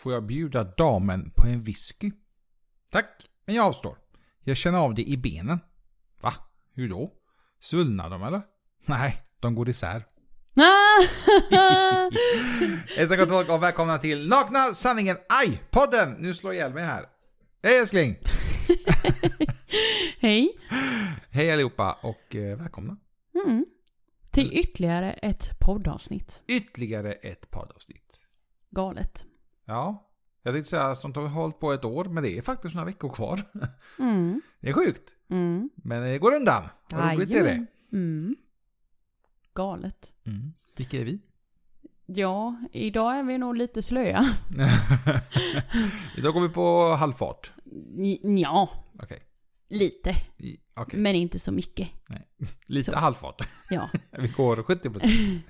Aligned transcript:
Får 0.00 0.12
jag 0.12 0.26
bjuda 0.26 0.64
damen 0.64 1.30
på 1.36 1.46
en 1.46 1.62
whisky? 1.62 2.10
Tack, 2.90 3.26
men 3.46 3.54
jag 3.54 3.66
avstår. 3.66 3.96
Jag 4.44 4.56
känner 4.56 4.78
av 4.78 4.94
det 4.94 5.02
i 5.02 5.16
benen. 5.16 5.58
Va? 6.20 6.34
Hur 6.74 6.88
då? 6.88 7.12
Svullnar 7.60 8.10
de 8.10 8.22
eller? 8.22 8.42
Nej, 8.86 9.22
de 9.40 9.54
går 9.54 9.68
isär. 9.68 10.04
Hejsan 12.96 13.18
gott 13.18 13.28
folk 13.28 13.50
och 13.50 13.62
välkomna 13.62 13.98
till 13.98 14.28
Nakna 14.28 14.74
Sanningen 14.74 15.16
Aj-podden! 15.28 16.16
Nu 16.18 16.34
slår 16.34 16.54
jag 16.54 16.60
ihjäl 16.60 16.74
mig 16.74 16.84
här. 16.84 17.06
Hej 17.62 17.78
älskling! 17.78 18.16
Hej. 20.20 20.58
Hej 21.30 21.52
allihopa 21.52 21.98
och 22.02 22.36
eh, 22.36 22.58
välkomna. 22.58 22.96
Mm. 23.44 23.66
Till 24.30 24.52
ytterligare 24.52 25.12
ett 25.12 25.60
poddavsnitt. 25.60 26.42
Ytterligare 26.46 27.12
ett 27.12 27.50
poddavsnitt. 27.50 28.20
Galet. 28.70 29.26
Ja, 29.70 30.10
jag 30.42 30.54
tänkte 30.54 30.70
säga 30.70 30.82
att 30.84 31.02
de 31.02 31.14
har 31.14 31.28
hållit 31.28 31.58
på 31.60 31.72
ett 31.72 31.84
år, 31.84 32.04
men 32.04 32.22
det 32.22 32.38
är 32.38 32.42
faktiskt 32.42 32.74
några 32.74 32.86
veckor 32.86 33.08
kvar. 33.12 33.42
Mm. 33.98 34.40
Det 34.60 34.68
är 34.68 34.72
sjukt, 34.72 35.10
Mm. 35.30 35.70
men 35.76 36.02
det 36.02 36.18
går 36.18 36.34
undan. 36.34 36.68
Vad 36.92 37.14
roligt 37.14 37.30
är 37.30 37.44
det. 37.44 37.66
Mm. 37.92 38.36
Galet. 39.54 40.12
Mm. 40.26 40.52
Vilka 40.76 40.96
är 41.00 41.04
vi? 41.04 41.20
Ja, 42.06 42.56
idag 42.72 43.18
är 43.18 43.22
vi 43.22 43.38
nog 43.38 43.56
lite 43.56 43.82
slöa. 43.82 44.34
Idag 46.16 46.34
går 46.34 46.40
vi 46.40 46.48
på 46.48 46.86
halvfart. 46.86 47.52
Ja, 48.42 48.84
Okej. 49.02 49.22
lite. 49.68 50.10
I- 50.36 50.60
Okej, 50.74 51.00
Men 51.00 51.14
inte 51.14 51.38
så 51.38 51.52
mycket. 51.52 51.88
lite 52.66 52.90
så. 52.92 52.98
halvfart. 52.98 53.48
Ja. 53.70 53.88
Vi 54.18 54.28
går 54.28 54.56
70%. 54.56 55.40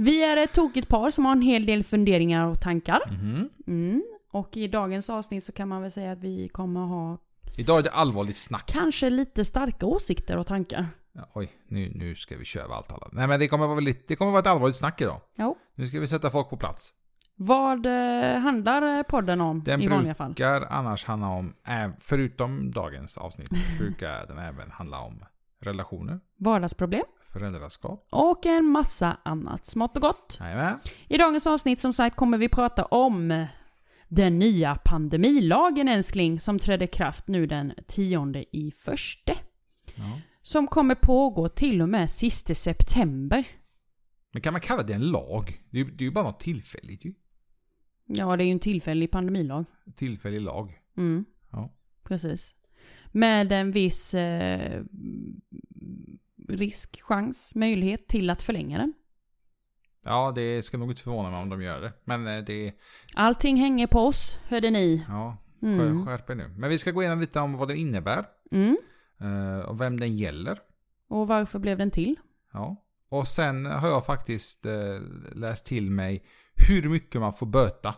Vi 0.00 0.24
är 0.24 0.36
ett 0.36 0.52
tokigt 0.54 0.88
par 0.88 1.10
som 1.10 1.24
har 1.24 1.32
en 1.32 1.42
hel 1.42 1.66
del 1.66 1.84
funderingar 1.84 2.46
och 2.46 2.60
tankar. 2.60 3.00
Mhm. 3.10 3.48
Mm. 3.66 4.02
Och 4.30 4.56
i 4.56 4.68
dagens 4.68 5.10
avsnitt 5.10 5.44
så 5.44 5.52
kan 5.52 5.68
man 5.68 5.82
väl 5.82 5.90
säga 5.90 6.12
att 6.12 6.18
vi 6.18 6.48
kommer 6.48 6.80
ha 6.80 7.18
Idag 7.56 7.78
är 7.78 7.82
det 7.82 7.90
allvarligt 7.90 8.36
snack. 8.36 8.66
kanske 8.66 9.10
lite 9.10 9.44
starka 9.44 9.86
åsikter 9.86 10.36
och 10.36 10.46
tankar. 10.46 10.86
Ja, 11.12 11.28
oj, 11.34 11.52
nu, 11.68 11.92
nu 11.94 12.14
ska 12.14 12.36
vi 12.36 12.44
köra 12.44 12.74
allt 12.74 12.92
alla. 12.92 13.08
Nej 13.12 13.26
men 13.28 13.40
det 13.40 13.48
kommer, 13.48 13.66
vara 13.66 13.80
lite, 13.80 14.04
det 14.08 14.16
kommer 14.16 14.32
vara 14.32 14.40
ett 14.40 14.46
allvarligt 14.46 14.76
snack 14.76 15.00
idag. 15.00 15.20
Jo. 15.34 15.56
Nu 15.74 15.86
ska 15.86 16.00
vi 16.00 16.06
sätta 16.08 16.30
folk 16.30 16.50
på 16.50 16.56
plats. 16.56 16.94
Vad 17.36 17.86
eh, 17.86 18.38
handlar 18.40 19.02
podden 19.02 19.40
om 19.40 19.62
Den 19.64 19.80
i 19.82 19.88
vanliga 19.88 20.14
fall? 20.14 20.28
brukar 20.28 20.66
annars 20.70 21.04
handla 21.04 21.28
om, 21.28 21.54
äh, 21.66 21.90
förutom 22.00 22.70
dagens 22.70 23.18
avsnitt, 23.18 23.50
brukar 23.78 24.26
den 24.26 24.38
även 24.38 24.70
handla 24.70 25.00
om 25.00 25.24
relationer, 25.60 26.20
Vardagsproblem 26.36 27.04
föräldraskap. 27.32 28.08
och 28.10 28.46
en 28.46 28.64
massa 28.64 29.16
annat 29.24 29.66
smått 29.66 29.96
och 29.96 30.02
gott. 30.02 30.36
Jajamän. 30.40 30.78
I 31.08 31.18
dagens 31.18 31.46
avsnitt 31.46 31.80
som 31.80 31.92
sagt 31.92 32.16
kommer 32.16 32.38
vi 32.38 32.48
prata 32.48 32.84
om 32.84 33.46
den 34.08 34.38
nya 34.38 34.74
pandemilagen 34.84 35.88
älskling 35.88 36.38
som 36.38 36.58
trädde 36.58 36.86
kraft 36.86 37.28
nu 37.28 37.46
den 37.46 37.72
10 37.86 38.44
i 38.52 38.70
förste. 38.70 39.36
Ja. 39.94 40.20
Som 40.42 40.66
kommer 40.66 40.94
pågå 40.94 41.48
till 41.48 41.82
och 41.82 41.88
med 41.88 42.10
sista 42.10 42.54
september. 42.54 43.44
Men 44.32 44.42
kan 44.42 44.52
man 44.52 44.60
kalla 44.62 44.82
det 44.82 44.92
en 44.94 45.10
lag? 45.10 45.62
Det 45.70 45.80
är, 45.80 45.84
ju- 45.84 45.90
det 45.90 46.04
är 46.04 46.06
ju 46.06 46.10
bara 46.10 46.24
något 46.24 46.40
tillfälligt 46.40 47.04
ju. 47.04 47.14
Ja, 48.06 48.36
det 48.36 48.44
är 48.44 48.46
ju 48.46 48.52
en 48.52 48.58
tillfällig 48.58 49.10
pandemilag. 49.10 49.64
Tillfällig 49.96 50.40
lag. 50.40 50.78
Mm. 50.96 51.24
Ja. 51.52 51.74
Precis. 52.04 52.54
Med 53.12 53.52
en 53.52 53.70
viss 53.72 54.14
eh, 54.14 54.82
risk, 56.48 57.00
chans, 57.02 57.54
möjlighet 57.54 58.08
till 58.08 58.30
att 58.30 58.42
förlänga 58.42 58.78
den. 58.78 58.92
Ja, 60.04 60.32
det 60.34 60.62
ska 60.62 60.78
nog 60.78 60.90
inte 60.90 61.02
förvåna 61.02 61.30
mig 61.30 61.40
om 61.42 61.48
de 61.48 61.62
gör 61.62 61.80
det. 61.80 61.92
Men 62.04 62.26
eh, 62.26 62.44
det, 62.44 62.72
Allting 63.14 63.56
hänger 63.56 63.86
på 63.86 63.98
oss, 64.00 64.38
hörde 64.48 64.70
ni. 64.70 65.04
ja, 65.08 65.36
Mm. 65.62 65.78
skär- 65.78 66.06
skärp 66.06 66.30
er 66.30 66.34
nu. 66.34 66.48
Men 66.48 66.70
vi 66.70 66.78
ska 66.78 66.90
gå 66.90 67.02
igenom 67.02 67.20
lite 67.20 67.40
om 67.40 67.52
vad 67.56 67.68
den 67.68 67.76
innebär. 67.76 68.24
Mm. 68.50 68.76
eh, 69.20 69.58
Och 69.64 69.80
vem 69.80 70.00
den 70.00 70.16
gäller. 70.16 70.58
Och 71.08 71.28
varför 71.28 71.58
blev 71.58 71.78
den 71.78 71.90
till? 71.90 72.16
Ja. 72.52 72.76
Och 73.08 73.28
sen 73.28 73.66
har 73.66 73.88
jag 73.88 74.06
faktiskt 74.06 74.66
eh, 74.66 74.98
läst 75.34 75.66
till 75.66 75.90
mig 75.90 76.24
hur 76.68 76.88
mycket 76.88 77.20
man 77.20 77.32
får 77.32 77.46
böta. 77.46 77.94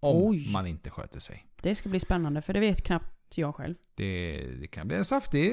Om 0.00 0.22
Oj. 0.30 0.52
man 0.52 0.66
inte 0.66 0.90
sköter 0.90 1.20
sig. 1.20 1.46
Det 1.62 1.74
ska 1.74 1.88
bli 1.88 2.00
spännande, 2.00 2.42
för 2.42 2.52
det 2.52 2.60
vet 2.60 2.82
knappt 2.86 3.15
jag 3.34 3.54
själv. 3.54 3.74
Det, 3.94 4.46
det 4.60 4.66
kan 4.66 4.88
bli 4.88 4.96
en 4.96 5.04
saftig, 5.04 5.52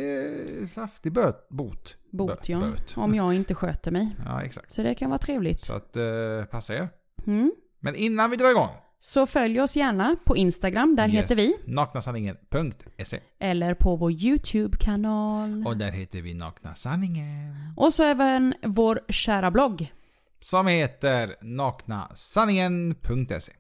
saftig 0.70 1.12
böt, 1.14 1.50
bot. 1.50 1.98
Bot, 2.12 2.32
Bö- 2.32 2.38
ja. 2.52 2.60
böt. 2.60 2.98
Om 2.98 3.16
jag 3.16 3.34
inte 3.34 3.56
sköter 3.56 3.92
mig. 3.92 4.16
Ja, 4.26 4.42
exakt. 4.44 4.72
Så 4.72 4.84
det 4.84 4.96
kan 4.96 5.10
vara 5.10 5.20
trevligt. 5.20 5.60
Så 5.60 5.74
att 5.74 5.96
eh, 5.96 6.44
passa 6.52 6.76
er. 6.76 6.90
Mm. 7.28 7.52
Men 7.80 7.96
innan 7.96 8.30
vi 8.32 8.38
drar 8.38 8.50
igång. 8.52 8.70
Så 9.00 9.26
följ 9.26 9.62
oss 9.62 9.76
gärna 9.76 10.16
på 10.26 10.38
Instagram, 10.38 10.96
där 10.96 11.08
Yes. 11.08 11.16
heter 11.16 11.36
vi. 11.36 11.56
Naknasanningen.se 11.66 13.20
Eller 13.40 13.74
på 13.74 13.96
vår 13.96 14.12
YouTube-kanal. 14.12 15.64
Och 15.68 15.78
där 15.78 15.92
heter 15.92 16.22
vi 16.22 16.34
Nakna 16.34 16.76
Sanningen. 16.76 17.56
Och 17.78 17.94
så 17.94 18.04
även 18.04 18.54
vår 18.64 19.02
kära 19.10 19.52
blogg. 19.52 19.94
Som 20.40 20.68
heter 20.68 21.36
naknasanningen.se. 21.42 23.54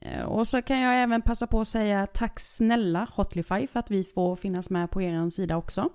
Eh, 0.00 0.22
Och 0.24 0.48
så 0.48 0.62
kan 0.62 0.80
jag 0.80 1.02
även 1.02 1.22
passa 1.22 1.46
på 1.46 1.60
att 1.60 1.68
säga 1.68 2.06
tack 2.06 2.40
snälla 2.40 3.08
Hotlify 3.16 3.66
för 3.66 3.78
att 3.78 3.90
vi 3.90 4.04
får 4.04 4.36
finnas 4.36 4.70
med 4.70 4.90
på 4.90 5.02
er 5.02 5.30
sida 5.30 5.56
också. 5.56 5.88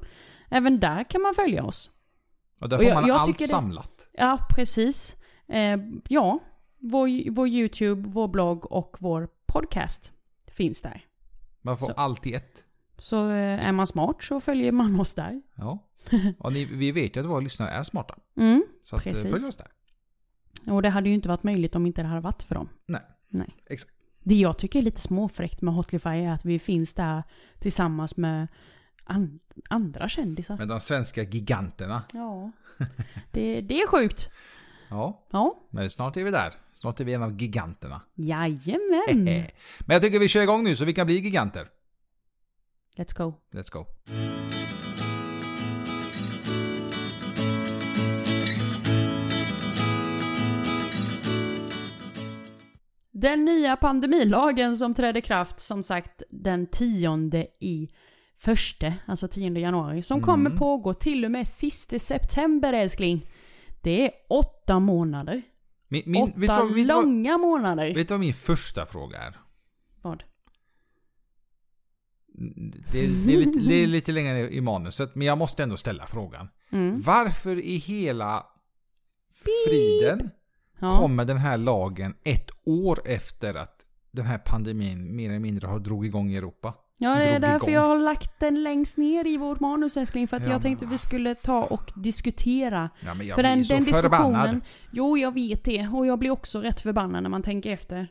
Även 0.50 0.80
där 0.80 1.03
kan 1.03 1.22
man 1.22 1.34
följa 1.34 1.63
oss. 1.63 1.91
Och 2.62 2.69
där 2.69 2.78
Och 2.78 2.81
får 2.84 2.90
jag- 2.90 2.96
man 3.02 3.07
jag 3.07 3.18
allt 3.18 3.38
det- 3.40 3.47
samlat. 3.47 4.07
Ja, 4.13 4.40
precis. 4.56 5.16
Eh, 5.47 5.78
ja, 6.07 6.40
vår, 6.80 7.31
vår 7.31 7.47
YouTube, 7.47 8.09
vår 8.09 8.28
blogg 8.28 8.72
och 8.72 8.97
vår 9.00 9.30
podcast 9.46 10.12
finns 10.47 10.81
där. 10.81 11.02
Man 11.62 11.78
får 11.78 11.86
Så. 11.88 11.94
allt 11.94 12.28
i 12.28 12.34
ett. 12.34 12.63
Så 12.97 13.30
eh, 13.30 13.68
är 13.68 13.72
man 13.72 13.88
smart 13.88 14.24
så 14.24 14.40
följer 14.40 14.72
man 14.72 15.00
oss 15.00 15.13
där. 15.13 15.41
Ja. 15.56 15.80
Och 16.40 16.53
ni, 16.53 16.66
vi 16.66 16.91
vet 16.91 17.16
ju 17.16 17.19
att 17.19 17.25
våra 17.25 17.40
lyssnare 17.40 17.69
är 17.69 17.84
smarta. 17.84 18.16
Mm. 18.38 18.63
Så 18.84 18.96
att, 18.96 19.06
eh, 19.06 19.12
Precis. 19.13 19.31
följ 19.31 19.46
oss 19.47 19.56
där. 19.56 19.68
Och 20.74 20.81
det 20.81 20.90
hade 20.90 21.09
ju 21.09 21.16
inte 21.16 21.30
varit 21.30 21.44
möjligt 21.44 21.75
om 21.75 21.86
inte 21.86 22.02
det 22.02 22.07
hade 22.07 22.22
varit 22.22 22.44
för 22.44 22.56
dem. 22.56 22.69
Nej. 22.86 23.02
Nej. 23.38 23.56
Exakt. 23.70 23.92
Det 24.24 24.36
jag 24.36 24.58
tycker 24.58 24.80
är 24.80 24.84
lite 24.84 25.02
småfräckt 25.02 25.62
med 25.62 25.74
Hotlify 25.74 26.09
är 26.09 26.31
att 26.31 26.46
vi 26.46 26.59
finns 26.59 26.94
där 26.94 27.24
tillsammans 27.59 28.18
med 28.18 28.48
an- 29.03 29.40
andra 29.70 30.09
kändisar. 30.09 30.58
Men 30.58 30.68
de 30.68 30.80
svenska 30.80 31.24
giganterna. 31.24 32.03
Ja. 32.14 32.52
Det, 33.31 33.62
det 33.62 33.81
är 33.81 33.88
sjukt. 33.88 34.30
Ja, 34.90 35.25
Ja. 35.31 35.68
men 35.70 35.90
snart 35.90 36.18
är 36.18 36.24
vi 36.24 36.31
där. 36.31 36.53
Snart 36.74 37.00
är 37.00 37.06
vi 37.06 37.14
en 37.14 37.24
av 37.24 37.42
giganterna. 37.42 38.02
Jajamän. 38.16 39.25
Men 39.80 39.94
jag 39.94 40.02
tycker 40.02 40.19
vi 40.19 40.28
kör 40.28 40.42
igång 40.42 40.64
nu 40.64 40.75
så 40.75 40.86
vi 40.86 40.94
kan 40.94 41.06
bli 41.08 41.19
giganter. 41.19 41.68
Let's 42.98 43.18
go. 43.18 43.34
Let's 43.52 43.72
go. 43.72 43.86
Den 53.22 53.46
nya 53.46 53.76
pandemilagen 53.76 54.78
som 54.78 54.94
trädde 54.94 55.22
kraft 55.22 55.60
som 55.60 55.84
sagt 55.84 56.24
den 56.30 56.68
10 56.68 57.48
i 57.60 57.90
förste, 58.38 58.94
alltså 59.06 59.28
10 59.28 59.60
januari, 59.60 60.02
som 60.02 60.18
Mm. 60.18 60.26
kommer 60.26 60.50
pågå 60.50 60.94
till 60.94 61.26
och 61.26 61.32
med 61.32 61.48
sista 61.48 62.00
september 62.00 62.74
älskling. 62.74 63.30
Det 63.82 64.06
är 64.06 64.12
åtta 64.30 64.80
månader. 64.80 65.42
Min, 65.88 66.04
min, 66.06 66.26
vet, 66.26 66.50
åtta 66.50 66.60
vad, 66.60 66.68
vet, 66.68 66.76
du 66.76 66.94
vad, 66.94 67.06
långa 67.06 67.38
månader. 67.38 67.94
vet 67.96 68.08
du 68.08 68.14
vad 68.14 68.20
min 68.20 68.34
första 68.34 68.86
fråga 68.86 69.18
är? 69.18 69.38
Vad? 70.02 70.24
Det 72.92 73.06
är, 73.06 73.10
det, 73.26 73.34
är 73.34 73.38
lite, 73.38 73.60
det 73.60 73.76
är 73.76 73.88
lite 73.88 74.12
längre 74.12 74.50
i 74.50 74.62
manuset, 74.62 75.16
men 75.16 75.28
jag 75.28 75.38
måste 75.38 75.64
ändå 75.64 75.78
ställa 75.78 76.08
frågan. 76.08 76.50
Mm. 76.72 77.02
Varför 77.02 77.60
i 77.60 77.76
hela 77.78 78.46
friden 79.32 80.30
Ja. 80.80 80.98
kommer 80.98 81.26
den 81.26 81.38
här 81.38 81.58
lagen 81.58 82.16
ett 82.24 82.50
år 82.66 83.00
efter 83.06 83.54
att 83.58 83.74
den 84.12 84.26
här 84.26 84.38
pandemin 84.38 85.16
mer 85.16 85.30
eller 85.30 85.40
mindre 85.40 85.68
har 85.68 85.80
drog 85.80 86.06
igång 86.06 86.30
i 86.31 86.38
Europa? 86.38 86.74
Ja, 87.00 87.16
det 87.16 87.24
är 87.25 87.40
därför 87.40 87.66
igång. 87.69 87.74
jag 87.74 87.88
har 87.88 87.98
lagt 88.00 88.40
den 88.40 88.63
längst 88.63 88.98
ner 88.98 89.28
i 89.28 89.38
vårt 89.38 89.60
manus 89.60 89.98
älskling. 89.98 90.28
För 90.28 90.38
att 90.38 90.44
Ja, 90.46 90.50
jag 90.51 90.62
tänkte 90.62 90.86
men- 90.86 90.92
vi 90.92 90.98
skulle 90.98 91.36
ta 91.36 91.63
och 91.63 91.92
diskutera. 91.96 92.90
Ja, 93.06 93.13
men 93.13 93.28
jag 93.28 93.36
för 93.36 93.44
blir 93.44 93.50
den, 93.56 93.66
så 93.66 93.74
den 93.74 93.84
förbannad. 93.86 94.04
diskussionen. 94.34 94.62
Jo, 94.92 95.18
jag 95.18 95.34
vet 95.34 95.63
det. 95.63 95.88
Och 95.94 96.06
jag 96.07 96.19
blir 96.19 96.31
också 96.31 96.60
rätt 96.60 96.81
förbannad 96.81 97.24
när 97.24 97.30
man 97.30 97.42
tänker 97.42 97.72
efter. 97.72 98.07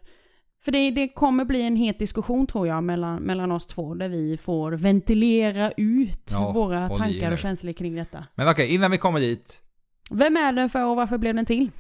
För 0.65 0.73
det, 0.73 0.91
det 0.91 1.09
kommer 1.09 1.45
bli 1.45 1.63
en 1.63 1.77
het 1.77 1.99
diskussion 1.99 2.47
tror 2.47 2.67
jag 2.67 2.85
mellan, 2.85 3.23
mellan 3.23 3.53
oss 3.53 3.67
två. 3.67 3.95
Där 3.95 4.09
vi 4.09 4.37
får 4.37 4.73
ventilera 4.73 5.71
ut 5.77 6.31
Ja, 6.33 6.53
våra 6.53 6.89
tankar 6.89 7.33
och 7.33 7.39
känslor 7.39 7.73
kring 7.73 7.95
detta. 7.95 8.25
Men 8.35 8.49
okej, 8.49 8.75
innan 8.75 8.91
vi 8.91 8.99
kommer 8.99 9.21
dit. 9.21 9.61
Vem 10.11 10.37
är 10.37 10.53
den 10.53 10.69
för 10.71 10.85
och 10.87 10.97
varför 10.97 11.19
blev 11.19 11.35
den 11.35 11.47
till? 11.47 11.71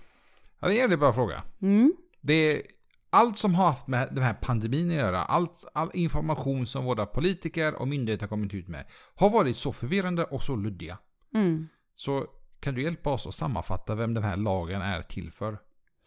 Ja, 0.67 0.71
det 0.71 0.75
är 0.75 0.79
en 0.79 0.83
jävligt 0.83 0.99
bra 0.99 1.13
fråga. 1.13 1.43
Mm. 1.63 1.93
Det 2.21 2.33
är 2.35 2.63
allt 3.11 3.39
som 3.39 3.55
har 3.55 3.67
haft 3.67 3.87
med 3.87 4.09
den 4.13 4.25
här 4.25 4.35
pandemin 4.35 4.91
att 4.91 4.97
göra, 4.97 5.23
allt, 5.23 5.65
all 5.75 5.91
information 5.95 6.67
som 6.67 6.85
våra 6.85 7.07
politiker 7.07 7.75
och 7.75 7.89
myndigheter 7.89 8.23
har 8.23 8.29
kommit 8.29 8.55
ut 8.55 8.69
med, 8.69 8.85
har 9.15 9.31
varit 9.31 9.57
så 9.57 9.73
förvirrande 9.73 10.25
och 10.25 10.43
så 10.43 10.57
luddiga. 10.57 10.99
Mm. 11.35 11.69
Så 11.95 12.27
kan 12.61 12.75
du 12.75 12.83
hjälpa 12.83 13.11
oss 13.11 13.27
att 13.27 13.35
sammanfatta 13.35 13.95
vem 13.95 14.15
den 14.15 14.25
här 14.25 14.37
lagen 14.37 14.83
är 14.83 15.03
till 15.03 15.33
för? 15.33 15.59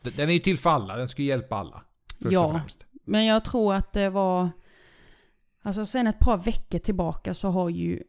Den 0.04 0.30
är 0.30 0.34
ju 0.34 0.40
till 0.40 0.60
för 0.60 0.70
alla, 0.70 0.96
den 0.96 1.10
ska 1.10 1.22
ju 1.22 1.28
hjälpa 1.28 1.56
alla. 1.56 1.84
Ja. 2.18 2.62
Men 3.06 3.26
jag 3.26 3.46
tror 3.46 3.74
att 3.74 3.94
det 3.94 4.10
var... 4.10 4.50
Alltså 5.62 5.86
sen 5.86 6.08
ett 6.08 6.20
par 6.20 6.38
veckor 6.38 6.80
tillbaka 6.80 7.34
så 7.34 7.50
har 7.50 7.70
ju 7.70 8.04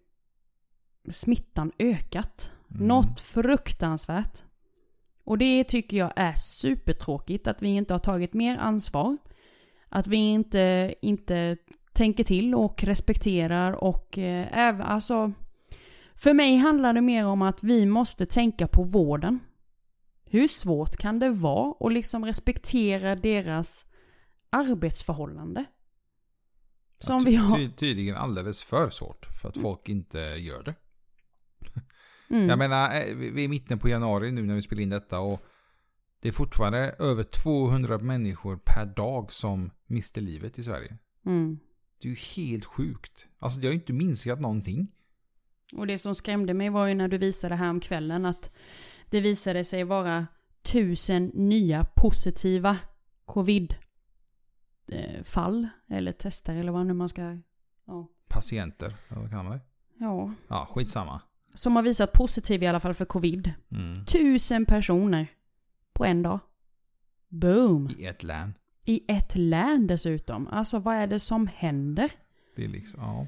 smittan 1.11 1.73
ökat. 1.79 2.51
Mm. 2.71 2.87
Något 2.87 3.21
fruktansvärt. 3.21 4.43
Och 5.31 5.39
det 5.39 5.65
tycker 5.65 5.97
jag 5.97 6.13
är 6.17 6.33
supertråkigt 6.33 7.47
att 7.47 7.63
vi 7.63 7.69
inte 7.69 7.95
har 7.95 7.99
tagit 7.99 8.35
mer 8.35 8.57
ansvar. 8.57 9.17
Att 9.89 10.07
vi 10.07 10.17
inte, 10.17 10.95
inte 11.03 11.57
tänker 11.93 12.25
till 12.25 12.55
och 12.55 12.85
respekterar 12.85 13.73
och 13.73 14.19
eh, 14.19 14.59
även, 14.59 14.83
alltså... 14.83 15.33
För 16.15 16.35
mig 16.35 16.57
handlar 16.57 16.93
det 16.93 17.01
mer 17.01 17.27
om 17.27 17.43
att 17.43 17.63
vi 17.63 17.87
måste 17.87 18.27
tänka 18.27 18.67
på 18.67 18.83
vården. 18.83 19.39
Hur 20.25 20.47
svårt 20.47 20.97
kan 20.97 21.19
det 21.19 21.31
vara 21.31 21.75
att 21.81 21.93
liksom 21.93 22.25
respektera 22.25 23.17
deras 23.17 23.87
arbetsförhållande? 24.51 25.65
Som 27.01 27.19
Ja, 27.19 27.25
ty- 27.25 27.31
vi 27.31 27.37
har. 27.37 27.77
tydligen 27.77 28.17
alldeles 28.17 28.63
för 28.63 28.91
svårt 28.91 29.27
för 29.43 29.49
att 29.49 29.59
folk 29.59 29.89
inte 29.89 30.19
gör 30.19 30.63
det. 30.63 30.75
Mm. 32.31 32.49
Jag 32.49 32.59
menar, 32.59 32.95
eh, 32.95 33.15
vi 33.15 33.29
är 33.29 33.39
i 33.39 33.49
mitten 33.49 33.79
på 33.79 33.89
januari 33.89 34.33
nu 34.33 34.43
när 34.43 34.55
vi 34.55 34.63
spelar 34.63 34.83
in 34.83 34.91
detta 34.91 35.21
och 35.21 35.43
det 36.21 36.29
är 36.29 36.33
fortfarande 36.33 36.79
över 36.99 37.23
200 37.23 37.99
människor 37.99 38.61
per 38.65 38.87
dag 38.87 39.33
som 39.33 39.71
mister 39.87 40.21
livet 40.21 40.59
i 40.59 40.63
Sverige. 40.63 40.99
Mm. 41.27 41.59
Det 42.01 42.09
är 42.09 42.11
ju 42.11 42.17
helt 42.17 42.65
sjukt. 42.65 43.27
Alltså 43.39 43.61
det 43.61 43.67
har 43.67 43.73
ju 43.73 43.79
inte 43.79 43.93
minskat 43.93 44.41
någonting. 44.41 44.89
Och 45.73 45.87
det 45.87 45.99
som 45.99 46.15
skrämde 46.15 46.55
mig 46.55 46.71
var 46.71 46.87
ju 46.87 46.95
när 46.95 47.09
du 47.09 47.19
visade 47.19 47.55
här 47.55 47.71
om 47.71 47.81
kvällen 47.81 48.27
att 48.27 48.51
det 49.11 49.21
visade 49.21 49.65
sig 49.65 49.85
vara 49.85 50.27
tusen 50.63 51.31
nya 51.35 51.85
positiva 51.85 52.77
covid 53.25 53.75
eh, 54.89 55.23
fall 55.25 55.69
eller 55.89 56.13
tester 56.13 56.55
eller 56.55 56.73
vad 56.73 56.87
nu 56.87 56.95
man 56.95 57.09
ska... 57.09 57.39
Ja. 57.87 58.09
Patienter, 58.29 58.97
eller 59.09 59.21
vad 59.21 59.31
kallar 59.31 59.43
man 59.43 59.53
det? 59.53 59.61
ja. 59.99 60.31
Ja, 60.49 60.69
skitsamma. 60.71 61.21
Som 61.55 61.77
har 61.77 61.83
visat 61.83 62.13
positiv 62.13 62.63
i 62.63 62.67
alla 62.67 62.81
fall 62.81 62.95
för 62.95 63.05
covid. 63.05 63.53
Mm. 63.73 64.05
Tusen 64.05 64.67
personer 64.67 65.27
på 65.93 66.05
en 66.05 66.23
dag. 66.23 66.39
Boom! 67.29 67.91
I 67.99 68.07
ett 68.07 68.23
län. 68.23 68.55
I 68.85 69.05
ett 69.09 69.37
län 69.37 69.87
dessutom. 69.87 70.49
Alltså 70.49 70.79
vad 70.79 70.95
är 70.95 71.07
det 71.07 71.21
som 71.21 71.47
händer? 71.47 72.11
Det 72.57 72.65
är 72.65 72.69
liksom, 72.69 73.01
ja. 73.01 73.27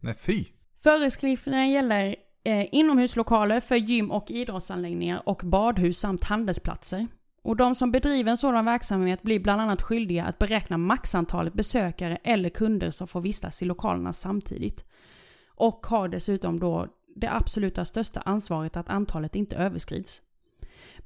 Nej 0.00 0.14
fy. 0.14 0.44
Föreskrifterna 0.82 1.66
gäller 1.66 2.16
eh, 2.44 2.66
inomhuslokaler 2.72 3.60
för 3.60 3.76
gym 3.76 4.10
och 4.10 4.30
idrottsanläggningar 4.30 5.28
och 5.28 5.42
badhus 5.44 5.98
samt 5.98 6.24
handelsplatser. 6.24 7.06
Och 7.42 7.56
de 7.56 7.74
som 7.74 7.92
bedriver 7.92 8.30
en 8.30 8.36
sådan 8.36 8.64
verksamhet 8.64 9.22
blir 9.22 9.40
bland 9.40 9.60
annat 9.60 9.82
skyldiga 9.82 10.24
att 10.24 10.38
beräkna 10.38 10.78
maxantalet 10.78 11.54
besökare 11.54 12.18
eller 12.24 12.48
kunder 12.48 12.90
som 12.90 13.08
får 13.08 13.20
vistas 13.20 13.62
i 13.62 13.64
lokalerna 13.64 14.12
samtidigt. 14.12 14.84
Och 15.48 15.86
har 15.86 16.08
dessutom 16.08 16.60
då 16.60 16.88
det 17.16 17.32
absoluta 17.32 17.84
största 17.84 18.20
ansvaret 18.20 18.76
att 18.76 18.88
antalet 18.88 19.34
inte 19.34 19.56
överskrids. 19.56 20.22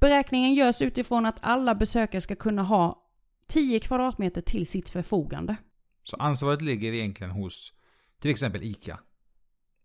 Beräkningen 0.01 0.55
görs 0.55 0.83
utifrån 0.83 1.27
att 1.27 1.37
alla 1.41 1.75
besökare 1.75 2.21
ska 2.21 2.37
kunna 2.37 2.63
ha 2.63 3.05
10 3.49 3.81
kvadratmeter 3.81 4.41
till 4.41 4.67
sitt 4.67 4.89
förfogande. 4.89 5.57
Så 6.03 6.17
ansvaret 6.17 6.63
ligger 6.63 6.93
egentligen 6.93 7.31
hos 7.31 7.73
till 8.21 8.31
exempel 8.31 8.63
ICA. 8.63 9.01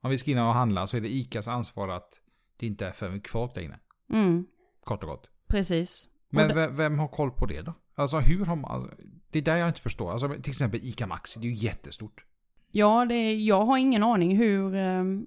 Om 0.02 0.10
vi 0.10 0.18
ska 0.18 0.32
in 0.32 0.38
och 0.38 0.44
handla 0.54 0.88
så 0.88 0.98
är 0.98 1.02
det 1.02 1.14
ICAs 1.14 1.48
ansvar 1.48 1.90
att 1.90 2.20
det 2.60 2.66
inte 2.68 2.88
är 2.88 2.92
för 2.92 3.10
mycket 3.10 3.30
folk 3.32 3.54
där 3.54 3.62
inne. 3.62 3.80
Mm, 4.14 4.46
Kort 4.84 5.04
och 5.04 5.10
gott. 5.10 5.30
precis. 5.48 6.08
Men 6.30 6.48
det- 6.48 6.54
vem, 6.54 6.76
vem 6.76 7.00
har 7.00 7.08
koll 7.08 7.32
på 7.32 7.46
det 7.46 7.62
då? 7.62 7.74
Alltså 7.96 8.18
hur 8.20 8.46
har 8.46 8.56
man... 8.56 8.72
Alltså, 8.72 8.92
det 9.32 9.40
är 9.40 9.44
där 9.44 9.58
jag 9.58 9.68
inte 9.68 9.82
förstår. 9.82 10.12
Alltså 10.12 10.30
till 10.30 10.52
exempel 10.52 10.80
ICA 10.84 11.08
Maxi, 11.08 11.40
det 11.40 11.48
är 11.48 11.50
ju 11.50 11.56
jättestort. 11.56 12.26
Ja, 12.72 13.06
det, 13.06 13.34
jag 13.36 13.66
har 13.66 13.78
ingen 13.78 14.04
aning 14.04 14.38
hur, 14.38 14.76
ehm, 14.76 15.26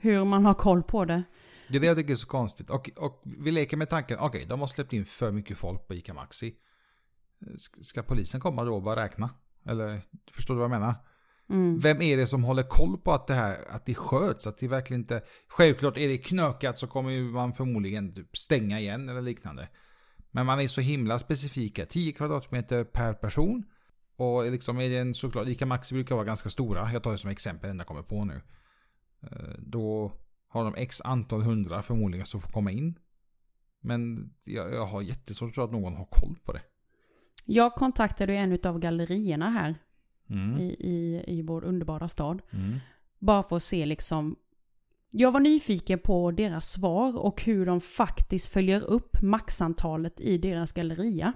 hur 0.00 0.24
man 0.24 0.44
har 0.44 0.54
koll 0.54 0.82
på 0.82 1.04
det. 1.04 1.22
Det 1.68 1.76
är 1.76 1.80
det 1.80 1.86
jag 1.86 1.96
tycker 1.96 2.12
är 2.12 2.16
så 2.16 2.26
konstigt. 2.26 2.70
Och, 2.70 2.90
och 2.96 3.22
vi 3.24 3.50
leker 3.50 3.76
med 3.76 3.90
tanken, 3.90 4.18
okej, 4.20 4.46
de 4.48 4.60
har 4.60 4.66
släppt 4.66 4.92
in 4.92 5.06
för 5.06 5.32
mycket 5.32 5.58
folk 5.58 5.86
på 5.86 5.94
ICA 5.94 6.14
Maxi. 6.14 6.54
Ska, 7.80 8.02
polisen 8.02 8.40
komma 8.40 8.64
då 8.64 8.74
och 8.74 8.82
bara 8.82 9.04
räkna? 9.04 9.30
Eller, 9.66 10.02
förstår 10.32 10.54
du 10.54 10.58
vad 10.58 10.64
jag 10.64 10.80
menar? 10.80 10.94
Mm. 11.50 11.78
Vem 11.78 12.02
är 12.02 12.16
det 12.16 12.26
som 12.26 12.44
håller 12.44 12.62
koll 12.62 12.98
på 12.98 13.12
att 13.12 13.26
det 13.26 13.34
här, 13.34 13.56
att 13.70 13.86
det 13.86 13.94
sköts? 13.94 14.46
Att 14.46 14.58
det 14.58 14.68
verkligen 14.68 15.00
inte... 15.00 15.22
Självklart 15.48 15.98
är 15.98 16.08
det 16.08 16.18
knökat 16.18 16.78
så 16.78 16.86
kommer 16.86 17.32
man 17.32 17.52
förmodligen 17.52 18.14
typ 18.14 18.36
stänga 18.36 18.80
igen 18.80 19.08
eller 19.08 19.22
liknande. 19.22 19.68
Men 20.30 20.46
man 20.46 20.60
är 20.60 20.68
så 20.68 20.80
himla 20.80 21.18
specifika. 21.18 21.86
10 21.86 22.12
kvadratmeter 22.12 22.84
per 22.84 23.12
person. 23.12 23.64
Och 24.16 24.50
liksom 24.52 24.80
är 24.80 24.90
det 24.90 24.98
en 24.98 25.14
såklart, 25.14 25.48
Ica 25.48 25.66
Maxi 25.66 25.94
brukar 25.94 26.14
vara 26.14 26.24
ganska 26.24 26.48
stora. 26.48 26.92
Jag 26.92 27.02
tar 27.02 27.12
det 27.12 27.18
som 27.18 27.30
exempel, 27.30 27.70
enda 27.70 27.82
jag 27.82 27.88
kommer 27.88 28.02
på 28.02 28.24
nu. 28.24 28.40
Eh, 29.20 29.54
Då 29.58 30.12
har 30.48 30.64
de 30.64 30.74
x 30.74 31.00
antal 31.00 31.42
hundra 31.42 31.82
förmodligen 31.82 32.26
som 32.26 32.40
får 32.40 32.50
komma 32.50 32.70
in. 32.70 32.98
Men 33.80 34.30
jag, 34.44 34.74
jag 34.74 34.86
har 34.86 35.02
jättesvårt 35.02 35.48
att 35.48 35.54
tro 35.54 35.64
att 35.64 35.72
någon 35.72 35.96
har 35.96 36.08
koll 36.10 36.36
på 36.44 36.52
det. 36.52 36.62
Jag 37.44 37.74
kontaktade 37.74 38.32
ju 38.32 38.38
en 38.38 38.58
av 38.64 38.78
gallerierna 38.78 39.50
här 39.50 39.74
Mm. 40.30 40.58
i, 40.58 40.64
i, 40.68 41.24
i 41.26 41.42
vår 41.42 41.64
underbara 41.64 42.08
stad. 42.08 42.42
Mm. 42.50 42.78
Bara 43.18 43.42
för 43.42 43.56
att 43.56 43.62
se 43.62 43.86
liksom... 43.86 44.36
Jag 45.10 45.32
var 45.32 45.40
nyfiken 45.40 45.98
på 45.98 46.30
deras 46.30 46.70
svar 46.70 47.18
och 47.18 47.42
hur 47.42 47.66
de 47.66 47.80
faktiskt 47.80 48.46
följer 48.46 48.80
upp 48.80 49.22
maxantalet 49.22 50.20
i 50.20 50.38
deras 50.38 50.72
galleria. 50.72 51.32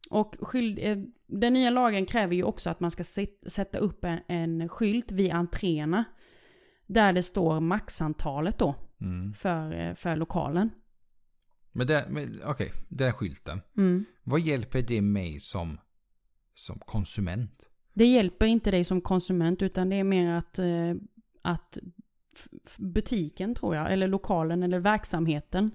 Och 0.09 0.35
skyld, 0.41 0.79
eh, 0.81 0.97
den 1.27 1.53
nya 1.53 1.69
lagen 1.69 2.05
kräver 2.05 2.35
ju 2.35 2.43
också 2.43 2.69
att 2.69 2.79
man 2.79 2.91
ska 2.91 3.03
sätta 3.47 3.77
upp 3.77 4.03
en, 4.05 4.19
en 4.27 4.69
skylt 4.69 5.11
vid 5.11 5.31
entréerna. 5.31 6.03
Där 6.87 7.13
det 7.13 7.23
står 7.23 7.59
maxantalet 7.59 8.59
då 8.59 8.75
Mm. 9.01 9.33
för, 9.33 9.73
eh, 9.79 9.93
för 9.93 10.15
lokalen. 10.15 10.69
Men, 11.71 11.87
det, 11.87 12.07
men 12.09 12.41
okej, 12.45 12.71
den 12.89 13.13
skylten. 13.13 13.61
Mm. 13.77 14.05
Vad 14.23 14.39
hjälper 14.39 14.81
det 14.81 15.01
mig 15.01 15.39
som, 15.39 15.77
som 16.53 16.79
konsument? 16.79 17.69
Det 17.93 18.05
hjälper 18.05 18.45
inte 18.45 18.71
dig 18.71 18.83
som 18.83 19.01
konsument 19.01 19.61
utan 19.61 19.89
det 19.89 19.95
är 19.95 20.03
mer 20.03 20.31
att, 20.31 20.59
eh, 20.59 20.93
att 21.45 21.77
butiken 22.77 23.55
tror 23.55 23.75
jag, 23.75 23.93
eller 23.93 24.07
lokalen 24.07 24.63
eller 24.63 24.79
verksamheten 24.79 25.71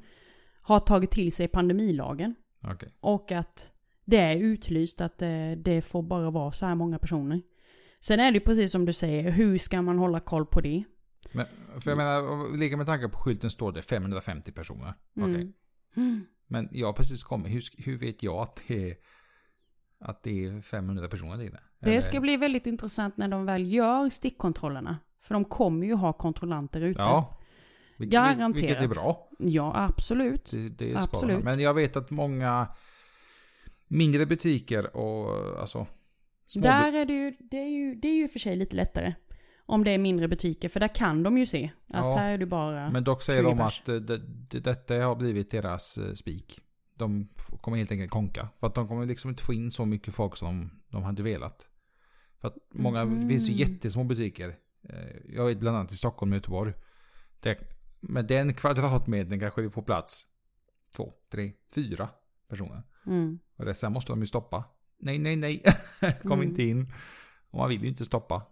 har 0.63 0.81
tagit 0.81 1.11
till 1.11 1.33
sig 1.33 1.49
pandemilagen. 1.49 2.35
Okej. 2.65 2.89
Och 3.01 3.33
att 3.33 3.73
det 4.05 4.17
är 4.17 4.37
utlyst 4.37 5.01
att 5.01 5.19
det, 5.19 5.57
det 5.65 5.83
får 5.83 6.03
bara 6.03 6.31
vara 6.31 6.53
så 6.53 6.67
här 6.67 6.75
många 6.75 6.99
personer. 6.99 7.43
Sen 8.01 8.21
är 8.21 8.33
det 8.33 8.41
precis 8.41 8.73
som 8.73 8.85
du 8.85 8.93
säger, 8.93 9.31
hur 9.31 9.59
ska 9.59 9.83
man 9.83 9.99
hålla 9.99 10.21
koll 10.21 10.47
på 10.47 10.61
det? 10.61 10.85
Men, 11.33 11.47
för 11.81 11.91
jag 11.91 11.97
menar, 11.97 12.57
leker 12.57 12.77
med 12.77 12.87
tanke 12.87 13.09
på 13.09 13.19
skylten 13.19 13.51
står 13.51 13.73
det 13.73 13.83
550 13.83 14.53
personer. 14.53 14.95
Mm. 15.17 15.53
Mm. 15.97 16.27
Men 16.47 16.69
jag 16.73 16.87
har 16.87 16.93
precis 16.93 17.25
kommit, 17.25 17.53
hur, 17.53 17.63
hur 17.85 17.97
vet 17.97 18.23
jag 18.23 18.43
att 18.43 18.61
det 18.69 18.91
är, 18.91 18.97
att 19.99 20.23
det 20.23 20.47
är 20.47 20.61
500 20.61 21.09
personer 21.09 21.37
där 21.37 21.45
inne? 21.45 21.61
Det 21.81 22.03
ska 22.03 22.21
bli 22.21 22.37
väldigt 22.37 22.67
intressant 22.67 23.17
när 23.17 23.29
de 23.29 23.45
väl 23.45 23.73
gör 23.73 24.11
stickkontrollerna. 24.11 24.99
För 25.23 25.35
de 25.35 25.45
kommer 25.45 25.87
ju 25.87 25.95
ha 25.95 26.13
kontrollanter 26.13 26.81
ute. 26.81 27.01
Ja. 27.01 27.39
Vilket, 27.97 28.13
Garanterat. 28.13 28.63
Vilket 28.63 28.83
är 28.83 28.89
bra. 28.89 29.29
Ja, 29.39 29.73
absolut. 29.77 30.51
Det, 30.51 30.69
det 30.69 30.97
Absolut. 30.97 31.45
Men 31.45 31.61
jag 31.61 31.75
vet 31.75 31.97
att 31.97 32.11
många 32.11 32.69
mindre 33.89 34.27
butiker 34.27 34.97
och 34.97 35.61
alltså 35.61 35.87
Där 36.55 36.93
är 36.93 37.05
det 37.07 37.13
ju, 37.13 37.37
det 37.41 37.57
är 37.57 37.69
ju, 37.69 37.95
det 37.95 38.09
är 38.09 38.15
ju 38.15 38.29
för 38.29 38.39
sig 38.39 38.57
lite 38.57 38.77
lättare. 38.77 39.15
Om 39.59 39.85
det 39.85 39.91
är 39.91 39.99
mindre 39.99 40.29
butiker, 40.29 40.69
för 40.69 40.81
där 40.81 40.89
kan 40.89 41.23
de 41.23 41.39
ju 41.39 41.47
se 41.47 41.71
att 41.87 42.05
Ja, 42.05 42.17
här 42.17 42.33
är 42.33 42.39
det 42.39 42.47
bara... 42.47 42.91
Men 42.91 43.05
dock 43.05 43.23
säger 43.23 43.43
20 43.43 43.49
de 43.49 43.61
att 43.61 43.89
eh, 43.89 43.95
det, 43.95 44.19
det, 44.51 44.61
detta 44.61 44.95
har 44.95 45.17
blivit 45.17 45.51
deras 45.51 45.99
eh, 45.99 46.13
spik. 46.13 46.61
De 46.95 47.29
kommer 47.61 47.77
helt 47.79 47.93
enkelt 47.93 48.11
konka. 48.11 48.49
För 48.61 48.67
att 48.67 48.75
de 48.75 48.89
kommer 48.89 49.07
liksom 49.07 49.31
inte 49.31 49.43
få 49.43 49.55
in 49.55 49.71
så 49.71 49.85
mycket 49.87 50.15
folk 50.15 50.37
som 50.37 50.71
de 50.89 51.03
hade 51.03 51.23
velat. 51.23 51.67
För 52.41 52.49
att 52.49 52.57
många, 52.73 53.05
det 53.05 53.29
finns 53.29 53.49
ju 53.49 53.53
Mhm. 53.53 53.59
jättesmå 53.59 54.05
butiker. 54.05 54.57
Eh, 54.83 55.17
Jag 55.35 55.47
vet 55.47 55.59
bland 55.59 55.77
annat 55.77 55.93
i 55.93 55.97
Stockholm 55.97 56.33
och 56.33 56.37
Göteborg. 56.37 56.73
Där, 57.41 57.59
med 58.01 58.27
den 58.27 58.55
kvadratmetern 58.55 59.41
kanske 59.41 59.63
det 59.63 59.71
får 59.71 59.83
plats 59.83 60.27
två, 60.97 61.15
tre, 61.31 61.53
fyra 61.71 62.09
personer. 62.49 62.83
Mm. 63.07 63.39
Och 63.57 63.65
det, 63.65 63.75
sen 63.75 63.93
måste 63.93 64.13
de 64.13 64.21
ju 64.21 64.27
stoppa. 64.27 64.65
Nej, 64.99 65.19
nej, 65.19 65.37
nej. 65.37 65.63
Kom 66.23 66.33
Mm. 66.33 66.49
inte 66.49 66.63
in. 66.63 66.93
Och 67.51 67.59
man 67.59 67.69
vill 67.69 67.83
ju 67.83 67.89
inte 67.89 68.05
stoppa. 68.05 68.43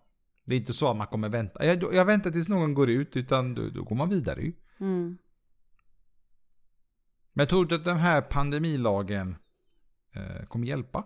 Det 0.45 0.55
är 0.55 0.59
inte 0.59 0.73
så 0.73 0.91
att 0.91 0.97
man 0.97 1.07
kommer 1.07 1.29
vänta. 1.29 1.65
Jag, 1.67 1.95
jag 1.95 2.05
väntar 2.05 2.31
tills 2.31 2.49
någon 2.49 2.75
går 2.75 2.91
ut, 2.91 3.17
utan 3.17 3.55
då, 3.55 3.69
då 3.69 3.83
går 3.83 3.97
man 3.97 4.09
vidare 4.09 4.43
ju. 4.43 4.53
Mm. 4.81 5.19
Men 7.33 7.47
tror 7.47 7.67
du 7.67 7.75
att 7.75 7.85
den 7.85 7.97
här 7.97 8.21
pandemilagen 8.23 9.37
eh, 10.13 10.45
kommer 10.47 10.67
hjälpa? 10.67 11.05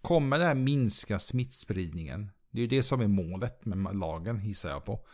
Kommer 0.00 0.38
det 0.38 0.44
här 0.44 0.54
minska 0.54 1.18
smittspridningen? 1.18 2.30
Det 2.52 2.58
är 2.58 2.62
ju 2.62 2.66
det 2.66 2.82
som 2.82 3.00
är 3.00 3.08
målet 3.08 3.64
med 3.64 3.96
lagen 3.96 4.44
gissar 4.44 4.70
jag 4.70 4.84
på. 4.84 5.06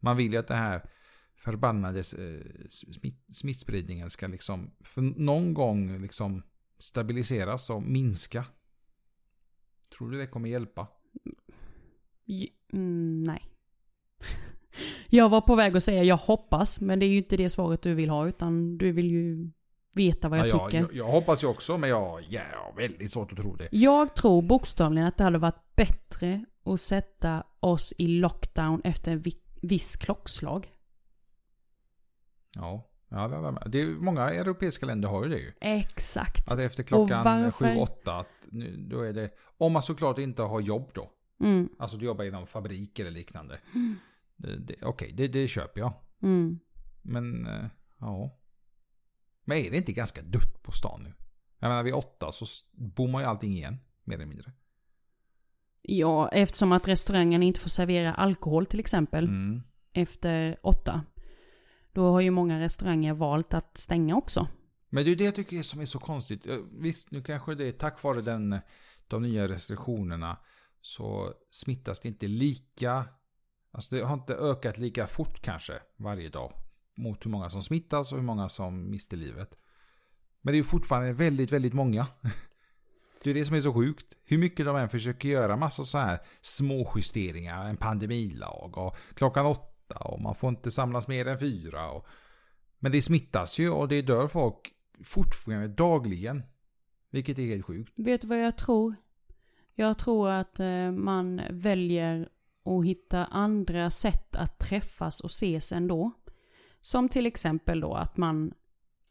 Man 0.00 0.16
vill 0.16 0.32
ju 0.32 0.38
att 0.38 0.48
det 0.48 0.54
här 0.54 0.90
förbannade 1.36 1.98
eh, 1.98 2.68
smitt, 2.68 3.24
smittspridningen 3.34 4.10
ska 4.10 4.26
liksom 4.26 4.70
för 4.80 5.00
någon 5.00 5.54
gång 5.54 6.00
liksom 6.00 6.42
stabiliseras 6.78 7.70
och 7.70 7.82
minska. 7.82 8.44
Tror 9.96 10.10
du 10.10 10.18
det 10.18 10.26
kommer 10.26 10.48
hjälpa? 10.48 10.86
Mm, 12.72 13.22
nej. 13.22 13.42
Jag 15.08 15.28
var 15.28 15.40
på 15.40 15.54
väg 15.54 15.76
att 15.76 15.84
säga 15.84 16.04
jag 16.04 16.16
hoppas, 16.16 16.80
men 16.80 16.98
det 16.98 17.06
är 17.06 17.08
ju 17.08 17.16
inte 17.16 17.36
det 17.36 17.50
svaret 17.50 17.82
du 17.82 17.94
vill 17.94 18.10
ha, 18.10 18.28
utan 18.28 18.78
du 18.78 18.92
vill 18.92 19.10
ju 19.10 19.50
veta 19.92 20.28
vad 20.28 20.38
jag 20.38 20.48
ja, 20.48 20.64
tycker. 20.64 20.80
Jag, 20.80 20.94
jag, 20.94 21.06
hoppas 21.06 21.42
ju 21.42 21.46
också, 21.46 21.78
men 21.78 21.90
jag 21.90 22.22
ja, 22.28 22.40
har 22.54 22.76
väldigt 22.76 23.12
svårt 23.12 23.32
att 23.32 23.38
tro 23.38 23.56
det. 23.56 23.68
Jag 23.72 24.14
tror 24.14 24.42
bokstavligen 24.42 25.08
att 25.08 25.16
det 25.16 25.24
hade 25.24 25.38
varit 25.38 25.76
bättre 25.76 26.44
att 26.64 26.80
sätta 26.80 27.44
oss 27.60 27.92
i 27.98 28.06
lockdown 28.06 28.80
efter 28.84 29.12
en 29.12 29.22
viss 29.62 29.96
klockslag. 29.96 30.72
Ja, 32.54 32.90
ja 33.08 33.28
det 33.66 33.80
är, 33.80 33.86
många 33.86 34.30
europeiska 34.30 34.86
länder 34.86 35.08
har 35.08 35.24
ju 35.24 35.30
det 35.30 35.38
ju. 35.38 35.52
Exakt. 35.60 36.52
Att 36.52 36.58
efter 36.58 36.82
klockan 36.82 37.50
7-8, 37.50 38.24
då 38.88 39.00
är 39.00 39.12
det, 39.12 39.30
om 39.58 39.72
man 39.72 39.82
såklart 39.82 40.18
inte 40.18 40.42
har 40.42 40.60
jobb 40.60 40.90
då. 40.94 41.10
Mm. 41.40 41.68
Alltså 41.78 41.96
du 41.96 42.06
jobbar 42.06 42.24
inom 42.24 42.46
fabrik 42.46 42.98
eller 42.98 43.10
liknande. 43.10 43.58
Mm. 43.74 43.96
Okej, 44.38 44.78
okay, 44.82 45.12
det, 45.12 45.28
det 45.28 45.48
köper 45.48 45.80
jag. 45.80 45.92
Mm. 46.22 46.60
Men, 47.02 47.46
eh, 47.46 47.66
ja. 47.98 48.38
Men 49.44 49.58
är 49.58 49.70
det 49.70 49.76
inte 49.76 49.92
ganska 49.92 50.22
dött 50.22 50.62
på 50.62 50.72
stan 50.72 51.02
nu? 51.02 51.12
Jag 51.58 51.68
menar 51.68 51.82
vid 51.82 51.94
åtta 51.94 52.32
så 52.32 52.46
bommar 52.72 53.20
ju 53.20 53.26
allting 53.26 53.52
igen, 53.52 53.78
mer 54.04 54.14
eller 54.16 54.26
mindre. 54.26 54.52
Ja, 55.86 56.28
eftersom 56.28 56.72
att 56.72 56.88
restaurangen 56.88 57.42
inte 57.42 57.60
får 57.60 57.68
servera 57.68 58.14
alkohol 58.14 58.66
till 58.66 58.80
exempel. 58.80 59.24
Mm. 59.24 59.62
Efter 59.92 60.58
åtta. 60.62 61.02
Då 61.92 62.10
har 62.10 62.20
ju 62.20 62.30
många 62.30 62.60
restauranger 62.60 63.14
valt 63.14 63.54
att 63.54 63.78
stänga 63.78 64.16
också. 64.16 64.48
Men 64.90 65.04
det 65.04 65.10
är 65.10 65.16
det 65.16 65.24
jag 65.24 65.34
tycker 65.34 65.62
som 65.62 65.80
är 65.80 65.86
så 65.86 65.98
konstigt. 65.98 66.46
Visst, 66.72 67.10
nu 67.10 67.22
kanske 67.22 67.54
det 67.54 67.64
är 67.64 67.72
tack 67.72 68.02
vare 68.02 68.22
den, 68.22 68.58
de 69.08 69.22
nya 69.22 69.48
restriktionerna 69.48 70.36
så 70.80 71.34
smittas 71.50 72.00
det 72.00 72.08
inte 72.08 72.26
lika 72.26 73.04
Alltså 73.74 73.94
det 73.94 74.02
har 74.02 74.14
inte 74.14 74.34
ökat 74.34 74.78
lika 74.78 75.06
fort 75.06 75.42
kanske 75.42 75.72
varje 75.96 76.28
dag. 76.28 76.52
Mot 76.96 77.26
hur 77.26 77.30
många 77.30 77.50
som 77.50 77.62
smittas 77.62 78.12
och 78.12 78.18
hur 78.18 78.24
många 78.24 78.48
som 78.48 78.90
mister 78.90 79.16
livet. 79.16 79.58
Men 80.40 80.52
det 80.52 80.58
är 80.58 80.62
fortfarande 80.62 81.12
väldigt, 81.12 81.52
väldigt 81.52 81.74
många. 81.74 82.06
Det 83.24 83.30
är 83.30 83.34
det 83.34 83.44
som 83.44 83.56
är 83.56 83.60
så 83.60 83.74
sjukt. 83.74 84.16
Hur 84.24 84.38
mycket 84.38 84.66
de 84.66 84.76
än 84.76 84.88
försöker 84.88 85.28
göra 85.28 85.56
massa 85.56 85.84
så 85.84 85.98
här 85.98 86.18
små 86.40 86.92
justeringar. 86.96 87.66
En 87.66 87.76
pandemilag 87.76 88.78
och 88.78 88.96
klockan 89.14 89.46
åtta 89.46 89.94
och 89.94 90.20
man 90.20 90.34
får 90.34 90.50
inte 90.50 90.70
samlas 90.70 91.08
mer 91.08 91.26
än 91.26 91.38
fyra. 91.38 91.90
Och... 91.90 92.06
Men 92.78 92.92
det 92.92 93.02
smittas 93.02 93.58
ju 93.58 93.70
och 93.70 93.88
det 93.88 94.02
dör 94.02 94.28
folk 94.28 94.72
fortfarande 95.04 95.68
dagligen. 95.68 96.42
Vilket 97.10 97.38
är 97.38 97.46
helt 97.46 97.64
sjukt. 97.64 97.92
Vet 97.96 98.20
du 98.20 98.28
vad 98.28 98.40
jag 98.40 98.56
tror? 98.56 98.94
Jag 99.74 99.98
tror 99.98 100.30
att 100.30 100.60
eh, 100.60 100.90
man 100.90 101.40
väljer 101.50 102.28
att 102.64 102.86
hitta 102.86 103.24
andra 103.24 103.90
sätt 103.90 104.36
att 104.36 104.58
träffas 104.58 105.20
och 105.20 105.30
ses 105.30 105.72
ändå. 105.72 106.12
Som 106.80 107.08
till 107.08 107.26
exempel 107.26 107.80
då 107.80 107.94
att 107.94 108.16
man 108.16 108.54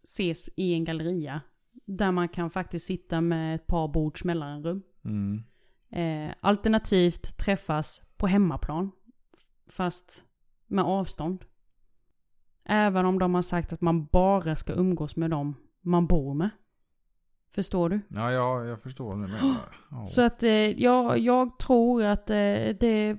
ses 0.04 0.50
i 0.56 0.74
en 0.74 0.86
galleria. 0.86 1.42
Där 1.86 2.12
man 2.12 2.28
kan 2.28 2.50
faktiskt 2.50 2.86
sitta 2.86 3.22
med 3.22 3.56
ett 3.56 3.68
par 3.68 3.88
bords 3.88 4.24
mellanrum. 4.24 4.84
Mm. 5.06 5.44
Eh, 5.90 6.36
alternativt 6.40 7.38
träffas 7.38 8.02
på 8.18 8.28
hemmaplan. 8.28 8.92
Fast 9.68 10.24
med 10.68 10.84
avstånd. 10.84 11.46
Även 12.66 13.06
om 13.06 13.20
de 13.20 13.36
har 13.36 13.42
sagt 13.42 13.74
att 13.74 13.82
man 13.82 14.06
bara 14.06 14.56
ska 14.56 14.74
umgås 14.74 15.16
med 15.16 15.30
dem 15.30 15.56
man 15.82 16.08
bor 16.08 16.34
med. 16.34 16.50
Förstår 17.52 17.90
du? 17.90 18.00
Ja, 18.08 18.32
ja 18.32 18.66
jag 18.66 18.82
förstår. 18.82 19.16
Nu, 19.16 19.38
ja. 19.92 20.08
Så 20.08 20.22
att 20.22 20.44
eh, 20.44 20.52
jag, 20.52 21.20
jag 21.20 21.60
tror 21.60 22.04
att 22.04 22.30
eh, 22.30 22.36
det 22.80 23.18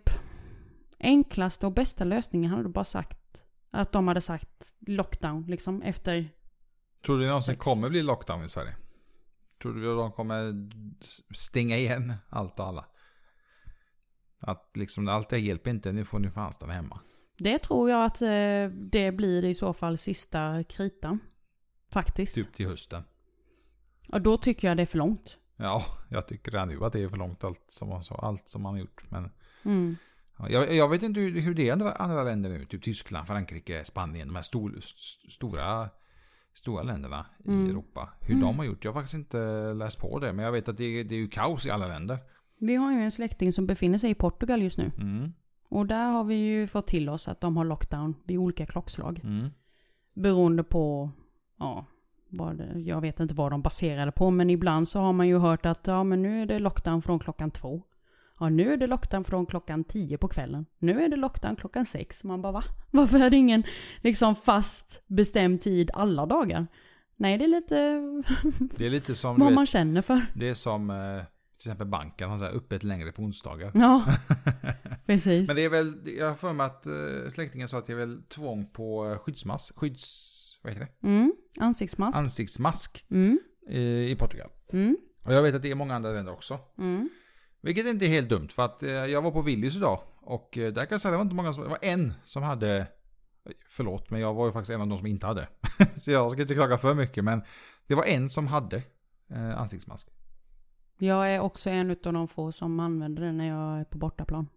enklaste 0.99 1.67
och 1.67 1.73
bästa 1.73 2.05
lösningen 2.05 2.51
hade 2.51 2.63
du 2.63 2.69
bara 2.69 2.85
sagt 2.85 3.45
att 3.71 3.93
de 3.93 4.09
hade 4.09 4.21
sagt 4.21 4.75
lockdown 4.87 5.47
liksom 5.47 5.83
efter 5.83 6.31
Tror 7.05 7.17
du 7.17 7.23
det 7.23 7.29
någonsin 7.29 7.55
sex. 7.55 7.65
kommer 7.65 7.89
bli 7.89 8.03
lockdown 8.03 8.45
i 8.45 8.49
Sverige? 8.49 8.77
Tror 9.63 9.75
du 9.75 9.91
att 9.91 9.99
de 9.99 10.13
kommer 10.13 10.71
stänga 11.35 11.77
igen 11.77 12.15
allt 12.29 12.61
och 12.61 12.67
alla? 12.67 12.85
Att 14.39 14.71
liksom 14.75 15.09
allt 15.09 15.29
det 15.29 15.39
hjälper 15.39 15.71
inte, 15.71 15.93
nu 15.93 16.05
får 16.05 16.19
ni 16.19 16.31
fan 16.31 16.53
stanna 16.53 16.73
hemma. 16.73 17.01
Det 17.39 17.59
tror 17.59 17.91
jag 17.91 18.05
att 18.05 18.23
eh, 18.23 18.69
det 18.69 19.13
blir 19.13 19.45
i 19.45 19.55
så 19.55 19.73
fall 19.73 19.99
sista 19.99 20.65
kritan. 20.65 21.19
Faktiskt. 21.93 22.35
Typ 22.35 22.55
till 22.55 22.67
hösten. 22.67 23.05
Och 24.13 24.21
då 24.21 24.37
tycker 24.37 24.69
jag 24.69 24.77
det 24.77 24.83
är 24.83 24.87
för 24.87 24.99
långt. 24.99 25.37
Ja, 25.57 25.85
jag 26.09 26.29
tycker 26.29 26.51
redan 26.51 26.69
nu 26.69 26.85
att 26.85 26.93
det 26.93 27.03
är 27.03 27.09
för 27.09 27.17
långt 27.17 27.45
allt 27.45 27.65
som, 27.69 28.03
allt 28.11 28.49
som 28.49 28.63
man 28.63 28.73
har 28.73 28.81
gjort. 28.81 29.05
Men 29.11 29.31
mm. 29.63 29.97
Jag, 30.39 30.75
jag, 30.75 30.89
vet 30.89 31.03
inte 31.03 31.21
hur, 31.21 31.41
hur 31.41 31.55
det 31.55 31.63
är 31.63 31.67
i 31.67 31.71
andra, 31.71 31.93
andra 31.93 32.23
länder 32.23 32.51
nu. 32.51 32.65
Typ 32.65 32.83
Tyskland, 32.83 33.27
Frankrike, 33.27 33.85
Spanien. 33.85 34.29
De 34.29 34.35
här 34.35 34.43
stor, 34.43 34.81
stora, 35.31 35.91
stora 36.55 36.83
länderna 36.83 37.27
mm. 37.47 37.67
i 37.67 37.71
Europa. 37.71 38.09
Hur 38.21 38.35
mm. 38.35 38.47
de 38.47 38.59
har 38.59 38.65
gjort. 38.65 38.85
Jag 38.85 38.93
har 38.93 39.01
faktiskt 39.01 39.15
inte 39.15 39.73
läst 39.75 40.01
på 40.01 40.19
det. 40.19 40.33
Men 40.33 40.45
jag 40.45 40.53
vet 40.53 40.69
att 40.69 40.77
det, 40.77 41.03
det 41.03 41.15
är 41.15 41.19
ju 41.19 41.29
kaos 41.29 41.67
i 41.67 41.71
alla 41.71 41.87
länder. 41.87 42.19
Vi 42.59 42.75
har 42.75 42.93
ju 42.93 42.99
en 42.99 43.11
släkting 43.11 43.53
som 43.53 43.67
befinner 43.67 43.99
sig 43.99 44.11
i 44.11 44.15
Portugal 44.15 44.63
just 44.63 44.79
nu. 44.79 44.91
Mm. 44.99 45.33
Och 45.69 45.87
där 45.87 46.05
har 46.05 46.25
vi 46.25 46.35
ju 46.35 46.67
fått 46.67 46.87
till 46.87 47.09
oss 47.09 47.29
att 47.29 47.41
de 47.41 47.57
har 47.57 47.65
lockdown 47.65 48.15
vid 48.25 48.39
olika 48.39 48.67
klockslag. 48.67 49.21
Mm. 49.25 49.51
Beroende 50.15 50.65
på, 50.65 51.11
ja, 51.59 51.87
det, 52.29 52.81
jag 52.81 53.01
vet 53.01 53.21
inte 53.21 53.35
vad 53.35 53.53
de 53.53 53.63
baserade 53.63 54.13
på. 54.13 54.31
Men 54.31 54.51
ibland 54.51 54.89
så 54.89 55.01
har 55.01 55.13
man 55.13 55.29
ju 55.29 55.39
hört 55.39 55.67
att 55.67 55.87
ja, 55.87 56.05
men 56.05 56.23
nu 56.23 56.43
är 56.43 56.47
det 56.47 56.59
lockdown 56.59 57.03
från 57.03 57.19
klockan 57.19 57.51
två. 57.51 57.83
Ja, 58.41 58.49
nu 58.49 58.73
är 58.73 58.77
det 58.77 58.87
lockdown 58.87 59.25
från 59.25 59.47
klockan 59.47 59.85
10 59.85 60.19
på 60.19 60.29
kvällen. 60.29 60.67
Nu 60.79 61.05
är 61.05 61.09
det 61.09 61.17
lockdown 61.17 61.57
klockan 61.57 61.87
6. 61.87 62.25
Man 62.25 62.43
bara 62.43 62.53
va? 62.53 62.65
Varför 62.91 63.21
är 63.21 63.31
det 63.31 63.37
ingen 63.37 63.65
liksom 64.01 64.35
fast 64.35 65.03
bestämd 65.07 65.61
tid 65.61 65.91
alla 65.95 66.27
dagar? 66.27 66.67
Nej, 67.17 67.39
det 67.39 67.45
är 67.45 67.49
lite... 67.49 68.01
Det 68.77 68.87
är 68.87 68.91
lite 68.91 69.15
som... 69.15 69.39
vad 69.39 69.49
vet, 69.49 69.55
man 69.55 69.67
känner 69.67 70.03
för. 70.03 70.27
Det 70.35 70.49
är 70.49 70.55
som 70.55 70.91
eh, 70.91 71.25
till 71.59 71.69
exempel 71.69 71.87
banken 71.87 72.31
har 72.31 72.49
öppet 72.49 72.83
längre 72.83 73.13
på 73.13 73.23
onsdagar. 73.23 73.71
Ja, 73.75 74.05
precis. 75.07 75.49
Men 75.49 75.57
det 75.57 75.65
är 75.65 75.69
väl, 75.69 76.17
jag 76.19 76.29
har 76.29 76.35
för 76.35 76.53
mig 76.53 76.67
att 76.67 76.87
eh, 76.87 76.93
släktingen 77.33 77.69
sa 77.69 77.79
att 77.79 77.87
det 77.87 77.93
är 77.93 77.97
väl 77.97 78.23
tvång 78.23 78.67
på 78.67 79.11
eh, 79.11 79.19
skyddsmask, 79.19 79.79
skydds... 79.79 80.31
Vad 80.63 80.73
heter 80.73 80.87
det? 80.87 81.09
Mm, 81.09 81.33
ansiktsmask. 81.59 82.19
Ansiktsmask. 82.19 83.07
Mm. 83.11 83.39
I, 83.69 84.11
I 84.11 84.17
Portugal. 84.17 84.51
Mm. 84.73 84.97
Och 85.23 85.33
jag 85.33 85.43
vet 85.43 85.55
att 85.55 85.63
det 85.63 85.71
är 85.71 85.75
många 85.75 85.95
andra 85.95 86.11
länder 86.11 86.33
också. 86.33 86.59
Mm. 86.79 87.09
Vilket 87.65 87.87
inte 87.87 88.07
är 88.07 88.09
helt 88.09 88.29
dumt 88.29 88.49
för 88.49 88.63
att 88.63 88.83
eh, 88.83 88.91
jag 88.91 89.23
var 89.23 89.31
på 89.31 89.43
Willys 89.43 89.77
idag. 89.77 90.01
Och 90.21 90.59
eh, 90.59 90.73
där 90.73 90.85
kan 90.85 90.95
jag 90.95 91.01
säga 91.01 91.11
att 91.11 91.13
det 91.13 91.17
var 91.17 91.25
inte 91.25 91.35
många 91.35 91.53
som, 91.53 91.63
det 91.63 91.69
var 91.69 91.79
en 91.83 92.15
som 92.25 92.43
hade, 92.43 92.87
förlåt 93.69 94.11
men 94.11 94.21
jag 94.21 94.35
var 94.35 94.47
ju 94.47 94.53
faktiskt 94.53 94.71
en 94.71 94.81
av 94.81 94.89
de 94.89 94.99
som 94.99 95.07
inte 95.07 95.27
hade. 95.27 95.49
så 95.97 96.11
jag 96.11 96.31
ska 96.31 96.43
inte 96.43 96.55
klaga 96.55 96.79
för 96.79 96.95
mycket 96.95 97.25
men 97.25 97.43
det 97.87 97.95
var 97.95 98.05
en 98.05 98.31
som 98.31 98.47
hade 98.47 98.83
eh, 99.31 99.61
ansiktsmask. 99.61 100.09
Jag 100.99 101.35
är 101.35 101.41
också 101.41 101.71
en 101.71 101.91
av 101.91 102.13
de 102.13 102.29
få 102.29 102.53
som 102.53 102.81
använder 102.81 103.23
det 103.23 103.33
när 103.33 103.49
jag 103.49 103.81
är 103.81 103.85
på 103.85 103.99
bortaplan. 103.99 104.49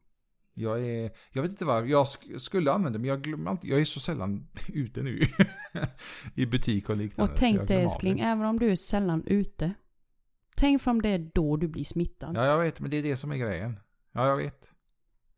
Jag 0.53 0.85
är, 0.85 1.11
jag 1.31 1.41
vet 1.41 1.51
inte 1.51 1.65
vad, 1.65 1.87
jag 1.87 2.07
skulle 2.37 2.71
använda 2.71 2.99
men 2.99 3.09
jag 3.09 3.21
glömmer 3.21 3.51
alltid, 3.51 3.71
jag 3.71 3.79
är 3.79 3.85
så 3.85 3.99
sällan 3.99 4.47
ute 4.67 5.01
nu. 5.01 5.21
I 6.35 6.45
butik 6.45 6.89
och 6.89 6.97
liknande. 6.97 7.31
Och 7.31 7.37
tänk 7.37 7.67
dig 7.67 7.81
älskling, 7.81 8.19
även 8.19 8.45
om 8.45 8.59
du 8.59 8.71
är 8.71 8.75
sällan 8.75 9.23
ute 9.25 9.73
Tänk 10.57 10.87
om 10.87 11.01
det 11.01 11.09
är 11.09 11.31
då 11.33 11.57
du 11.57 11.67
blir 11.67 11.83
smittad. 11.83 12.35
Ja, 12.35 12.45
jag 12.45 12.59
vet, 12.59 12.79
men 12.79 12.91
det 12.91 12.97
är 12.97 13.03
det 13.03 13.17
som 13.17 13.31
är 13.31 13.37
grejen. 13.37 13.79
Ja, 14.11 14.27
jag 14.27 14.37
vet. 14.37 14.71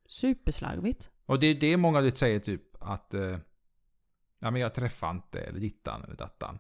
Superslarvigt. 0.08 1.10
Och 1.26 1.40
det 1.40 1.48
är 1.48 1.56
det 1.56 1.78
många 1.78 2.12
säger 2.12 2.40
typ 2.40 2.62
att 2.80 3.14
eh, 3.14 3.38
ja, 4.40 4.52
men 4.52 4.62
jag 4.62 4.74
träffar 4.74 5.12
inte 5.12 5.40
eller 5.40 5.60
dittan 5.60 6.04
eller 6.04 6.16
dattan. 6.16 6.60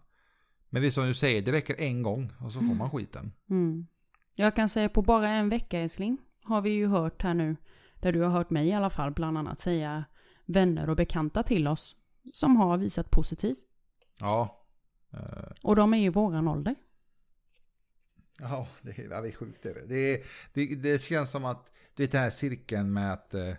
Men 0.69 0.81
det 0.81 0.87
är 0.87 0.91
som 0.91 1.05
du 1.05 1.13
säger, 1.13 1.41
det 1.41 1.51
räcker 1.51 1.79
en 1.79 2.03
gång 2.03 2.33
och 2.39 2.53
så 2.53 2.59
får 2.59 2.75
man 2.75 2.89
skiten. 2.89 3.31
Mm. 3.49 3.87
Jag 4.33 4.55
kan 4.55 4.69
säga 4.69 4.89
på 4.89 5.01
bara 5.01 5.29
en 5.29 5.49
vecka 5.49 5.79
älskling 5.79 6.17
har 6.43 6.61
vi 6.61 6.69
ju 6.69 6.87
hört 6.87 7.21
här 7.21 7.33
nu, 7.33 7.55
där 7.95 8.11
du 8.11 8.21
har 8.21 8.29
hört 8.29 8.49
mig 8.49 8.67
i 8.67 8.73
alla 8.73 8.89
fall 8.89 9.11
bland 9.11 9.37
annat 9.37 9.59
säga 9.59 10.05
vänner 10.45 10.89
och 10.89 10.95
bekanta 10.95 11.43
till 11.43 11.67
oss 11.67 11.95
som 12.33 12.55
har 12.55 12.77
visat 12.77 13.11
positiv. 13.11 13.55
Ja. 14.19 14.65
Eh. 15.13 15.51
Och 15.63 15.75
de 15.75 15.93
är 15.93 15.97
ju 15.97 16.09
våran 16.09 16.47
ålder. 16.47 16.75
Ja, 18.39 18.67
det 18.81 18.99
är, 18.99 19.09
det 19.21 19.27
är 19.27 19.31
sjukt. 19.31 19.63
Det, 19.63 19.87
det, 19.87 20.23
det, 20.53 20.75
det 20.75 21.01
känns 21.01 21.31
som 21.31 21.45
att 21.45 21.69
det 21.95 22.03
är 22.03 22.07
den 22.07 22.21
här 22.21 22.29
cirkeln 22.29 22.93
med 22.93 23.13
att 23.13 23.33
äh, 23.33 23.53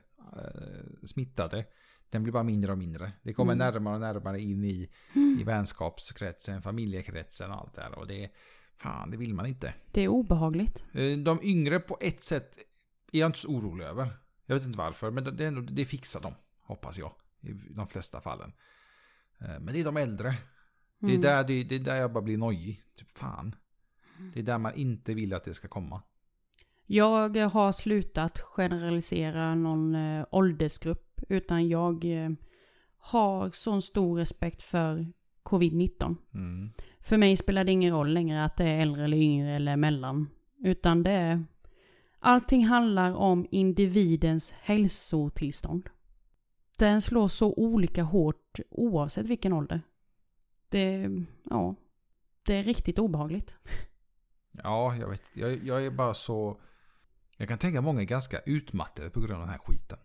smittade, 1.05 1.65
den 2.11 2.23
blir 2.23 2.33
bara 2.33 2.43
mindre 2.43 2.73
och 2.73 2.79
mindre. 2.79 3.13
Det 3.23 3.33
kommer 3.33 3.53
mm. 3.53 3.73
närmare 3.73 3.95
och 3.95 4.01
närmare 4.01 4.41
in 4.41 4.65
i, 4.65 4.91
mm. 5.15 5.39
i 5.41 5.45
vänskapskretsen, 5.45 6.63
familjekretsen 6.63 7.51
och 7.51 7.57
allt 7.57 7.75
det 7.75 7.83
här. 7.83 7.99
Och 7.99 8.07
det, 8.07 8.31
Fan, 8.77 9.11
det 9.11 9.17
vill 9.17 9.35
man 9.35 9.47
inte. 9.47 9.75
Det 9.93 10.01
är 10.01 10.09
obehagligt. 10.09 10.85
Eh, 10.93 11.19
De 11.19 11.43
yngre 11.43 11.81
på 11.81 11.99
ett 12.01 12.23
sätt 12.23 12.59
är 13.13 13.19
jag 13.19 13.29
inte 13.29 13.39
så 13.39 13.49
orolig 13.49 13.85
över. 13.85 14.17
Jag 14.47 14.55
vet 14.55 14.65
inte 14.65 14.79
varför, 14.79 15.11
men 15.11 15.37
det, 15.37 15.47
ändå, 15.47 15.61
det 15.61 15.85
fixar 15.85 16.21
de, 16.21 16.35
hoppas 16.61 16.99
jag. 16.99 17.13
I 17.41 17.53
de 17.53 17.87
flesta 17.89 18.21
fallen. 18.21 18.53
Eh, 19.41 19.61
Men 19.61 19.67
det 19.67 19.81
är 19.81 19.85
de 19.85 19.97
äldre. 19.97 20.35
Det, 20.99 21.07
är 21.07 21.11
Mm. 21.11 21.21
där, 21.21 21.45
det, 21.45 21.65
det 21.65 21.75
är 21.75 21.79
där 21.79 21.97
jag 21.97 22.13
bara 22.13 22.23
blir 22.25 22.37
nojig. 22.39 22.83
Typ 22.97 23.11
fan. 23.11 23.55
Det 24.35 24.41
är 24.41 24.45
där 24.45 24.59
man 24.59 24.75
inte 24.75 25.15
vill 25.15 25.35
att 25.35 25.45
det 25.45 25.55
ska 25.55 25.69
komma. 25.69 26.03
Jag 26.87 27.37
har 27.37 27.73
slutat 27.73 28.39
generalisera 28.39 29.55
någon 29.55 29.95
eh, 29.95 30.27
åldersgrupp. 30.31 31.21
Utan 31.29 31.69
jag 31.69 32.05
eh, 32.05 32.31
har 32.99 33.51
sån 33.51 33.83
stor 33.83 34.19
respekt 34.19 34.63
för 34.63 35.13
covid-19. 35.43 36.17
Mm. 36.35 36.71
För 37.01 37.17
mig 37.17 37.37
spelar 37.37 37.65
det 37.65 37.73
ingen 37.73 37.95
roll 37.95 38.13
längre 38.13 38.45
att 38.45 38.57
det 38.57 38.65
är 38.65 38.81
äldre 38.81 39.05
eller 39.05 39.17
yngre 39.17 39.57
eller 39.57 39.77
mellan. 39.77 40.29
Utan 40.59 41.03
det 41.03 41.11
är... 41.11 41.45
Allting 42.19 42.67
handlar 42.67 43.15
om 43.15 43.47
individens 43.51 44.51
hälsotillstånd. 44.53 45.91
Den 46.79 47.03
slår 47.03 47.29
så 47.29 47.55
olika 47.55 48.03
hårt 48.03 48.61
oavsett 48.71 49.27
vilken 49.27 49.53
ålder. 49.53 49.81
Det... 50.69 51.09
Ja. 51.45 51.75
Det 52.43 52.55
är 52.55 52.63
riktigt 52.63 52.99
obehagligt. 52.99 53.55
Ja, 54.53 54.97
jag 54.97 55.09
vet. 55.09 55.23
Jag, 55.33 55.65
jag 55.65 55.87
är 55.87 55.91
bara 55.91 56.15
så... 56.15 56.61
Jag 57.37 57.49
kan 57.49 57.59
tänka 57.59 57.81
många 57.81 58.01
är 58.01 58.05
ganska 58.05 58.39
utmattade 58.39 59.11
på 59.11 59.21
grund 59.21 59.35
av 59.35 59.41
den 59.41 59.49
här 59.49 59.59
skiten. 59.59 59.99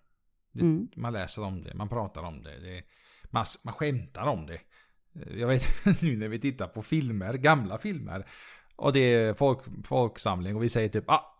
Det, 0.52 0.62
Mm. 0.62 0.88
Man 0.96 1.14
läser 1.14 1.44
om 1.44 1.64
det, 1.64 1.74
man 1.74 1.90
pratar 1.90 2.24
om 2.24 2.44
det. 2.44 2.60
det 2.60 2.84
man, 3.24 3.46
man 3.64 3.74
skämtar 3.74 4.28
om 4.28 4.46
det. 4.46 4.60
Jag 5.38 5.48
vet 5.48 5.86
nu 6.02 6.18
när 6.18 6.28
vi 6.28 6.40
tittar 6.40 6.68
på 6.68 6.82
filmer, 6.82 7.34
gamla 7.34 7.78
filmer. 7.78 8.25
Och 8.75 8.94
det 8.94 9.00
är 9.00 9.34
folk, 9.34 9.60
folksamling 9.84 10.56
och 10.56 10.64
vi 10.64 10.70
säger 10.70 10.90
typ 10.90 11.10
ah, 11.10 11.36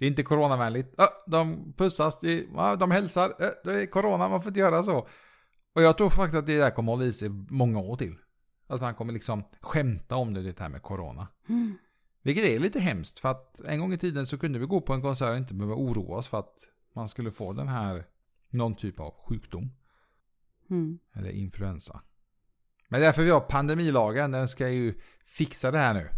det 0.00 0.06
är 0.06 0.08
inte 0.08 0.22
coronavänligt. 0.22 1.00
Ah, 1.00 1.08
de 1.26 1.72
pussas, 1.76 2.20
det, 2.20 2.46
ah, 2.56 2.76
de 2.76 2.90
hälsar. 2.90 3.34
Eh, 3.38 3.48
det 3.64 3.82
är 3.82 3.86
corona, 3.86 4.28
man 4.28 4.42
får 4.42 4.48
inte 4.48 4.60
göra 4.60 4.82
så. 4.82 5.08
Och 5.74 5.82
jag 5.82 5.96
tror 5.96 6.10
faktiskt 6.10 6.38
att 6.38 6.46
det 6.46 6.58
där 6.58 6.70
kommer 6.70 6.92
att 6.92 6.98
hålla 6.98 7.08
i 7.08 7.12
sig 7.12 7.28
många 7.48 7.78
år 7.78 7.96
till. 7.96 8.16
Att 8.66 8.80
man 8.80 8.94
kommer 8.94 9.12
liksom 9.12 9.44
skämta 9.60 10.16
om 10.16 10.34
det, 10.34 10.42
det 10.42 10.60
här 10.60 10.68
med 10.68 10.82
corona. 10.82 11.28
Mm. 11.48 11.78
Vilket 12.22 12.44
är 12.44 12.58
lite 12.58 12.80
hemskt 12.80 13.18
för 13.18 13.28
att 13.28 13.60
en 13.60 13.80
gång 13.80 13.92
i 13.92 13.98
tiden 13.98 14.26
så 14.26 14.38
kunde 14.38 14.58
vi 14.58 14.66
gå 14.66 14.80
på 14.80 14.92
en 14.92 15.02
konsert 15.02 15.30
och 15.30 15.36
inte 15.36 15.54
behöva 15.54 15.74
oroa 15.74 16.16
oss 16.16 16.28
för 16.28 16.38
att 16.38 16.66
man 16.94 17.08
skulle 17.08 17.30
få 17.30 17.52
den 17.52 17.68
här, 17.68 18.06
någon 18.50 18.76
typ 18.76 19.00
av 19.00 19.14
sjukdom. 19.28 19.70
Mm. 20.70 20.98
Eller 21.14 21.30
influensa. 21.30 22.02
Men 22.88 23.00
därför 23.00 23.22
vi 23.22 23.30
har 23.30 23.40
pandemilagen, 23.40 24.30
den 24.30 24.48
ska 24.48 24.68
ju 24.68 25.00
fixa 25.26 25.70
det 25.70 25.78
här 25.78 25.94
nu. 25.94 26.08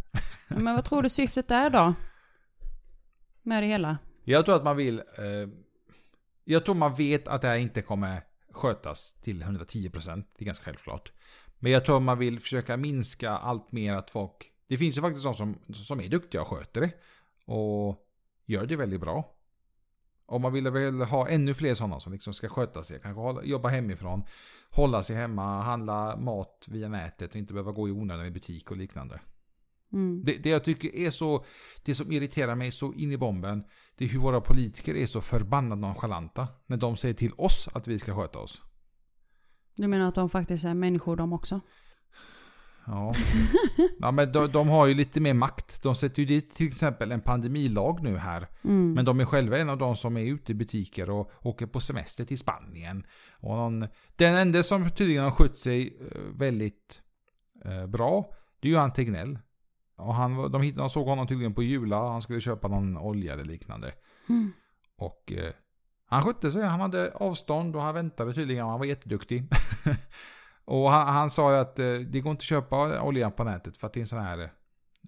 Men 0.49 0.75
vad 0.75 0.85
tror 0.85 1.03
du 1.03 1.09
syftet 1.09 1.51
är 1.51 1.71
då? 1.71 1.95
Med 3.43 3.63
det 3.63 3.67
hela? 3.67 3.99
Jag 4.25 4.45
tror 4.45 4.57
att 4.57 4.65
man 4.65 4.77
vill, 4.77 4.99
eh, 4.99 5.49
jag 6.45 6.65
tror 6.65 6.75
man 6.75 6.95
vet 6.95 7.29
att 7.29 7.43
det 7.43 7.49
här 7.49 7.57
inte 7.57 7.83
kommer 7.83 8.23
skötas 8.51 9.13
till 9.13 9.43
110%, 9.43 10.27
det 10.39 10.43
är 10.43 10.47
ganska 10.47 10.65
självklart. 10.65 11.13
Men 11.59 11.73
jag 11.73 11.85
tror 11.85 12.01
man 12.01 12.19
vill 12.19 12.41
försöka 12.41 12.77
minska 12.77 13.31
allt 13.31 13.73
mer 13.73 13.95
att 13.95 14.11
folk, 14.11 14.52
det 14.73 14.79
finns 14.79 14.97
ju 14.97 15.01
faktiskt 15.01 15.25
de 15.25 15.35
som, 15.35 15.59
som 15.75 16.01
är 16.01 16.09
duktiga 16.09 16.43
och 16.43 16.49
sköter 16.49 16.81
det. 16.81 16.93
Och 17.53 18.07
gör 18.47 18.67
det 18.67 18.77
väldigt 18.77 19.01
bra. 19.01 19.35
Och 20.27 20.41
man 20.41 20.53
vill 20.53 20.71
väl 20.71 21.01
ha 21.01 21.29
ännu 21.29 21.55
fler 21.55 21.75
sådana 21.75 22.01
som 22.01 22.13
liksom 22.13 22.35
ska 22.35 22.49
sköta 22.49 22.83
sig, 22.83 23.01
kanske 23.03 23.21
hålla, 23.21 23.45
jobba 23.45 23.69
hemifrån, 23.69 24.23
hålla 24.71 25.03
sig 25.03 25.17
hemma, 25.17 25.63
handla 25.63 26.17
mat 26.17 26.67
via 26.69 26.89
nätet 26.89 27.31
och 27.31 27.37
inte 27.37 27.53
behöva 27.53 27.73
gå 27.73 27.89
i 27.89 27.91
onödan 27.91 28.27
i 28.27 28.31
butik 28.31 28.71
och 28.71 28.77
liknande. 28.77 29.21
Mm. 29.93 30.25
Det, 30.25 30.37
det 30.37 30.49
jag 30.49 30.65
tycker 30.65 30.95
är 30.95 31.11
så, 31.11 31.45
det 31.85 31.95
som 31.95 32.13
irriterar 32.13 32.55
mig 32.55 32.71
så 32.71 32.93
in 32.93 33.13
i 33.13 33.17
bomben, 33.17 33.65
det 33.97 34.05
är 34.05 34.09
hur 34.09 34.21
våra 34.21 34.41
politiker 34.41 34.97
är 34.97 35.07
så 35.07 35.21
förbannat 35.21 35.79
nonchalanta 35.79 36.49
när 36.67 36.77
de 36.77 36.97
säger 36.97 37.15
till 37.15 37.33
oss 37.37 37.69
att 37.73 37.89
vi 37.89 37.99
ska 37.99 38.17
sköta 38.17 38.39
oss. 38.39 38.63
Du 39.77 39.89
menar 39.89 40.09
att 40.09 40.15
de 40.15 40.31
faktiskt 40.31 40.65
är 40.65 40.75
människor 40.75 41.17
de 41.17 41.33
också? 41.33 41.61
Ja, 42.87 43.15
ja 43.99 44.11
men 44.11 44.33
de, 44.33 44.53
de 44.53 44.69
har 44.69 44.87
ju 44.87 44.95
lite 44.95 45.21
mer 45.21 45.35
makt. 45.35 45.83
De 45.83 45.95
sätter 45.95 46.21
ju 46.21 46.27
dit 46.27 46.55
till 46.55 46.67
exempel 46.67 47.13
en 47.13 47.21
pandemilag 47.21 48.03
nu 48.03 48.17
här. 48.17 48.49
Mm. 48.65 48.93
Men 48.93 49.05
de 49.05 49.21
är 49.21 49.25
själva 49.25 49.59
en 49.59 49.71
av 49.71 49.79
de 49.79 49.97
som 49.97 50.17
är 50.17 50.23
ute 50.23 50.53
i 50.53 50.55
butiker 50.55 51.11
och 51.11 51.31
åker 51.43 51.67
på 51.67 51.81
semester 51.81 52.25
till 52.25 52.39
Spanien. 52.39 53.07
Och 53.31 53.57
någon, 53.57 53.87
den 54.17 54.35
enda 54.35 54.63
som 54.63 54.91
tydligen 54.91 55.23
har 55.23 55.31
skött 55.31 55.57
sig 55.57 55.99
eh, 56.01 56.21
väldigt 56.39 57.03
eh, 57.65 57.87
bra, 57.87 58.35
det 58.61 58.69
är 58.69 58.73
ju 58.73 58.79
han 58.79 58.93
Tegnell. 58.93 59.39
Och 59.97 60.15
han, 60.15 60.53
de, 60.53 60.63
hittade, 60.63 60.83
de 60.83 60.91
såg 60.91 61.07
honom 61.07 61.27
tydligen 61.27 61.55
på 61.55 61.63
Jula, 61.63 62.09
han 62.09 62.23
skulle 62.23 62.41
köpa 62.41 62.69
någon 62.69 62.97
olja 62.97 63.33
eller 63.33 63.45
liknande. 63.45 63.93
Mm. 64.29 64.53
Och 64.97 65.33
eh, 65.33 65.53
han 66.07 66.23
skötte 66.23 66.51
sig, 66.51 66.63
han 66.63 66.81
hade 66.81 67.13
avstånd 67.13 67.77
och 67.77 67.83
han 67.83 67.95
väntade 67.95 68.35
tydligen, 68.35 68.67
han 68.67 68.79
var 68.79 68.87
jätteduktig. 68.87 69.45
och 70.65 70.91
han, 70.91 71.15
han 71.15 71.31
sa 71.31 71.53
ju 71.53 71.59
att 71.59 71.79
eh, 71.79 71.95
det 71.95 72.21
går 72.21 72.31
inte 72.31 72.41
att 72.41 72.47
köpa 72.47 73.03
oljan 73.03 73.33
på 73.33 73.45
nätet 73.45 73.77
för 73.77 73.87
att 73.87 73.93
det 73.93 74.01
är 74.01 74.03
en 74.03 74.07
sån 74.07 74.23
här 74.23 74.39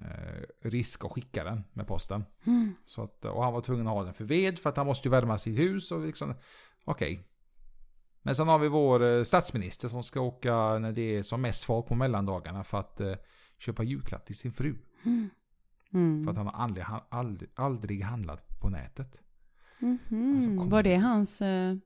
eh, 0.00 0.68
risk 0.68 1.04
att 1.04 1.12
skicka 1.12 1.44
den 1.44 1.64
med 1.72 1.86
posten. 1.86 2.24
Mm. 2.44 2.74
Så 2.84 3.02
att, 3.02 3.24
och 3.24 3.44
han 3.44 3.52
var 3.52 3.60
tvungen 3.60 3.86
att 3.86 3.92
ha 3.94 4.04
den 4.04 4.14
för 4.14 4.24
ved 4.24 4.58
för 4.58 4.70
att 4.70 4.76
han 4.76 4.86
måste 4.86 5.08
ju 5.08 5.10
värma 5.10 5.38
sitt 5.38 5.58
hus 5.58 5.92
och 5.92 6.00
liksom, 6.00 6.34
okej. 6.84 7.28
Men 8.22 8.34
sen 8.34 8.48
har 8.48 8.58
vi 8.58 8.68
vår 8.68 9.02
eh, 9.02 9.22
statsminister 9.22 9.88
som 9.88 10.02
ska 10.02 10.20
åka 10.20 10.78
när 10.78 10.92
det 10.92 11.16
är 11.16 11.22
som 11.22 11.40
mest 11.40 11.64
folk 11.64 11.86
på 11.86 11.94
mellandagarna 11.94 12.64
för 12.64 12.78
att 12.80 13.00
eh, 13.00 13.14
köpa 13.58 13.82
julklapp 13.82 14.26
till 14.26 14.36
sin 14.38 14.52
fru. 14.52 14.76
Mm. 15.04 15.30
Mm. 15.92 16.24
För 16.24 16.30
att 16.30 16.36
han 16.36 16.46
har 16.46 16.54
aldrig, 16.54 16.84
han, 16.84 17.00
aldrig, 17.08 17.50
aldrig 17.54 18.02
handlat 18.02 18.60
på 18.60 18.68
nätet. 18.68 19.20
Mhm. 19.78 20.36
Alltså, 20.36 20.50
kom 20.58 20.68
Var 20.68 20.82
det 20.82 20.96
hans... 20.96 21.40
Eh, 21.42 21.76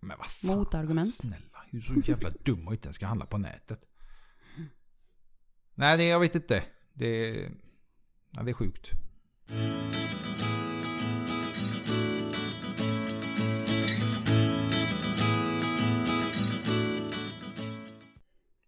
Men 0.00 0.18
vad 0.18 0.26
fan, 0.26 0.56
Motargument. 0.58 1.14
snälla. 1.14 1.55
Du 1.70 1.78
är 1.78 1.82
så 1.82 2.10
jävla 2.10 2.30
dum 2.44 2.66
och 2.66 2.72
inte 2.72 2.86
ens 2.86 2.96
ska 2.96 3.06
handla 3.06 3.26
på 3.26 3.38
nätet. 3.38 3.80
Nej, 5.74 5.96
det, 5.96 6.04
jag 6.04 6.20
vet 6.20 6.34
inte. 6.34 6.62
Det, 6.92 7.32
ja, 8.30 8.42
det 8.42 8.50
är 8.50 8.54
sjukt. 8.54 8.92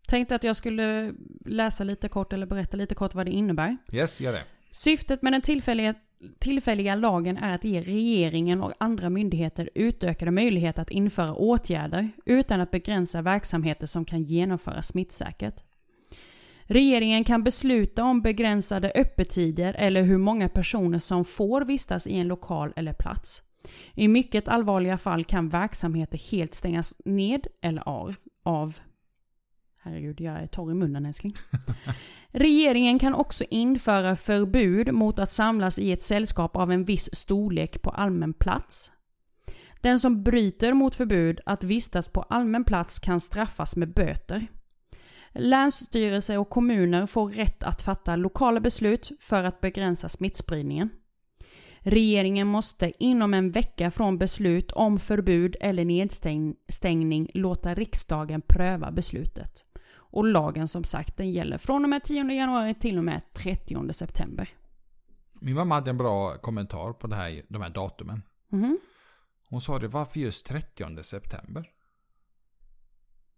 tänkte 0.09 0.35
att 0.35 0.45
jag 0.45 0.57
skulle 0.57 1.15
läsa 1.45 1.85
lite 1.85 2.09
kort 2.09 2.33
eller 2.33 2.47
berätta 2.47 2.77
lite 2.77 2.95
kort 2.95 3.15
vad 3.15 3.27
det 3.27 3.33
innebär. 3.33 3.77
Yes, 3.93 4.21
gör 4.21 4.33
det. 4.33 4.45
Syftet 4.71 5.23
med 5.23 5.33
den 5.33 5.43
tillfälliga, 5.43 5.95
tillfälliga 6.39 6.95
lagen 6.95 7.37
är 7.37 7.55
att 7.55 7.65
ge 7.65 7.81
regeringen 7.81 8.63
och 8.63 8.73
andra 8.79 9.11
myndigheter 9.11 9.71
utökade 9.75 10.31
möjligheter 10.31 10.83
att 10.83 10.91
införa 10.91 11.35
åtgärder 11.35 12.11
utan 12.27 12.61
att 12.61 12.71
begränsa 12.71 13.23
verksamheter 13.23 13.87
som 13.87 14.05
kan 14.05 14.23
genomföras 14.23 14.89
smittsäkert. 14.89 15.63
Regeringen 16.63 17.25
kan 17.25 17.45
besluta 17.45 18.05
om 18.05 18.23
begränsade 18.23 18.93
öppettider 18.95 19.75
eller 19.79 20.03
hur 20.03 20.19
många 20.19 20.49
personer 20.49 20.99
som 20.99 21.25
får 21.25 21.65
vistas 21.65 22.07
i 22.07 22.15
en 22.15 22.29
lokal 22.29 22.73
eller 22.77 22.93
plats. 22.93 23.43
I 23.95 24.09
mycket 24.09 24.49
allvarliga 24.49 24.99
fall 24.99 25.25
kan 25.25 25.49
verksamheter 25.49 26.31
helt 26.31 26.55
stängas 26.55 26.95
ned 27.05 27.47
eller 27.61 27.89
av. 27.89 28.15
av. 28.43 28.79
Herregud, 29.81 30.21
jag 30.21 30.35
är 30.35 30.47
torr 30.47 30.71
i 30.71 30.75
munnen 30.75 31.07
älskling. 31.07 31.35
Regeringen 32.33 32.99
kan 32.99 33.15
också 33.15 33.45
införa 33.51 34.17
förbud 34.17 34.93
mot 34.93 35.19
att 35.19 35.31
samlas 35.31 35.79
i 35.79 35.93
ett 35.93 36.03
sällskap 36.03 36.57
av 36.57 36.73
en 36.73 36.85
viss 36.85 37.09
storlek 37.13 37.83
på 37.83 37.91
allmän 37.91 38.33
plats. 38.33 38.91
Den 39.81 39.99
som 39.99 40.23
bryter 40.23 40.73
mot 40.73 40.97
förbud 40.97 41.41
att 41.47 41.65
vistas 41.65 42.09
på 42.09 42.23
allmän 42.23 42.65
plats 42.65 42.99
kan 42.99 43.21
straffas 43.21 43.77
med 43.77 43.95
böter. 43.95 44.47
Länsstyrelser 45.33 46.39
och 46.39 46.51
kommuner 46.51 47.07
får 47.07 47.29
rätt 47.29 47.63
att 47.63 47.83
fatta 47.83 48.17
lokala 48.17 48.61
beslut 48.61 49.11
för 49.21 49.45
att 49.45 49.61
begränsa 49.61 50.09
smittspridningen. 50.09 50.91
Regeringen 51.81 52.47
måste 52.47 52.93
inom 53.05 53.35
en 53.35 53.51
vecka 53.51 53.91
från 53.91 54.19
beslut 54.19 54.73
om 54.73 54.99
förbud 54.99 55.57
eller 55.61 55.85
nedstängning 55.85 57.31
låta 57.35 57.75
riksdagen 57.75 58.41
pröva 58.41 58.91
beslutet. 58.91 59.65
Och 60.11 60.25
lagen 60.25 60.69
som 60.69 60.85
sagt 60.85 61.17
den 61.17 61.31
gäller 61.31 61.59
från 61.59 61.85
och 61.85 61.91
med 61.91 62.05
10 62.05 62.25
januari 62.33 62.75
till 62.75 62.99
och 62.99 63.05
med 63.05 63.21
30 63.33 63.93
september. 63.93 64.49
Min 65.41 65.55
mamma 65.55 65.75
hade 65.75 65.91
en 65.91 65.99
bra 65.99 66.39
kommentar 66.39 66.93
på 66.93 67.07
det 67.07 67.17
här, 67.17 67.43
de 67.49 67.63
här 67.63 67.71
datumen. 67.71 68.23
Mhm. 68.49 68.79
Hon 69.49 69.61
sa 69.61 69.79
det, 69.79 69.89
varför 69.89 70.21
just 70.21 70.47
30 70.47 71.03
september? 71.03 71.71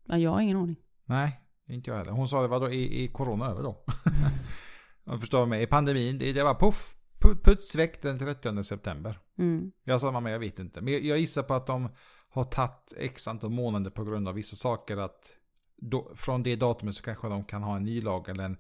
Ja, 0.05 0.19
jag 0.19 0.31
har 0.31 0.41
ingen 0.41 0.57
aning. 0.57 0.77
Nej, 1.05 1.41
inte 1.67 1.91
jag 1.91 1.99
heller. 1.99 2.13
Hon 2.13 2.29
sa 2.29 2.43
det, 2.43 2.49
vadå, 2.49 2.67
är, 2.67 2.93
är 2.93 3.07
corona 3.09 3.47
över 3.47 3.63
då? 3.63 3.85
Jag 5.05 5.21
förstår 5.21 5.47
mig, 5.47 5.63
är 5.63 5.67
pandemin, 5.67 6.19
det, 6.19 6.33
det 6.33 6.45
var 6.45 6.55
puff, 6.55 6.97
pu- 7.21 7.45
puts 7.45 7.75
väck 7.75 8.03
den 8.03 8.19
30 8.19 8.65
september. 8.65 9.19
Mm. 9.39 9.73
Jag 9.85 10.01
sa 10.01 10.13
mamma, 10.13 10.31
jag 10.31 10.39
vet 10.39 10.59
inte. 10.59 10.81
Men 10.81 10.93
jag- 10.93 11.03
jag 11.05 11.19
gissar 11.19 11.43
på 11.43 11.55
att 11.55 11.67
de 11.67 11.89
har 12.31 12.45
tagit 12.45 12.93
x 12.97 13.29
antal 13.29 13.51
månader 13.51 13.91
på 13.91 14.05
grund 14.05 14.29
av 14.29 14.35
vissa 14.35 14.57
saker. 14.57 14.97
Att 14.97 15.35
då, 15.81 16.13
från 16.15 16.43
det 16.43 16.57
datumet 16.57 16.95
så 16.95 17.03
kanske 17.03 17.29
de 17.29 17.45
kan 17.45 17.63
ha 17.63 17.77
en 17.77 17.85
ny 17.85 18.01
lag 18.01 18.29
eller 18.29 18.45
en 18.45 18.57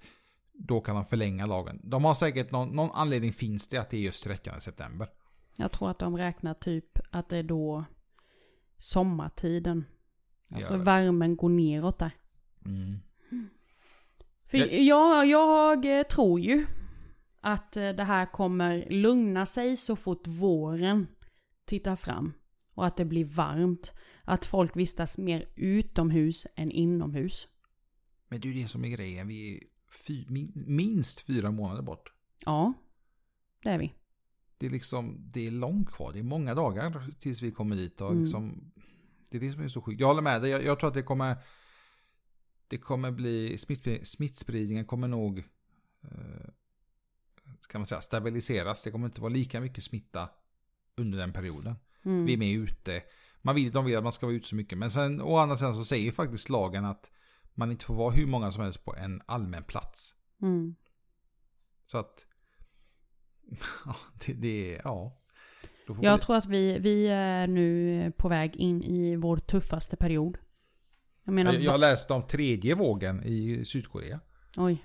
då 0.52 0.80
kan 0.80 0.94
de 0.94 1.04
förlänga 1.04 1.46
lagen. 1.46 1.80
De 1.82 2.04
har 2.04 2.14
säkert 2.14 2.50
någon, 2.50 2.68
någon 2.68 2.90
anledning 2.90 3.32
finns 3.32 3.68
det 3.68 3.78
att 3.78 3.90
det 3.90 3.96
är 3.96 4.00
just 4.00 4.18
sträckan 4.20 4.58
i 4.58 4.60
september. 4.60 5.08
Jag 5.56 5.72
tror 5.72 5.90
att 5.90 5.98
de 5.98 6.16
räknar 6.16 6.54
typ 6.54 6.98
att 7.10 7.28
det 7.28 7.36
är 7.36 7.42
då 7.42 7.84
sommartiden. 8.76 9.84
Alltså 10.54 10.72
det. 10.76 10.84
värmen 10.84 11.36
går 11.36 11.48
neråt 11.48 11.98
där. 11.98 12.10
Mm. 12.64 13.00
För 14.46 14.58
Jag- 14.58 15.26
jag, 15.26 16.08
tror 16.08 16.40
ju 16.40 16.66
att 17.40 17.76
eh, 17.76 17.88
det 17.88 18.04
här 18.04 18.26
kommer 18.26 18.86
lugna 18.90 19.46
sig 19.46 19.76
så 19.76 19.96
fort 19.96 20.26
våren 20.26 21.06
tittar 21.64 21.96
fram. 21.96 22.32
Och 22.74 22.86
att 22.86 22.96
det 22.96 23.04
blir 23.04 23.24
varmt. 23.24 23.92
Att 24.30 24.46
folk 24.46 24.76
vistas 24.76 25.18
mer 25.18 25.48
utomhus 25.56 26.46
än 26.56 26.70
inomhus. 26.70 27.48
Men 28.28 28.40
det 28.40 28.48
är 28.48 28.52
ju 28.52 28.62
det 28.62 28.68
som 28.68 28.84
är 28.84 28.88
grejen. 28.88 29.28
Vi 29.28 29.56
är 29.56 29.62
fy, 30.04 30.24
min, 30.28 30.52
minst 30.66 31.20
fyra 31.20 31.50
månader 31.50 31.82
bort. 31.82 32.12
Ja, 32.44 32.72
det 33.62 33.68
är 33.68 33.78
vi. 33.78 33.94
Det 34.58 34.66
är 34.66 34.70
liksom, 34.70 35.18
det 35.32 35.46
är 35.46 35.50
långt 35.50 35.90
kvar. 35.90 36.12
Det 36.12 36.18
är 36.18 36.22
många 36.22 36.54
dagar 36.54 37.10
tills 37.18 37.42
vi 37.42 37.52
kommer 37.52 37.76
dit. 37.76 38.00
Och 38.00 38.10
Mm. 38.10 38.22
liksom, 38.22 38.72
det 39.30 39.36
är 39.36 39.40
det 39.40 39.50
som 39.50 39.62
är 39.62 39.68
så 39.68 39.80
sjukt. 39.82 40.00
Jag 40.00 40.06
håller 40.06 40.22
med 40.22 40.42
dig. 40.42 40.50
Jag, 40.50 40.64
jag 40.64 40.78
tror 40.80 40.88
att 40.88 40.94
det 40.94 41.02
kommer, 41.02 41.36
det 42.68 42.78
kommer 42.78 43.10
bli, 43.10 43.58
smitt, 43.58 44.08
smittspridningen 44.08 44.84
kommer 44.84 45.08
nog, 45.08 45.38
eh, 46.02 46.48
ska 47.60 47.78
man 47.78 47.86
säga, 47.86 48.00
stabiliseras. 48.00 48.82
Det 48.82 48.90
kommer 48.90 49.06
inte 49.06 49.20
vara 49.20 49.32
lika 49.32 49.60
mycket 49.60 49.84
smitta 49.84 50.28
under 50.96 51.18
den 51.18 51.32
perioden. 51.32 51.74
Mm. 52.04 52.24
Vi 52.24 52.32
är 52.32 52.36
med 52.36 52.52
ute. 52.54 53.02
Man 53.42 53.54
vill, 53.54 53.72
de 53.72 53.84
vill 53.84 53.96
att 53.96 54.02
man 54.02 54.12
ska 54.12 54.26
vara 54.26 54.36
ute 54.36 54.48
så 54.48 54.56
mycket. 54.56 54.78
Men 54.78 54.90
sen 54.90 55.20
å 55.20 55.36
andra 55.36 55.56
sidan 55.56 55.74
så 55.74 55.84
säger 55.84 56.12
faktiskt 56.12 56.48
lagen 56.48 56.84
att 56.84 57.10
man 57.54 57.70
inte 57.70 57.84
får 57.84 57.94
vara 57.94 58.10
hur 58.10 58.26
många 58.26 58.52
som 58.52 58.62
helst 58.62 58.84
på 58.84 58.96
en 58.96 59.22
allmän 59.26 59.64
plats. 59.64 60.14
Mm. 60.42 60.74
Så 61.84 61.98
att... 61.98 62.26
Ja, 63.84 63.96
det, 64.26 64.32
det. 64.32 64.80
Ja. 64.84 65.16
Jag 66.00 66.14
vi- 66.16 66.20
tror 66.20 66.36
att 66.36 66.46
vi, 66.46 66.78
vi 66.78 67.06
är 67.08 67.46
nu 67.46 68.12
på 68.16 68.28
väg 68.28 68.56
in 68.56 68.82
i 68.82 69.16
vår 69.16 69.36
tuffaste 69.36 69.96
period. 69.96 70.38
Jag 71.24 71.34
menar, 71.34 71.52
jag, 71.52 71.62
jag 71.62 71.80
läste 71.80 72.12
om 72.12 72.26
tredje 72.26 72.74
vågen 72.74 73.22
i 73.24 73.64
Sydkorea. 73.64 74.20
oj. 74.56 74.84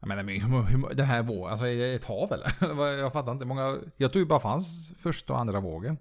Jag 0.00 0.08
menar, 0.08 0.22
men 0.22 0.40
hur, 0.40 0.62
hur, 0.62 0.94
den 0.94 1.06
här 1.06 1.22
vågen, 1.22 1.52
alltså 1.52 1.66
är 1.66 1.76
det 1.76 1.94
ett 1.94 2.04
hav 2.04 2.32
eller? 2.32 2.96
Jag 2.98 3.12
fattar 3.12 3.32
inte. 3.32 3.44
Många, 3.44 3.78
jag 3.96 4.12
tror 4.12 4.22
ju 4.22 4.28
bara 4.28 4.40
fanns 4.40 4.92
första 4.98 5.32
och 5.32 5.38
andra 5.38 5.60
vågen. 5.60 5.98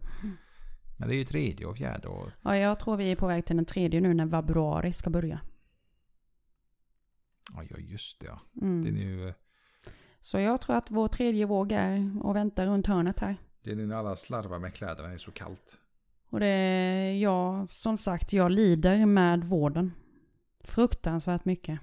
Men 1.00 1.10
det 1.10 1.16
är 1.16 1.18
ju 1.18 1.26
tredje 1.26 1.66
och 1.66 1.78
fjärde 1.78 2.08
och... 2.08 2.30
Ja, 2.42 2.58
jag 2.58 2.80
tror 2.80 2.98
vi 2.98 3.12
är 3.12 3.16
på 3.16 3.28
väg 3.28 3.46
till 3.46 3.56
den 3.56 3.66
tredje 3.66 4.02
nu 4.02 4.14
när 4.14 4.30
februari 4.30 4.94
ska 4.94 5.10
börja. 5.10 5.40
Ja, 7.56 7.64
ja, 7.70 7.78
just 7.78 8.20
det 8.20 8.28
ja. 8.28 8.40
Mm. 8.62 8.84
Det 8.84 8.90
är 8.90 8.94
nu... 8.94 9.34
Så 10.22 10.40
jag 10.40 10.62
tror 10.62 10.76
att 10.76 10.92
vår 10.92 11.08
tredje 11.08 11.46
våg 11.46 11.72
är 11.72 12.26
och 12.26 12.36
väntar 12.36 12.66
runt 12.66 12.88
hörnet 12.88 13.20
här. 13.20 13.38
Det 13.64 13.72
är 13.72 13.76
nu 13.76 13.88
när 13.88 13.96
alla 13.96 14.16
slarvar 14.16 14.60
med 14.60 14.74
kläderna, 14.74 15.08
det 15.08 15.14
är 15.14 15.18
så 15.18 15.32
kallt. 15.32 15.78
Och 16.30 16.40
det 16.40 16.48
är 16.48 17.14
jag, 17.14 17.72
som 17.72 17.98
sagt, 17.98 18.34
jag 18.34 18.52
lider 18.52 19.06
med 19.06 19.44
vården. 19.44 19.94
Fruktansvärt 20.64 21.46
mycket. 21.46 21.80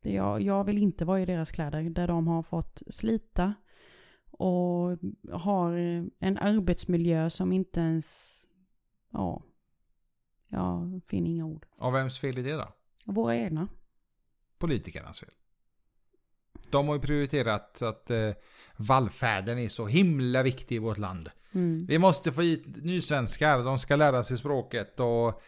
Jag, 0.00 0.42
jag 0.42 0.64
vill 0.64 0.78
inte 0.78 1.04
vara 1.04 1.20
i 1.20 1.26
deras 1.26 1.50
kläder 1.50 1.82
där 1.82 2.06
de 2.06 2.26
har 2.26 2.42
fått 2.42 2.82
slita 2.86 3.54
och 4.38 4.98
har 5.32 5.72
en 6.18 6.38
arbetsmiljö 6.38 7.30
som 7.30 7.52
inte 7.52 7.80
ens, 7.80 8.36
ja, 9.10 9.42
jag 10.48 11.00
finner 11.06 11.30
inga 11.30 11.44
ord. 11.44 11.66
Och 11.76 11.94
vems 11.94 12.18
fel 12.18 12.38
är 12.38 12.42
det 12.42 12.52
då? 12.52 12.68
Våra 13.04 13.36
egna. 13.36 13.68
Politikernas 14.58 15.20
fel. 15.20 15.30
De 16.70 16.88
har 16.88 16.94
ju 16.94 17.00
prioriterat 17.00 17.82
att 17.82 18.10
eh, 18.10 18.30
vallfärden 18.76 19.58
är 19.58 19.68
så 19.68 19.86
himla 19.86 20.42
viktig 20.42 20.76
i 20.76 20.78
vårt 20.78 20.98
land. 20.98 21.30
Mm. 21.52 21.86
Vi 21.86 21.98
måste 21.98 22.32
få 22.32 22.40
hit 22.40 22.64
nysvenskar, 22.66 23.64
de 23.64 23.78
ska 23.78 23.96
lära 23.96 24.22
sig 24.22 24.38
språket 24.38 25.00
och... 25.00 25.42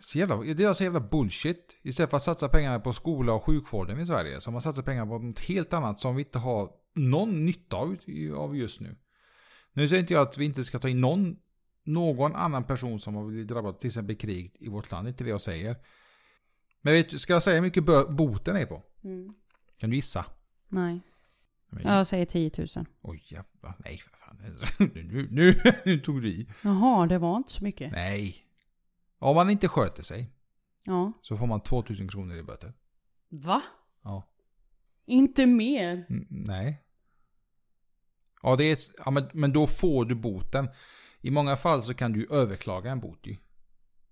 Så 0.00 0.18
jävla, 0.18 0.36
det 0.36 0.64
är 0.64 0.72
så 0.72 0.84
jävla 0.84 1.00
bullshit. 1.00 1.78
Istället 1.82 2.10
för 2.10 2.16
att 2.16 2.22
satsa 2.22 2.48
pengarna 2.48 2.80
på 2.80 2.92
skola 2.92 3.32
och 3.32 3.44
sjukvården 3.44 4.00
i 4.00 4.06
Sverige 4.06 4.40
så 4.40 4.48
har 4.48 4.52
man 4.52 4.60
satsat 4.60 4.84
pengarna 4.84 5.10
på 5.10 5.18
något 5.18 5.40
helt 5.40 5.72
annat 5.72 6.00
som 6.00 6.16
vi 6.16 6.22
inte 6.22 6.38
har 6.38 6.70
någon 6.94 7.44
nytta 7.44 7.76
av 7.76 7.96
av 8.36 8.56
just 8.56 8.80
nu. 8.80 8.96
Nu 9.72 9.88
säger 9.88 10.00
inte 10.00 10.12
jag 10.14 10.22
att 10.28 10.38
vi 10.38 10.44
inte 10.44 10.64
ska 10.64 10.78
ta 10.78 10.88
in 10.88 11.00
någon, 11.00 11.36
någon 11.84 12.34
annan 12.34 12.64
person 12.64 13.00
som 13.00 13.14
har 13.14 13.24
blivit 13.26 13.48
drabbad 13.48 13.78
till 13.80 13.86
exempel 13.88 14.16
krig 14.16 14.56
i 14.60 14.68
vårt 14.68 14.90
land, 14.90 15.08
inte 15.08 15.24
det 15.24 15.30
jag 15.30 15.40
säger. 15.40 15.76
Men 16.80 16.92
vet, 16.92 17.10
du, 17.10 17.18
ska 17.18 17.32
jag 17.32 17.42
säga 17.42 17.54
hur 17.54 17.62
mycket 17.62 17.84
boten 18.16 18.56
är 18.56 18.66
på? 18.66 18.82
Mm. 19.04 19.34
Kan 19.78 19.90
du 19.90 19.96
gissa? 19.96 20.24
Nej, 20.68 21.00
Men- 21.70 21.82
jag 21.96 22.06
säger 22.06 22.26
10 22.26 22.50
000. 22.76 22.86
Oj 23.02 23.22
jävlar, 23.24 23.74
nej 23.84 23.98
för 23.98 24.10
fan. 24.10 24.38
Nu, 24.94 25.28
nu, 25.30 25.60
nu 25.84 25.98
tog 26.00 26.22
du 26.22 26.28
i. 26.28 26.48
Jaha, 26.62 27.06
det 27.06 27.18
var 27.18 27.36
inte 27.36 27.52
så 27.52 27.64
mycket. 27.64 27.92
Nej. 27.92 28.44
Om 29.18 29.34
man 29.36 29.50
inte 29.50 29.68
sköter 29.68 30.02
sig 30.02 30.30
Ja. 30.84 31.12
så 31.22 31.36
får 31.36 31.46
man 31.46 31.60
2000 31.60 32.08
kronor 32.08 32.36
i 32.36 32.42
böter. 32.42 32.72
Va? 33.28 33.62
Ja. 34.02 34.28
Inte 35.08 35.46
mer? 35.46 36.06
Mm, 36.10 36.26
nej. 36.30 36.82
Ja, 38.42 38.56
det 38.56 38.64
är, 38.64 38.78
ja 39.04 39.10
men, 39.10 39.24
men 39.32 39.52
då 39.52 39.66
får 39.66 40.04
du 40.04 40.14
boten. 40.14 40.68
I 41.20 41.30
många 41.30 41.56
fall 41.56 41.82
så 41.82 41.94
kan 41.94 42.12
du 42.12 42.26
överklaga 42.30 42.90
en 42.90 43.00
bot 43.00 43.26
ju. 43.26 43.36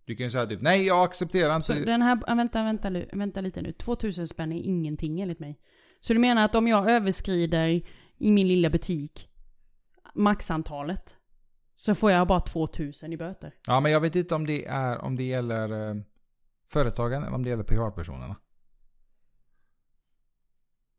Du 0.05 0.17
kan 0.17 0.25
ju 0.27 0.31
säga 0.31 0.47
typ, 0.47 0.63
nej 0.63 0.87
jag 0.87 1.05
accepterar 1.05 1.61
Så 1.61 1.73
inte. 1.73 1.85
den 1.91 2.03
här, 2.03 2.37
vänta, 2.37 2.63
vänta, 2.63 2.91
vänta 3.13 3.41
lite 3.41 3.63
nu. 3.63 3.73
2000 3.73 4.27
spänn 4.29 4.53
är 4.53 4.63
ingenting 4.63 5.21
enligt 5.21 5.39
mig. 5.39 5.59
Så 6.01 6.13
du 6.13 6.19
menar 6.19 6.45
att 6.45 6.55
om 6.55 6.69
jag 6.69 6.91
överskrider 6.91 7.67
i 8.19 8.31
min 8.31 8.49
lilla 8.49 8.71
butik 8.71 9.29
maxantalet 10.15 11.17
så 11.75 11.95
får 11.95 12.11
jag 12.11 12.27
bara 12.29 12.41
2000 12.41 13.13
i 13.13 13.17
böter? 13.17 13.55
Ja, 13.67 13.81
men 13.81 13.93
jag 13.93 14.01
vet 14.01 14.15
inte 14.17 14.35
om 14.35 14.47
det 14.47 14.67
är, 14.67 14.99
om 14.99 15.17
det 15.17 15.25
gäller 15.25 15.89
eh, 15.91 16.03
företagen 16.69 17.23
eller 17.23 17.35
om 17.35 17.43
det 17.43 17.49
gäller 17.51 17.65
privatpersonerna. 17.65 18.37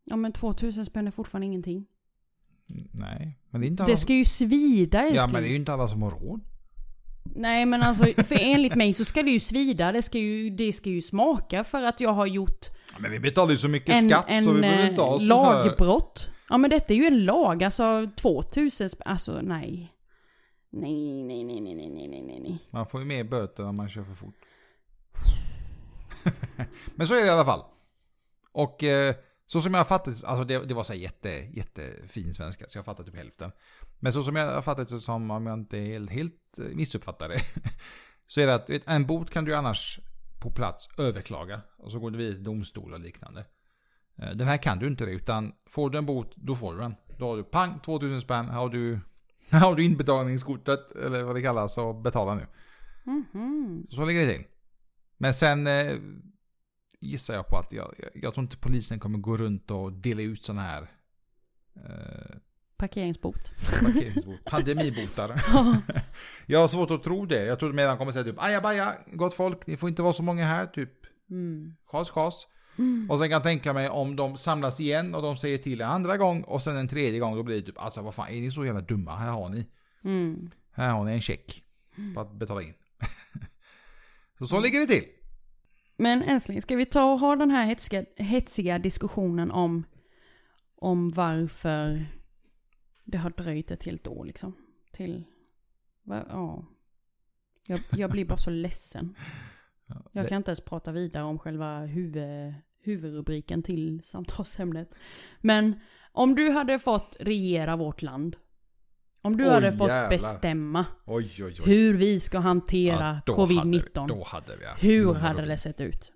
Ja 0.09 0.15
men 0.15 0.31
2000 0.31 0.85
spänn 0.85 1.07
är 1.07 1.11
fortfarande 1.11 1.45
ingenting. 1.45 1.85
Nej, 2.91 3.39
men 3.49 3.61
det 3.61 3.67
är 3.67 3.69
inte 3.69 3.83
alla 3.83 3.91
Det 3.91 3.97
ska 3.97 4.13
ju 4.13 4.25
svida 4.25 4.99
älskling. 4.99 5.15
Ja, 5.15 5.27
men 5.27 5.41
det 5.41 5.47
är 5.47 5.49
ju 5.49 5.55
inte 5.55 5.73
alla 5.73 5.87
som 5.87 6.01
har 6.01 6.11
råd. 6.11 6.41
Nej 7.35 7.65
men 7.65 7.81
alltså, 7.81 8.03
för 8.23 8.37
enligt 8.39 8.75
mig 8.75 8.93
så 8.93 9.05
ska 9.05 9.23
det 9.23 9.31
ju 9.31 9.39
svida. 9.39 9.91
Det 9.91 10.01
ska 10.01 10.17
ju, 10.17 10.49
det 10.49 10.73
ska 10.73 10.89
ju 10.89 11.01
smaka 11.01 11.63
för 11.63 11.83
att 11.83 11.99
jag 11.99 12.13
har 12.13 12.25
gjort 12.25 12.65
Ja, 12.93 12.99
men 12.99 13.11
vi 13.11 13.19
betalar 13.19 13.51
ju 13.51 13.57
så 13.57 13.67
mycket 13.67 13.95
en, 13.95 14.09
skatt 14.09 14.25
så 14.25 14.31
vi 14.31 14.37
en 14.37 14.61
behöver 14.61 14.83
eh, 14.83 14.89
inte 14.89 15.01
ha 15.01 15.19
sån 15.19 15.31
här... 15.31 15.63
lagbrott. 15.63 16.29
Ja 16.49 16.57
men 16.57 16.69
detta 16.69 16.93
är 16.93 16.97
ju 16.97 17.05
en 17.05 17.25
lag, 17.25 17.63
alltså 17.63 18.07
2000 18.21 18.89
spänn, 18.89 19.07
alltså 19.11 19.41
nej. 19.41 19.93
Nej, 20.69 21.23
nej, 21.23 21.43
nej, 21.43 21.61
nej, 21.61 21.75
nej, 21.75 21.89
nej, 21.89 22.07
nej, 22.07 22.23
nej, 22.23 22.39
nej. 22.39 22.67
Man 22.71 22.87
får 22.87 22.99
ju 22.99 23.05
mer 23.05 23.23
böter 23.23 23.63
när 23.63 23.71
man 23.71 23.89
kör 23.89 24.03
för 24.03 24.13
fort. 24.13 24.35
Men 26.95 27.07
så 27.07 27.13
är 27.13 27.19
det 27.21 27.25
i 27.25 27.29
alla 27.29 27.45
fall. 27.45 27.63
Och 28.51 28.83
eh, 28.83 29.15
så 29.49 29.61
som 29.61 29.73
jag 29.73 29.79
har 29.79 29.85
fattat, 29.85 30.23
alltså 30.23 30.43
det, 30.43 30.65
det 30.65 30.73
var 30.73 30.83
så 30.83 30.93
jätte, 30.93 31.29
jättefin 31.29 32.33
svenska, 32.33 32.65
så 32.67 32.77
jag 32.77 32.85
fattat 32.85 33.05
typ 33.05 33.15
hälften. 33.15 33.51
Men 33.99 34.13
så 34.13 34.23
som 34.23 34.35
jag 34.35 34.53
har 34.53 34.61
fattat 34.61 34.89
det 34.89 34.99
som, 34.99 35.31
om 35.31 35.45
jag 35.45 35.59
inte 35.59 35.77
helt, 35.77 36.11
helt 36.11 36.59
eh, 36.59 36.65
missuppfattar 36.65 37.29
det, 37.29 37.41
så 38.27 38.41
är 38.41 38.47
det 38.47 38.55
att 38.55 38.69
en 38.69 39.05
bot 39.05 39.29
kan 39.29 39.45
du 39.45 39.55
annars 39.55 39.99
på 40.39 40.51
plats 40.51 40.89
överklaga. 40.97 41.61
Och 41.77 41.91
så 41.91 41.99
går 41.99 42.11
du 42.11 42.17
vidare 42.17 42.35
till 42.35 42.43
domstol 42.43 42.93
och 42.93 42.99
liknande. 42.99 43.45
Eh, 44.17 44.31
Den 44.31 44.47
här 44.47 44.57
kan 44.57 44.79
du 44.79 44.87
inte 44.87 45.05
det, 45.05 45.11
utan 45.11 45.53
får 45.69 45.89
du 45.89 45.97
en 45.97 46.05
bot, 46.05 46.35
då 46.35 46.55
får 46.55 46.73
du 46.73 46.79
den. 46.79 46.95
Då 47.17 47.29
har 47.29 47.37
du 47.37 47.43
pang, 47.43 47.79
2000 47.85 48.21
spänn, 48.21 48.45
har 48.45 48.69
du, 48.69 48.99
har 49.49 49.75
du 49.75 49.83
inbetalningskortet, 49.83 50.91
eller 50.91 51.23
vad 51.23 51.35
det 51.35 51.41
kallas, 51.41 51.77
och 51.77 51.95
betala 51.95 52.35
nu. 52.35 52.47
Mhm. 53.03 53.87
Så 53.89 54.05
ligger 54.05 54.25
det 54.25 54.33
till. 54.33 54.45
Men 55.17 55.33
sen 55.33 55.67
eh, 55.67 55.93
gissar 57.07 57.33
jag 57.33 57.47
på 57.47 57.57
att 57.57 57.73
jag, 57.73 57.93
jag, 58.13 58.33
tror 58.33 58.43
inte 58.43 58.57
polisen 58.57 58.99
kommer 58.99 59.17
gå 59.17 59.37
runt 59.37 59.71
och 59.71 59.93
dela 59.93 60.21
ut 60.21 60.45
sådana 60.45 60.61
här 60.61 60.81
eh, 61.75 62.37
Parkeringsbot. 62.77 63.51
parkeringsbot, 63.81 64.45
pandemibotar. 64.45 65.31
jag 66.45 66.59
har 66.59 66.67
svårt 66.67 66.91
att 66.91 67.03
tro 67.03 67.25
det. 67.25 67.45
Jag 67.45 67.59
tror 67.59 67.73
de 67.73 67.97
kommer 67.97 68.11
säga 68.11 68.23
typ 68.23 68.39
ajabaja, 68.39 68.95
gott 69.13 69.33
folk, 69.33 69.67
ni 69.67 69.77
får 69.77 69.89
inte 69.89 70.01
vara 70.01 70.13
så 70.13 70.23
många 70.23 70.45
här, 70.45 70.65
typ 70.65 70.91
Mm. 71.29 71.75
chas 71.85 72.09
chas. 72.09 72.47
Och 73.09 73.19
sen 73.19 73.27
kan 73.27 73.31
jag 73.33 73.43
tänka 73.43 73.73
mig 73.73 73.89
om 73.89 74.15
de 74.15 74.37
samlas 74.37 74.79
igen 74.79 75.15
och 75.15 75.21
de 75.21 75.37
säger 75.37 75.57
till 75.57 75.81
en 75.81 75.89
andra 75.89 76.17
gång 76.17 76.43
och 76.43 76.61
sen 76.61 76.77
en 76.77 76.87
tredje 76.87 77.19
gång 77.19 77.35
då 77.35 77.43
blir 77.43 77.55
det 77.55 77.61
typ 77.61 77.79
alltså 77.79 78.01
vad 78.01 78.15
fan 78.15 78.29
är 78.29 78.41
ni 78.41 78.51
så 78.51 78.65
jävla 78.65 78.81
dumma? 78.81 79.15
Här 79.15 79.31
har 79.31 79.49
ni. 79.49 79.65
Mm. 80.03 80.51
Här 80.71 80.89
har 80.89 81.05
ni 81.05 81.11
en 81.11 81.21
check 81.21 81.63
på 82.15 82.21
att 82.21 82.33
betala 82.33 82.61
in. 82.61 82.73
så 84.39 84.45
så 84.45 84.59
ligger 84.59 84.79
det 84.79 84.87
till. 84.87 85.03
Men 85.97 86.21
älskling, 86.21 86.61
ska 86.61 86.75
vi 86.75 86.85
ta 86.85 87.13
och 87.13 87.19
ha 87.19 87.35
den 87.35 87.51
här 87.51 87.65
hetsiga, 87.65 88.05
hetsiga 88.15 88.79
diskussionen 88.79 89.51
om, 89.51 89.85
om 90.75 91.09
varför 91.09 92.05
det 93.03 93.17
har 93.17 93.29
dröjt 93.29 93.71
ett 93.71 93.83
helt 93.83 94.07
år 94.07 94.25
liksom? 94.25 94.53
Till, 94.91 95.23
ja. 96.03 96.65
Jag, 97.67 97.79
jag 97.91 98.11
blir 98.11 98.25
bara 98.25 98.37
så 98.37 98.49
ledsen. 98.49 99.15
Jag 100.11 100.27
kan 100.27 100.37
inte 100.37 100.51
ens 100.51 100.61
prata 100.61 100.91
vidare 100.91 101.23
om 101.23 101.39
själva 101.39 101.79
huvud, 101.79 102.53
huvudrubriken 102.79 103.63
till 103.63 104.01
samtalsämnet. 104.03 104.93
Men 105.41 105.79
om 106.11 106.35
du 106.35 106.49
hade 106.49 106.79
fått 106.79 107.17
regera 107.19 107.75
vårt 107.75 108.01
land. 108.01 108.35
Om 109.21 109.37
du 109.37 109.43
Oj, 109.47 109.49
hade 109.53 109.71
fått 109.71 109.87
jävlar. 109.87 110.09
bestämma 110.09 110.85
Oj, 111.05 111.43
oj, 111.43 111.61
hur 111.65 111.93
vi 111.93 112.19
ska 112.19 112.39
hantera 112.39 113.21
Ja, 113.25 113.33
då 113.33 113.33
hade 113.41 113.47
vi- 113.53 113.59
covid-19. 113.59 114.07
Då 114.07 114.23
hade 114.27 114.55
vi 114.57 114.65
haft 114.65 114.83
Hur 114.83 115.13
hade 115.13 115.41
ro. 115.41 115.45
det 115.47 115.57
sett 115.57 115.81
ut? 115.81 116.11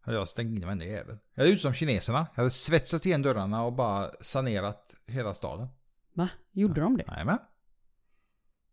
hade 0.00 0.18
jag 0.18 0.28
stängt 0.28 0.56
in 0.58 0.64
varenda 0.66 0.84
jävel. 0.84 1.18
Jag 1.34 1.42
hade 1.42 1.50
gjort 1.52 1.60
som 1.60 1.72
kineserna. 1.74 2.18
Jag 2.34 2.42
hade 2.42 2.50
svetsat 2.50 3.06
igen 3.06 3.22
dörrarna 3.22 3.64
och 3.64 3.72
bara 3.72 4.10
sanerat 4.20 4.94
hela 5.06 5.34
staden. 5.34 5.68
Va? 6.14 6.28
Gjorde 6.52 6.80
de 6.80 6.96
det? 6.96 7.04
Jajamän. 7.08 7.38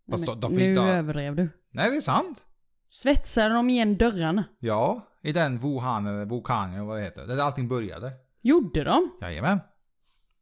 Nej, 0.05 0.11
Fast 0.17 0.27
men 0.27 0.39
de- 0.39 0.49
de 0.49 0.55
nu 0.55 0.75
då- 0.75 0.81
överdrev 0.81 1.35
du. 1.35 1.49
Nej, 1.71 1.91
det 1.91 1.97
är 1.97 2.01
sant. 2.01 2.45
Svetsade 2.89 3.53
de 3.55 3.69
igen 3.69 3.97
dörrarna? 3.97 4.43
Ja, 4.59 5.07
i 5.21 5.31
den 5.31 5.59
Wuhan 5.59 6.07
eller 6.07 6.25
Wuhan 6.25 6.73
eller 6.73 6.83
vad 6.85 6.97
det 6.97 7.03
heter. 7.03 7.27
Där 7.27 7.37
allting 7.37 7.67
började. 7.67 8.11
Gjorde 8.41 8.83
de? 8.83 9.11
Jajamän. 9.21 9.59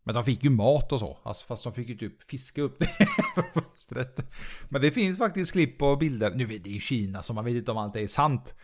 Men 0.03 0.15
de 0.15 0.23
fick 0.23 0.43
ju 0.43 0.49
mat 0.49 0.91
och 0.91 0.99
så. 0.99 1.17
Alltså, 1.23 1.45
fast 1.45 1.63
de 1.63 1.73
fick 1.73 1.89
ju 1.89 1.97
typ 1.97 2.23
fiska 2.23 2.61
upp 2.61 2.79
det 2.79 2.85
från 3.35 3.43
fönstret. 3.53 4.31
Men 4.69 4.81
det 4.81 4.91
finns 4.91 5.17
faktiskt 5.17 5.51
klipp 5.51 5.81
och 5.81 5.97
bilder. 5.97 6.31
Nu 6.35 6.45
vet 6.45 6.63
det 6.63 6.69
är 6.69 6.73
ju 6.73 6.79
Kina 6.79 7.23
så 7.23 7.33
man 7.33 7.45
vet 7.45 7.55
inte 7.55 7.71
om 7.71 7.77
allt 7.77 7.95
är 7.95 8.07
sant. 8.07 8.55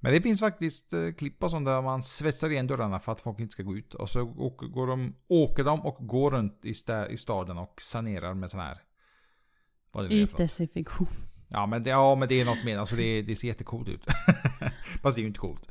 Men 0.00 0.12
det 0.12 0.20
finns 0.20 0.40
faktiskt 0.40 0.92
eh, 0.92 1.12
klipp 1.12 1.42
och 1.42 1.50
sånt 1.50 1.66
där 1.66 1.82
man 1.82 2.02
svetsar 2.02 2.50
igen 2.50 2.66
dörrarna 2.66 3.00
för 3.00 3.12
att 3.12 3.20
folk 3.20 3.40
inte 3.40 3.52
ska 3.52 3.62
gå 3.62 3.76
ut. 3.76 3.94
Och 3.94 4.10
så 4.10 4.24
går 4.24 4.86
de, 4.86 5.14
åker 5.28 5.64
de 5.64 5.80
och 5.80 6.06
går 6.08 6.30
runt 6.30 6.60
i, 6.64 6.74
stä, 6.74 7.06
i 7.10 7.16
staden 7.16 7.58
och 7.58 7.80
sanerar 7.82 8.34
med 8.34 8.50
sån 8.50 8.60
här... 8.60 8.82
Är? 9.94 10.12
Ytdesinfektion. 10.12 11.08
Ja 11.48 11.66
men, 11.66 11.82
det, 11.82 11.90
ja 11.90 12.14
men 12.14 12.28
det 12.28 12.40
är 12.40 12.44
något 12.44 12.64
mer. 12.64 12.78
Alltså 12.78 12.96
det, 12.96 13.22
det 13.22 13.36
ser 13.36 13.48
jättecoolt 13.48 13.88
ut. 13.88 14.04
Fast 15.02 15.16
det 15.16 15.20
är 15.20 15.22
ju 15.22 15.28
inte 15.28 15.40
coolt. 15.40 15.68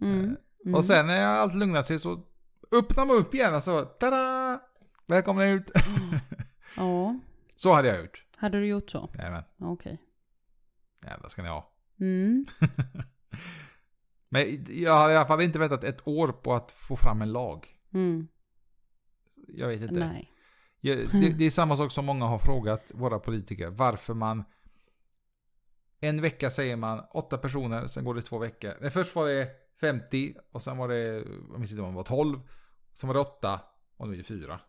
Mm. 0.00 0.36
Mm. 0.64 0.74
Och 0.74 0.84
sen 0.84 1.06
när 1.06 1.26
allt 1.26 1.54
lugnat 1.54 1.86
sig 1.86 1.98
så 1.98 2.22
öppnar 2.74 3.06
man 3.06 3.16
upp 3.16 3.34
igen 3.34 3.54
och 3.54 3.62
så 3.62 3.80
tada! 3.80 4.60
Välkommen 5.06 5.48
ut! 5.48 5.70
Ja. 6.76 7.20
Så 7.56 7.72
hade 7.72 7.88
jag 7.88 8.00
gjort. 8.00 8.24
Hade 8.36 8.60
du 8.60 8.66
gjort 8.66 8.90
så? 8.90 9.10
Jajamän. 9.14 9.42
Okej. 9.58 10.02
Jävlar 11.02 11.28
ska 11.28 11.42
ni 11.42 11.48
ha. 11.48 11.72
Mm. 12.00 12.46
Men 14.28 14.66
jag 14.68 14.92
har 14.92 15.10
i 15.10 15.16
alla 15.16 15.26
fall 15.26 15.40
inte 15.40 15.58
väntat 15.58 15.84
ett 15.84 16.08
år 16.08 16.28
på 16.28 16.54
att 16.54 16.72
få 16.72 16.96
fram 16.96 17.22
en 17.22 17.32
lag. 17.32 17.68
Mm. 17.92 18.28
Jag 19.48 19.68
vet 19.68 19.80
inte. 19.80 19.94
Nej. 19.94 20.30
Jag, 20.80 20.98
det, 21.12 21.30
det 21.30 21.44
är 21.44 21.50
samma 21.50 21.76
sak 21.76 21.92
som 21.92 22.04
många 22.04 22.24
har 22.24 22.38
frågat 22.38 22.90
våra 22.94 23.18
politiker. 23.18 23.68
Varför 23.68 24.14
man... 24.14 24.44
En 26.00 26.20
vecka 26.20 26.50
säger 26.50 26.76
man 26.76 27.04
åtta 27.10 27.38
personer, 27.38 27.86
sen 27.86 28.04
går 28.04 28.14
det 28.14 28.22
två 28.22 28.38
veckor. 28.38 28.72
Nej, 28.80 28.90
först 28.90 29.14
var 29.14 29.28
det 29.28 29.48
50 29.80 30.34
och 30.52 30.62
sen 30.62 30.76
var 30.76 30.88
det, 30.88 31.02
jag 31.50 31.58
minns 31.58 31.70
inte 31.70 31.82
om 31.82 31.90
det 31.90 31.96
var 31.96 32.02
12. 32.02 32.40
Sen 32.94 33.08
var 33.08 33.14
det 33.14 33.20
8 33.20 33.60
och 33.96 34.08
nu 34.08 34.14
är 34.14 34.18
det 34.18 34.24
4. 34.24 34.60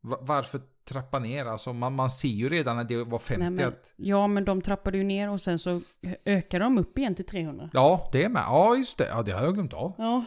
Va- 0.00 0.18
Varför 0.20 0.60
trappa 0.84 1.18
ner? 1.18 1.46
Alltså 1.46 1.72
man, 1.72 1.94
man 1.94 2.10
ser 2.10 2.28
ju 2.28 2.48
redan 2.48 2.76
när 2.76 2.84
det 2.84 3.04
var 3.04 3.18
50 3.18 3.40
Nej, 3.40 3.50
men, 3.50 3.68
att... 3.68 3.92
ja, 3.96 4.26
men 4.26 4.44
de 4.44 4.62
trappade 4.62 4.98
ju 4.98 5.04
ner 5.04 5.30
och 5.30 5.40
sen 5.40 5.58
så 5.58 5.80
ökade 6.24 6.64
de 6.64 6.78
upp 6.78 6.98
igen 6.98 7.14
till 7.14 7.26
300. 7.26 7.70
Ja, 7.72 8.08
det 8.12 8.24
är 8.24 8.28
med. 8.28 8.42
Ja, 8.46 8.76
just 8.76 8.98
det. 8.98 9.08
Ja, 9.08 9.22
det 9.22 9.32
har 9.32 9.44
jag 9.44 9.54
glömt 9.54 9.72
av. 9.72 9.92
Ja. 9.98 10.24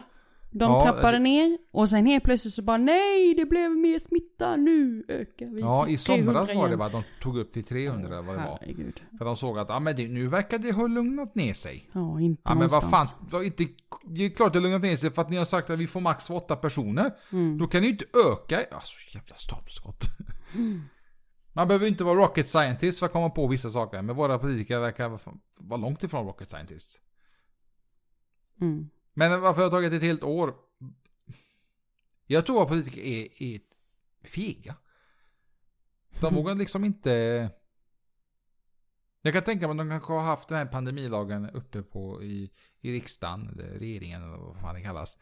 De 0.52 0.72
Ja, 0.72 0.82
trappade 0.82 1.18
ner 1.18 1.58
och 1.70 1.88
sen 1.88 2.06
helt 2.06 2.24
plötsligt 2.24 2.54
så 2.54 2.62
bara 2.62 2.76
nej, 2.76 3.34
det 3.34 3.44
blev 3.44 3.70
mer 3.70 3.98
smitta, 3.98 4.56
nu 4.56 5.04
ökar 5.08 5.46
vi 5.46 5.60
Ja, 5.60 5.88
i 5.88 5.96
somras 5.96 6.48
300 6.48 6.62
var 6.62 6.68
det 6.68 6.76
va? 6.76 6.88
De 6.88 7.02
tog 7.22 7.38
upp 7.38 7.52
till 7.52 7.64
300 7.64 8.08
eller 8.08 8.22
vad 8.22 8.34
det 8.34 8.42
var. 8.42 8.58
Herregud. 8.60 9.00
För 9.18 9.24
de 9.24 9.36
såg 9.36 9.58
att 9.58 9.70
ah, 9.70 9.80
men 9.80 9.96
det, 9.96 10.08
nu 10.08 10.28
verkar 10.28 10.58
det 10.58 10.72
ha 10.72 10.86
lugnat 10.86 11.34
ner 11.34 11.54
sig. 11.54 11.90
Ja, 11.92 12.20
inte 12.20 12.42
Ja 12.44 12.54
men 12.54 12.68
vad 12.68 12.82
fan, 12.82 12.90
någonstans. 12.90 13.30
det, 13.30 13.36
har 13.36 13.42
inte, 13.42 13.66
det 14.04 14.24
är 14.24 14.30
klart 14.30 14.52
det 14.52 14.58
har 14.58 14.64
lugnat 14.64 14.82
ner 14.82 14.96
sig 14.96 15.10
för 15.10 15.22
att 15.22 15.30
ni 15.30 15.36
har 15.36 15.44
sagt 15.44 15.70
att 15.70 15.78
vi 15.78 15.86
får 15.86 16.00
max 16.00 16.26
för 16.26 16.34
åtta 16.34 16.56
personer. 16.56 17.10
Mm. 17.32 17.58
Då 17.58 17.66
kan 17.66 17.80
ni 17.80 17.86
ju 17.86 17.92
inte 17.92 18.04
öka, 18.32 18.64
alltså 18.70 18.94
jävla 19.14 19.34
stolpskott. 19.34 20.04
Man 21.52 21.68
behöver 21.68 21.86
inte 21.86 22.04
vara 22.04 22.18
rocket 22.18 22.48
scientist 22.48 22.98
för 22.98 23.06
att 23.06 23.12
komma 23.12 23.30
på 23.30 23.46
vissa 23.46 23.70
saker, 23.70 24.02
men 24.02 24.16
våra 24.16 24.38
politiker 24.38 24.78
verkar 24.78 25.18
vara 25.60 25.80
långt 25.80 26.02
ifrån 26.02 26.26
rocket 26.26 26.48
scientist. 26.48 27.00
Mm. 28.60 28.88
Men 29.12 29.40
varför 29.40 29.62
har 29.62 29.70
det 29.70 29.76
tagit 29.76 29.92
ett 29.92 30.02
helt 30.02 30.22
år? 30.22 30.54
Jag 32.26 32.46
tror 32.46 32.62
att 32.62 32.68
politiker 32.68 33.00
är, 33.00 33.42
är 33.42 33.60
fega. 34.22 34.74
De 36.20 36.34
vågar 36.34 36.54
liksom 36.64 36.84
inte... 36.84 37.50
Jag 39.22 39.32
kan 39.32 39.42
tänka 39.42 39.66
mig 39.66 39.70
att 39.72 39.78
de 39.78 39.90
kanske 39.90 40.12
har 40.12 40.20
haft 40.20 40.48
den 40.48 40.58
här 40.58 40.66
pandemilagen 40.66 41.50
uppe 41.50 41.82
på 41.82 42.22
i, 42.22 42.50
i 42.80 42.92
riksdagen, 42.92 43.48
eller 43.48 43.78
regeringen 43.78 44.22
eller 44.22 44.36
vad 44.36 44.56
fan 44.56 44.74
det 44.74 44.82
kallas. 44.82 45.18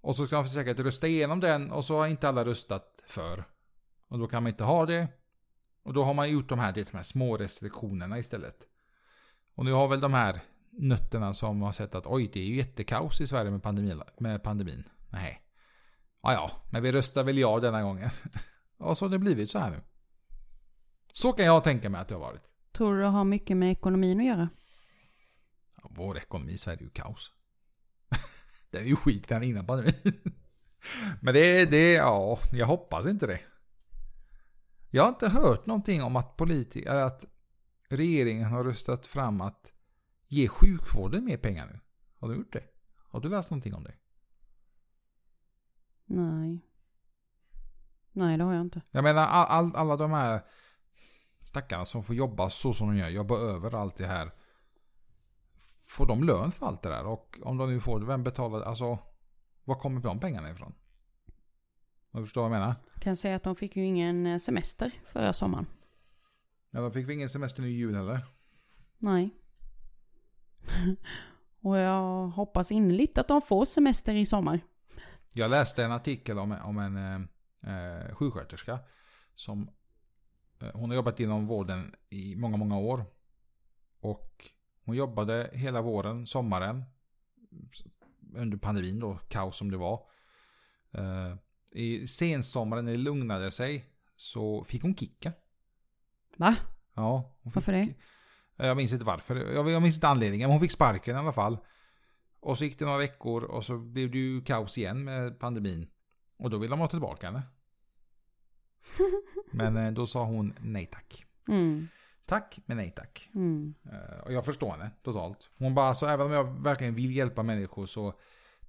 Och 0.00 0.16
så 0.16 0.26
ska 0.26 0.36
de 0.36 0.44
försöka 0.44 0.70
att 0.70 0.78
rösta 0.78 1.06
igenom 1.06 1.40
den 1.40 1.70
och 1.70 1.84
så 1.84 1.96
har 1.96 2.06
inte 2.06 2.28
alla 2.28 2.44
röstat 2.44 3.02
för. 3.06 3.44
Och 4.08 4.18
då 4.18 4.26
kan 4.26 4.42
man 4.42 4.50
inte 4.50 4.64
ha 4.64 4.86
det. 4.86 5.08
Och 5.82 5.92
då 5.92 6.04
har 6.04 6.14
man 6.14 6.30
gjort 6.30 6.48
de 6.48 6.58
här, 6.58 6.72
det, 6.72 6.90
de 6.90 6.96
här 6.96 7.02
små 7.02 7.36
restriktionerna 7.36 8.18
istället. 8.18 8.58
Och 9.54 9.64
nu 9.64 9.72
har 9.72 9.88
väl 9.88 10.00
de 10.00 10.14
här 10.14 10.40
nötterna 10.78 11.34
som 11.34 11.62
har 11.62 11.72
sett 11.72 11.94
att 11.94 12.06
oj, 12.06 12.30
det 12.32 12.40
är 12.40 12.44
ju 12.44 12.56
jättekaos 12.56 13.20
i 13.20 13.26
Sverige 13.26 13.50
med 13.50 13.62
pandemin. 13.62 14.02
Med 14.18 14.42
pandemin. 14.42 14.84
Nej. 15.08 15.40
Ja, 16.22 16.32
ja, 16.32 16.50
men 16.70 16.82
vi 16.82 16.92
röstar 16.92 17.24
väl 17.24 17.38
ja 17.38 17.60
denna 17.60 17.82
gången. 17.82 18.10
och 18.78 18.98
så 18.98 19.04
har 19.04 19.10
det 19.10 19.18
blivit 19.18 19.50
så 19.50 19.58
här 19.58 19.70
nu. 19.70 19.80
Så 21.12 21.32
kan 21.32 21.44
jag 21.44 21.64
tänka 21.64 21.90
mig 21.90 22.00
att 22.00 22.08
det 22.08 22.14
har 22.14 22.20
varit. 22.20 22.42
Tror 22.72 22.94
du 22.94 23.00
det 23.00 23.06
har 23.06 23.24
mycket 23.24 23.56
med 23.56 23.72
ekonomin 23.72 24.20
att 24.20 24.26
göra? 24.26 24.48
Ja, 25.82 25.90
vår 25.90 26.16
ekonomi 26.16 26.52
i 26.52 26.58
Sverige 26.58 26.78
är 26.78 26.82
ju 26.82 26.90
kaos. 26.90 27.30
det 28.70 28.78
är 28.78 28.84
ju 28.84 28.96
skit 28.96 29.28
den 29.28 29.42
innan 29.42 29.66
pandemin. 29.66 29.94
men 31.20 31.34
det, 31.34 31.64
det, 31.64 31.92
ja, 31.92 32.38
jag 32.52 32.66
hoppas 32.66 33.06
inte 33.06 33.26
det. 33.26 33.40
Jag 34.90 35.02
har 35.02 35.08
inte 35.08 35.28
hört 35.28 35.66
någonting 35.66 36.02
om 36.02 36.16
att 36.16 36.36
politiker, 36.36 36.94
att 36.94 37.24
regeringen 37.88 38.48
har 38.48 38.64
röstat 38.64 39.06
fram 39.06 39.40
att 39.40 39.73
ge 40.34 40.48
sjukvården 40.48 41.24
mer 41.24 41.36
pengar 41.36 41.66
nu. 41.66 41.80
Har 42.18 42.28
du 42.28 42.36
gjort 42.36 42.52
det? 42.52 42.64
Har 43.08 43.20
du 43.20 43.28
läst 43.28 43.50
någonting 43.50 43.74
om 43.74 43.84
det? 43.84 43.94
Nej. 46.04 46.60
Nej, 48.12 48.38
det 48.38 48.44
har 48.44 48.52
jag 48.52 48.60
inte. 48.60 48.82
Jag 48.90 49.04
menar 49.04 49.26
all, 49.26 49.46
all, 49.48 49.76
alla 49.76 49.96
de 49.96 50.10
här 50.10 50.42
stackarna 51.42 51.84
som 51.84 52.04
får 52.04 52.14
jobba 52.14 52.50
så 52.50 52.72
som 52.72 52.88
de 52.88 52.96
gör, 52.96 53.08
jobba 53.08 53.38
över 53.38 53.74
allt 53.74 53.96
det 53.96 54.06
här. 54.06 54.30
Får 55.86 56.06
de 56.06 56.24
lön 56.24 56.50
för 56.50 56.66
allt 56.66 56.82
det 56.82 56.88
där? 56.88 57.06
Och 57.06 57.38
om 57.42 57.56
de 57.56 57.70
nu 57.70 57.80
får 57.80 58.00
det, 58.00 58.06
vem 58.06 58.24
betalar? 58.24 58.60
Alltså, 58.60 58.98
var 59.64 59.74
kommer 59.74 60.00
de 60.00 60.20
pengarna 60.20 60.50
ifrån? 60.50 60.74
Du 62.10 62.22
förstår 62.22 62.42
vad 62.42 62.50
jag 62.50 62.60
menar? 62.60 62.74
Kan 63.00 63.16
säga 63.16 63.36
att 63.36 63.42
de 63.42 63.56
fick 63.56 63.76
ju 63.76 63.84
ingen 63.84 64.26
eh, 64.26 64.38
semester 64.38 64.92
förra 65.04 65.32
sommaren. 65.32 65.66
Ja, 66.70 66.80
de 66.80 66.92
fick 66.92 67.04
väl 67.04 67.14
ingen 67.14 67.28
semester 67.28 67.62
nu 67.62 67.68
i 67.68 67.72
jul 67.72 67.94
heller? 67.94 68.26
Nej. 68.98 69.30
och 71.60 71.78
jag 71.78 72.28
hoppas 72.28 72.72
innerligt 72.72 73.18
att 73.18 73.28
de 73.28 73.40
får 73.42 73.64
semester 73.64 74.14
i 74.14 74.26
sommar. 74.26 74.60
Jag 75.32 75.50
läste 75.50 75.84
en 75.84 75.92
artikel 75.92 76.38
om, 76.38 76.52
om 76.52 76.78
en 76.78 76.96
eh, 76.96 77.20
eh, 77.74 78.14
sjuksköterska. 78.14 78.78
Som, 79.34 79.70
eh, 80.60 80.68
hon 80.74 80.90
har 80.90 80.96
jobbat 80.96 81.20
inom 81.20 81.46
vården 81.46 81.94
i 82.10 82.36
många, 82.36 82.56
många 82.56 82.78
år. 82.78 83.04
Och 84.00 84.50
hon 84.84 84.96
jobbade 84.96 85.50
hela 85.52 85.82
våren, 85.82 86.26
sommaren. 86.26 86.84
Under 88.34 88.58
pandemin 88.58 89.00
då, 89.00 89.18
kaos 89.28 89.56
som 89.56 89.70
det 89.70 89.76
var. 89.76 90.06
Eh, 90.92 91.36
I 91.72 92.06
sensommaren 92.06 92.84
när 92.84 92.92
det 92.92 92.98
lugnade 92.98 93.50
sig 93.50 93.90
så 94.16 94.64
fick 94.64 94.82
hon 94.82 94.96
kicka. 94.96 95.32
Va? 96.36 96.56
Ja, 96.94 97.34
hon 97.42 97.52
fick, 97.52 97.54
Varför 97.54 97.72
det? 97.72 97.94
Jag 98.56 98.76
minns 98.76 98.92
inte 98.92 99.04
varför. 99.04 99.36
Jag, 99.70 99.82
minns 99.82 99.94
inte 99.94 100.08
anledningen. 100.08 100.48
Men 100.48 100.52
hon 100.54 100.60
fick 100.60 100.70
sparken 100.70 101.16
i 101.16 101.18
alla 101.18 101.32
fall. 101.32 101.58
Och 102.40 102.58
så 102.58 102.64
gick 102.64 102.78
det 102.78 102.84
några 102.84 102.98
veckor 102.98 103.42
och 103.44 103.64
så 103.64 103.78
blev 103.78 104.10
det 104.10 104.18
ju 104.18 104.40
kaos 104.44 104.78
igen 104.78 105.04
med 105.04 105.38
pandemin. 105.38 105.86
Och 106.36 106.50
då 106.50 106.58
ville 106.58 106.70
de 106.72 106.80
ha 106.80 106.86
tillbaka 106.88 107.26
henne. 107.26 107.42
Men 109.52 109.76
eh, 109.76 109.92
då 109.92 110.06
sa 110.06 110.24
hon 110.24 110.54
nej 110.60 110.86
tack. 110.86 111.24
Mm. 111.48 111.88
Tack, 112.26 112.58
men 112.66 112.76
nej 112.76 112.92
tack. 112.96 113.30
Mm. 113.34 113.74
Eh, 113.92 114.20
Och 114.24 114.32
jag 114.32 114.44
förstår 114.44 114.70
henne 114.70 114.90
totalt. 115.02 115.50
Hon 115.58 115.74
bara, 115.74 115.94
så 115.94 116.06
även 116.06 116.26
om 116.26 116.32
jag 116.32 116.62
verkligen 116.62 116.94
vill 116.94 117.16
hjälpa 117.16 117.42
människor 117.42 117.86
så 117.86 118.14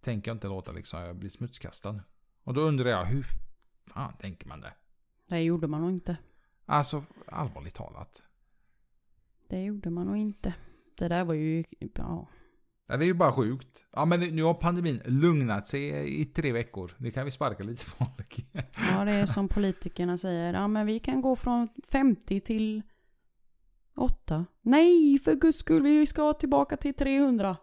tänker 0.02 0.32
jag 0.32 0.36
inte 0.36 0.48
låta 0.48 0.72
liksom 0.72 1.02
jag 1.02 1.16
bli 1.16 1.30
smutskastad. 1.30 2.00
Och 2.44 2.54
då 2.54 2.62
undrar 2.62 2.90
jag, 2.90 3.06
hur 3.06 3.28
fan 3.88 4.14
tänker 4.18 4.48
man 4.48 4.62
det? 4.62 4.74
Det 5.28 5.42
gjorde 5.42 5.68
man 5.68 5.82
nog 5.82 5.92
inte. 5.92 6.18
Alltså, 6.66 7.04
allvarligt 7.28 7.76
talat. 7.76 8.24
Det 9.50 9.62
gjorde 9.64 9.90
man 9.90 10.08
nog 10.08 10.18
inte. 10.18 10.54
Det 10.98 11.08
där 11.08 11.24
var 11.24 11.34
ju, 11.34 11.64
ja. 11.96 12.30
Det 12.88 12.94
är 12.94 13.04
ju 13.04 13.14
bara 13.14 13.32
sjukt. 13.34 13.86
Ja, 13.94 14.06
men 14.06 14.20
nu 14.20 14.44
har 14.44 14.54
pandemin 14.54 15.02
lugnat 15.06 15.68
sig 15.68 16.22
i 16.22 16.26
tre 16.26 16.52
veckor. 16.52 16.92
Nu 16.98 17.12
kan 17.12 17.26
vi 17.26 17.32
sparka 17.32 17.64
lite 17.64 17.86
folk. 17.98 18.46
Ja, 18.92 19.06
det 19.06 19.12
är 19.12 19.26
som 19.26 19.48
politikerna 19.48 20.18
säger. 20.18 20.54
Ja, 20.54 20.68
men 20.68 20.86
vi 20.86 21.00
kan 21.00 21.22
gå 21.22 21.36
från 21.36 21.68
50 21.92 22.40
till 22.40 22.82
8. 23.96 24.46
Nej, 24.62 25.20
för 25.20 25.36
guds 25.36 25.60
skull, 25.60 25.84
vi 25.84 26.06
ska 26.06 26.34
tillbaka 26.34 26.78
till 26.78 26.94
300. 26.94 27.58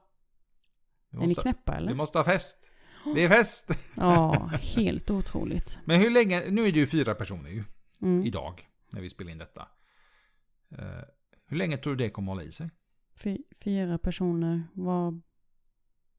Vi 1.11 1.17
Är 1.17 1.21
ni 1.21 1.27
måste, 1.29 1.43
knäppa 1.43 1.73
vi 1.73 1.79
eller? 1.79 1.95
måste 1.95 2.19
ha 2.19 2.25
fest. 2.25 2.59
Det 3.15 3.25
är 3.25 3.29
fest! 3.29 3.71
Ja, 3.97 4.51
helt 4.77 5.11
otroligt. 5.11 5.79
Men 5.85 6.01
hur 6.01 6.11
länge, 6.11 6.43
nu 6.51 6.63
är 6.69 6.73
det 6.73 6.79
ju 6.79 6.87
fyra 6.87 7.15
personer 7.15 7.51
ju, 7.51 7.65
Mm. 8.03 8.25
idag, 8.27 8.69
när 8.93 9.01
vi 9.01 9.11
spelar 9.11 9.33
in 9.33 9.39
detta. 9.39 9.69
Hur 11.53 11.59
länge 11.59 11.77
tror 11.77 11.97
du 11.97 12.05
det 12.05 12.11
kommer 12.11 12.33
hålla 12.33 12.43
i 12.43 12.53
sig? 12.53 12.71
Fy, 13.23 13.39
fyra 13.61 13.99
personer 13.99 14.63
var... 14.73 15.21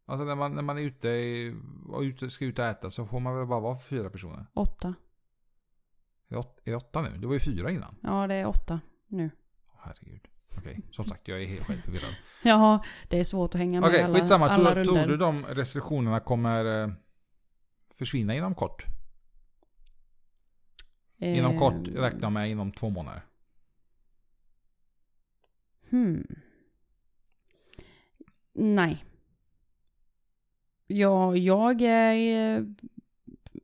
Alltså 0.06 0.26
när 0.26 0.36
man, 0.36 0.56
när 0.56 0.62
man 0.62 0.78
är 0.78 0.82
ute 0.82 1.54
och 2.24 2.32
ska 2.32 2.46
ut 2.46 2.60
och 2.60 2.66
äta 2.66 2.90
så 2.90 3.06
får 3.06 3.20
man 3.20 3.38
väl 3.38 3.48
bara 3.48 3.60
vara 3.60 3.80
fyra 3.80 4.10
personer? 4.10 4.46
Åtta. 4.54 4.88
Är 6.28 6.34
det 6.34 6.38
åt- 6.38 6.60
är 6.64 6.72
det 6.72 6.78
åtta 6.78 7.02
nu? 7.02 7.18
Det 7.18 7.28
var 7.28 7.34
ju 7.34 7.40
fyra 7.40 7.72
innan. 7.72 7.96
Ja, 8.04 8.28
det 8.28 8.34
är 8.36 8.46
åtta 8.46 8.80
nu. 9.08 9.30
Herregud. 9.80 10.28
Okej, 10.58 10.82
som 10.92 11.06
sagt 11.06 11.28
jag 11.28 11.44
är 11.44 11.48
helt 11.48 11.64
förvirrad. 11.64 12.16
Jaha, 12.44 12.84
det 13.10 13.20
är 13.20 13.24
svårt 13.24 13.56
att 13.56 13.60
hänga 13.60 13.80
med 13.82 13.90
Okej, 13.90 14.04
alla, 14.04 14.16
skitsamma. 14.20 14.50
alla 14.50 14.72
Tror, 14.74 14.84
tror 14.84 14.96
runder. 14.96 15.08
du 15.08 15.18
de 15.18 15.46
restriktionerna 15.46 16.20
kommer 16.20 16.84
eh, 16.84 16.90
försvinna 17.96 18.36
inom 18.36 18.56
kort? 18.56 18.86
Inom 21.18 21.52
Eh, 21.54 21.60
kort 21.60 21.88
räknar 21.88 22.22
jag 22.22 22.32
med 22.32 22.50
inom 22.52 22.72
två 22.72 22.90
månader. 22.90 23.22
Hmm. 25.94 26.28
Nej. 28.54 29.06
Ja, 30.88 31.36
jag 31.36 31.82
är 31.82 32.58
eh, 32.58 32.66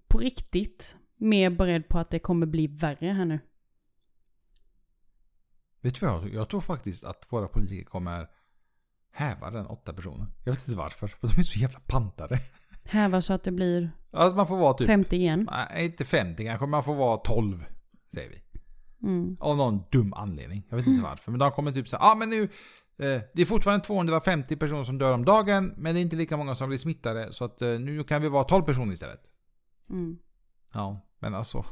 på 0.08 0.18
riktigt 0.18 0.98
mer 1.16 1.50
beredd 1.50 1.88
på 1.88 2.00
att 2.00 2.10
det 2.10 2.20
kommer 2.20 2.46
bli 2.46 2.68
värre 2.68 3.08
här 3.08 3.26
nu. 3.26 3.40
Vet 5.82 6.00
du 6.00 6.06
vad 6.06 6.16
jag 6.16 6.22
tror? 6.22 6.34
Jag 6.34 6.50
tror 6.50 6.62
faktiskt 6.62 7.04
att 7.04 7.26
våra 7.30 7.48
politiker 7.48 7.84
kommer 7.84 8.28
häva 9.12 9.52
den 9.52 9.66
åtta 9.66 9.94
personer. 9.94 10.28
Jag 10.44 10.54
vet 10.54 10.68
inte 10.68 10.78
varför. 10.78 11.08
För 11.08 11.28
de 11.28 11.40
är 11.40 11.44
så 11.44 11.60
jävla 11.60 11.80
pantade. 11.80 12.40
Häva 12.84 13.22
så 13.22 13.34
att 13.34 13.44
det 13.44 13.52
blir 13.52 13.92
Att 14.12 14.36
man 14.36 14.48
får 14.48 14.58
vara 14.58 14.74
typ... 14.74 14.88
50 14.88 15.16
igen. 15.16 15.50
Nej, 15.52 15.86
inte 15.86 16.06
50 16.06 16.46
kanske. 16.46 16.66
Man 16.66 16.84
får 16.84 16.96
vara 16.96 17.18
12. 17.18 17.66
Säger 18.14 18.30
vi. 18.30 18.42
Mm. 19.04 19.38
Av 19.40 19.58
någon 19.58 19.84
dum 19.92 20.14
anledning. 20.14 20.66
Jag 20.70 20.78
vet 20.78 20.88
inte 20.88 21.04
varför. 21.10 21.32
Men 21.32 21.40
de 21.40 21.52
kommer 21.52 21.72
typ 21.72 21.88
säga, 21.88 22.00
ah, 22.02 22.16
men 22.16 22.30
nu. 22.30 22.44
Eh, 22.98 23.22
det 23.34 23.42
är 23.42 23.46
fortfarande 23.46 23.86
250 23.86 24.56
personer 24.56 24.84
som 24.84 24.98
dör 24.98 25.14
om 25.14 25.26
dagen. 25.26 25.74
Men 25.78 25.96
det 25.96 26.00
är 26.00 26.02
inte 26.02 26.16
lika 26.16 26.38
många 26.38 26.56
som 26.56 26.70
blir 26.70 26.78
smittade. 26.78 27.34
Så 27.34 27.46
att 27.46 27.62
eh, 27.62 27.80
nu 27.80 28.04
kan 28.04 28.22
vi 28.22 28.30
vara 28.30 28.44
12 28.44 28.64
personer 28.64 28.94
istället. 28.94 29.22
Mm. 29.90 30.18
Ja, 30.74 31.02
men 31.20 31.36
alltså. 31.36 31.66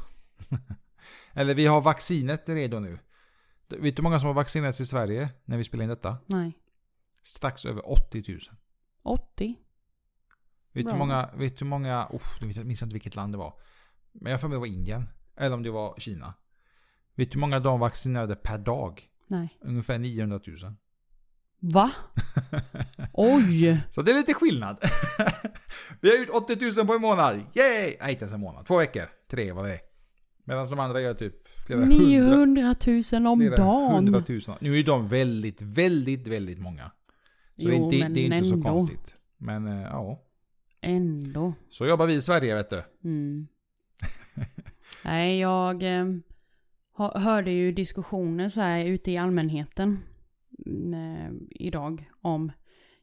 Eller 1.33 1.55
vi 1.55 1.65
har 1.65 1.81
vaccinet 1.81 2.49
redo 2.49 2.79
nu. 2.79 2.99
Vet 3.69 3.95
du 3.95 4.01
hur 4.01 4.03
många 4.03 4.19
som 4.19 4.27
har 4.27 4.33
vaccinerats 4.33 4.81
i 4.81 4.85
Sverige 4.85 5.29
när 5.45 5.57
vi 5.57 5.63
spelar 5.63 5.83
in 5.83 5.89
detta? 5.89 6.17
Nej. 6.25 6.57
Strax 7.23 7.65
över 7.65 7.91
80 7.91 8.23
000. 8.27 8.39
80? 9.03 9.55
Vet 10.71 10.85
du 10.85 10.91
hur 10.91 10.97
många, 10.97 11.29
vet 11.35 11.61
hur 11.61 11.65
många, 11.65 12.07
oh, 12.09 12.21
jag 12.39 12.65
minns 12.65 12.81
inte 12.81 12.93
vilket 12.93 13.15
land 13.15 13.33
det 13.33 13.37
var. 13.37 13.53
Men 14.11 14.31
jag 14.31 14.41
får 14.41 14.47
mig 14.47 14.55
det 14.55 14.59
var 14.59 14.67
Indien. 14.67 15.09
Eller 15.35 15.55
om 15.55 15.63
det 15.63 15.71
var 15.71 15.95
Kina. 15.97 16.33
Vet 17.17 17.31
du 17.31 17.35
hur 17.35 17.39
många 17.41 17.59
de 17.59 17.79
vaccinerade 17.79 18.35
per 18.35 18.57
dag? 18.57 19.03
Nej. 19.27 19.57
Ungefär 19.61 19.97
900 19.99 20.39
000. 20.47 20.57
Va? 21.59 21.91
Oj! 23.13 23.79
Så 23.91 24.01
det 24.01 24.11
är 24.11 24.15
lite 24.15 24.33
skillnad. 24.33 24.77
vi 26.01 26.09
har 26.09 26.17
gjort 26.17 26.29
80 26.29 26.75
000 26.77 26.87
på 26.87 26.93
en 26.93 27.01
månad. 27.01 27.35
Yay! 27.35 27.95
Nej, 28.01 28.11
inte 28.11 28.23
ens 28.23 28.33
en 28.33 28.39
månad. 28.39 28.65
Två 28.65 28.77
veckor. 28.77 29.09
Tre 29.31 29.51
vad 29.51 29.65
det. 29.65 29.79
Medan 30.43 30.69
de 30.69 30.79
andra 30.79 31.01
gör 31.01 31.13
typ 31.13 31.33
flera 31.67 31.79
hundra, 31.79 31.97
900 31.97 32.75
000 33.13 33.27
om 33.27 33.39
flera 33.39 33.55
dagen. 33.55 33.91
hundratusen. 33.95 34.55
Nu 34.59 34.79
är 34.79 34.83
de 34.83 35.07
väldigt, 35.07 35.61
väldigt, 35.61 36.27
väldigt 36.27 36.59
många. 36.59 36.83
Så 37.55 37.61
det 37.61 37.63
är 37.67 37.73
Jo, 37.77 37.85
inte, 37.85 37.97
men 37.97 38.13
det 38.13 38.19
är 38.19 38.23
inte 38.25 38.43
så 38.49 38.53
ändå. 38.53 38.69
konstigt. 38.69 39.15
Men 39.37 39.67
eh, 39.67 39.81
ja, 39.81 40.23
Ändå. 40.81 41.53
så 41.69 41.85
jobbar 41.85 42.07
vi 42.07 42.13
i 42.13 42.21
Sverige 42.21 42.55
vet 42.55 42.69
du. 42.69 42.83
Mm. 43.03 43.47
Nej, 45.03 45.39
jag 45.39 45.83
eh, 45.83 46.05
hörde 46.97 47.51
ju 47.51 47.71
diskussioner 47.71 48.49
så 48.49 48.61
här 48.61 48.85
ute 48.85 49.11
i 49.11 49.17
allmänheten 49.17 50.03
mm, 50.65 50.93
eh, 50.93 51.31
idag 51.49 52.09
om 52.21 52.51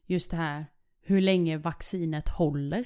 just 0.05 0.31
det 0.31 0.37
här 0.37 0.65
hur 1.01 1.21
länge 1.21 1.57
vaccinet 1.57 2.29
håller. 2.29 2.85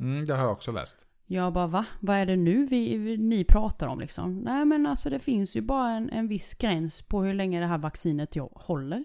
Mm, 0.00 0.24
det 0.24 0.34
har 0.34 0.42
jag 0.42 0.52
också 0.52 0.72
läst. 0.72 1.06
Jag 1.26 1.52
bara 1.52 1.66
va? 1.66 1.86
Vad 2.00 2.16
är 2.16 2.26
det 2.26 2.36
nu 2.36 2.66
vi, 2.66 3.16
ni 3.16 3.44
pratar 3.44 3.88
om 3.88 4.00
liksom? 4.00 4.38
Nej 4.38 4.64
men 4.64 4.86
alltså 4.86 5.10
det 5.10 5.18
finns 5.18 5.56
ju 5.56 5.60
bara 5.60 5.90
en, 5.90 6.10
en 6.10 6.28
viss 6.28 6.54
gräns 6.54 7.02
på 7.02 7.22
hur 7.22 7.34
länge 7.34 7.60
det 7.60 7.66
här 7.66 7.78
vaccinet 7.78 8.36
håller. 8.52 9.04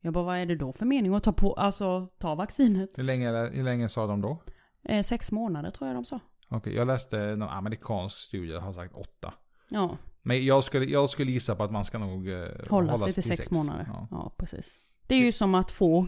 Jag 0.00 0.12
bara 0.12 0.24
vad 0.24 0.38
är 0.38 0.46
det 0.46 0.56
då 0.56 0.72
för 0.72 0.86
mening 0.86 1.14
att 1.14 1.22
ta 1.22 1.32
på, 1.32 1.52
alltså 1.52 2.06
ta 2.18 2.34
vaccinet? 2.34 2.90
Hur 2.96 3.02
länge, 3.02 3.30
hur 3.30 3.64
länge 3.64 3.88
sa 3.88 4.06
de 4.06 4.20
då? 4.20 4.42
Eh, 4.82 5.02
sex 5.02 5.32
månader 5.32 5.70
tror 5.70 5.88
jag 5.88 5.96
de 5.96 6.04
sa. 6.04 6.20
Okej, 6.48 6.74
jag 6.74 6.86
läste 6.86 7.36
någon 7.36 7.48
amerikansk 7.48 8.18
studie 8.18 8.58
har 8.58 8.72
sagt 8.72 8.94
åtta. 8.94 9.34
Ja, 9.68 9.98
Men 10.22 10.44
jag 10.44 10.64
skulle, 10.64 10.84
jag 10.84 11.10
skulle 11.10 11.32
gissa 11.32 11.56
på 11.56 11.62
att 11.62 11.72
man 11.72 11.84
ska 11.84 11.98
nog 11.98 12.28
eh, 12.28 12.48
hålla 12.68 12.98
sig 12.98 13.12
till 13.12 13.22
sex, 13.22 13.50
månader. 13.50 13.86
Ja. 14.10 14.34
precis. 14.38 14.78
Det 15.06 15.14
är 15.14 15.18
ju 15.18 15.32
som 15.32 15.54
att 15.54 15.70
få, 15.70 16.06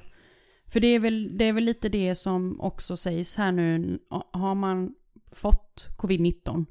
för 0.67 0.81
det 0.81 0.87
är, 0.87 1.01
väl, 1.01 1.39
det 1.39 1.45
är 1.45 1.53
väl 1.53 1.65
lite 1.65 1.89
det 1.89 2.15
som 2.15 2.61
också 2.61 2.97
sägs 2.97 3.37
här 3.37 3.53
nu, 3.53 3.99
har 4.33 4.55
man 4.55 4.95
fått 5.33 5.89
covid-19 5.99 6.67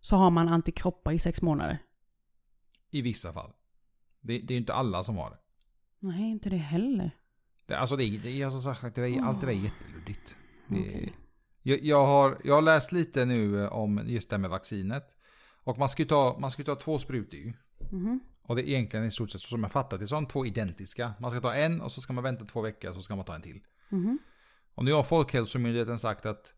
så 0.00 0.16
har 0.16 0.30
man 0.30 0.48
antikroppar 0.48 1.12
i 1.12 1.18
sex 1.18 1.42
månader. 1.42 1.78
I 2.90 3.02
vissa 3.02 3.32
fall. 3.32 3.52
Det, 4.20 4.38
det 4.38 4.50
är 4.50 4.54
ju 4.54 4.60
inte 4.60 4.74
alla 4.74 5.02
som 5.02 5.16
har 5.16 5.30
det. 5.30 5.38
Nej, 5.98 6.30
inte 6.30 6.50
det 6.50 6.56
heller. 6.56 7.10
det 7.66 7.78
alltså 7.78 7.96
det 7.96 8.18
det 8.18 8.40
är 8.40 8.44
alltså 8.44 8.60
sagt, 8.60 8.94
det 8.94 9.08
är, 9.08 9.22
allt 9.22 9.40
det 9.40 9.46
där 9.46 9.52
är 9.52 9.56
jätteluddigt. 9.56 10.36
Det, 10.68 10.80
Okej. 10.80 11.12
jag, 11.62 11.84
jag, 11.84 12.06
har, 12.06 12.40
jag 12.44 12.54
har 12.54 12.62
läst 12.62 12.92
lite 12.92 13.24
nu 13.24 13.68
om 13.68 14.02
just 14.06 14.30
det 14.30 14.36
här 14.36 14.40
med 14.40 14.50
vaccinet. 14.50 15.04
Och 15.64 15.78
man 15.78 15.88
ska 15.88 16.02
ju 16.02 16.08
ta, 16.08 16.36
man 16.40 16.50
ska 16.50 16.64
ta 16.64 16.74
två 16.74 16.98
sprutor 16.98 17.40
ju. 17.40 17.52
Mhm. 17.90 18.20
Och 18.42 18.56
det 18.56 18.62
är 18.62 18.68
egentligen 18.68 19.06
i 19.06 19.10
stort 19.10 19.30
sett 19.30 19.40
så 19.40 19.48
som 19.48 19.62
jag 19.62 19.72
fattat 19.72 20.00
det, 20.00 20.06
de 20.06 20.26
två 20.26 20.46
identiska. 20.46 21.14
Man 21.20 21.30
ska 21.30 21.40
ta 21.40 21.54
en 21.54 21.80
och 21.80 21.92
så 21.92 22.00
ska 22.00 22.12
man 22.12 22.24
vänta 22.24 22.44
två 22.44 22.60
veckor 22.60 22.90
och 22.90 22.96
så 22.96 23.02
ska 23.02 23.16
man 23.16 23.24
ta 23.24 23.34
en 23.34 23.42
till. 23.42 23.60
Mhm. 23.88 24.18
Och 24.74 24.84
nu 24.84 24.92
har 24.92 25.02
Folkhälsomyndigheten 25.02 25.98
sagt 25.98 26.26
att 26.26 26.54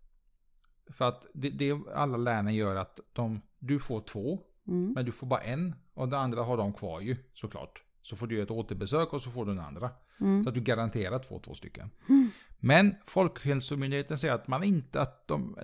för 0.91 1.09
att 1.09 1.27
det, 1.35 1.51
det 1.51 1.79
alla 1.95 2.17
länen 2.17 2.55
gör 2.55 2.77
att 2.77 3.01
de, 3.13 3.43
du 3.59 3.79
får 3.79 4.01
två, 4.01 4.41
Mm. 4.69 4.93
men 4.93 5.05
du 5.05 5.13
får 5.13 5.27
bara 5.27 5.41
en. 5.41 5.75
Och 5.95 6.09
den 6.09 6.21
andra 6.21 6.43
har 6.43 6.57
de 6.57 6.73
kvar 6.73 7.01
ju 7.01 7.17
såklart. 7.35 7.83
Så 8.03 8.17
får 8.17 8.27
du 8.27 8.43
ett 8.43 8.51
återbesök 8.51 9.13
och 9.13 9.23
så 9.23 9.31
får 9.31 9.47
du 9.47 9.55
den 9.55 9.65
andra. 9.65 9.91
Mm. 10.21 10.43
Så 10.43 10.49
att 10.49 10.55
du 10.55 10.61
garanterat 10.61 11.27
får 11.27 11.39
två 11.39 11.55
stycken. 11.55 11.91
Mm. 12.09 12.31
Men 12.59 12.95
Folkhälsomyndigheten 13.07 14.19
säger 14.19 14.35
att 14.35 14.49
man 14.49 14.65
inte 14.65 15.01
att 15.01 15.29
de, 15.29 15.59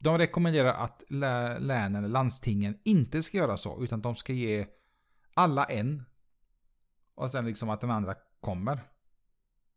de, 0.00 0.18
rekommenderar 0.18 0.74
att 0.74 1.02
länen 1.08 1.94
eller 1.94 2.08
landstingen 2.08 2.78
inte 2.84 3.22
ska 3.22 3.36
göra 3.36 3.56
så. 3.56 3.82
Utan 3.82 4.00
de 4.00 4.16
ska 4.16 4.32
ge 4.32 4.66
alla 5.34 5.64
en. 5.64 6.04
Och 7.14 7.30
sen 7.30 7.46
liksom 7.46 7.70
att 7.70 7.80
den 7.80 7.90
andra 7.90 8.14
kommer. 8.40 8.80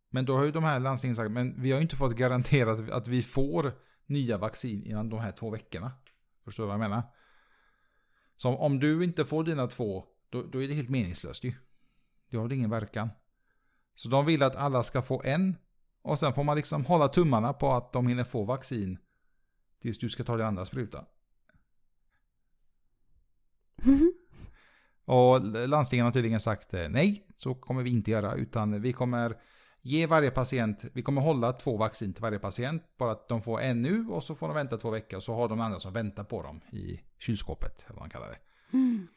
Men 0.10 0.26
då 0.26 0.38
har 0.38 0.46
ju 0.46 0.52
de 0.52 0.64
här 0.64 0.80
landstingen 0.80 1.16
sagt, 1.16 1.32
men 1.32 1.62
vi 1.62 1.72
har 1.72 1.78
ju 1.78 1.84
inte 1.84 1.96
fått 1.96 2.16
garanterat 2.16 2.90
att 2.90 3.08
vi 3.08 3.22
får 3.22 3.72
nya 4.06 4.38
vaccin 4.38 4.84
innan 4.84 5.10
de 5.10 5.20
här 5.20 5.32
två 5.32 5.50
veckorna. 5.50 5.92
Förstår 6.44 6.64
du 6.64 6.68
vad 6.68 6.74
jag 6.74 6.90
menar? 6.90 7.04
Så 8.38 8.58
om 8.58 8.80
du 8.80 9.04
inte 9.04 9.26
får 9.26 9.44
dina 9.44 9.68
två, 9.68 10.06
då, 10.30 10.44
då 10.44 10.64
är 10.64 10.68
det 10.68 10.74
helt 10.74 10.90
meningslöst 10.90 11.44
ju. 11.44 11.54
Det 12.30 12.38
har 12.38 12.54
ingen 12.54 12.70
verkan. 12.70 13.10
Så 13.96 14.10
de 14.10 14.26
vill 14.26 14.44
att 14.44 14.56
alla 14.56 14.84
ska 14.84 15.02
få 15.02 15.24
en. 15.24 15.56
Och 16.02 16.20
sen 16.20 16.34
får 16.34 16.44
man 16.44 16.56
liksom 16.56 16.86
hålla 16.86 17.08
tummarna 17.08 17.54
på 17.54 17.72
att 17.72 17.94
de 17.94 18.08
hinner 18.08 18.24
få 18.24 18.44
vaccin. 18.44 18.98
Tills 19.84 19.98
du 19.98 20.10
ska 20.10 20.24
ta 20.24 20.38
din 20.38 20.46
andra 20.46 20.66
spruta. 20.66 21.06
Och 25.06 25.42
landstingen 25.68 26.06
har 26.06 26.12
tydligen 26.14 26.40
sagt 26.40 26.74
eh, 26.74 26.90
nej, 26.90 27.28
så 27.36 27.56
kommer 27.56 27.84
vi 27.84 27.90
inte 27.90 28.12
göra. 28.12 28.36
Utan 28.36 28.82
vi 28.82 28.94
kommer 28.94 29.38
ge 29.82 30.08
varje 30.08 30.32
patient, 30.32 30.84
vi 30.94 31.02
kommer 31.02 31.22
hålla 31.22 31.52
två 31.54 31.78
vaccin 31.78 32.14
till 32.14 32.22
varje 32.22 32.40
patient. 32.40 32.84
Bara 32.98 33.12
att 33.12 33.28
de 33.28 33.42
får 33.42 33.62
en 33.62 33.82
nu 33.82 34.08
och 34.08 34.24
så 34.24 34.36
får 34.36 34.48
de 34.48 34.56
vänta 34.56 34.78
två 34.78 34.90
veckor. 34.90 35.18
Och 35.18 35.24
så 35.24 35.34
har 35.36 35.48
de 35.50 35.60
andra 35.62 35.80
som 35.80 35.94
väntar 35.94 36.24
på 36.24 36.44
dem 36.44 36.62
i 36.72 37.00
kylskåpet. 37.20 37.84
Eller 37.86 37.94
vad 37.94 38.00
man 38.02 38.10
kallar 38.10 38.28
det. 38.30 38.38
Mm. 38.78 39.08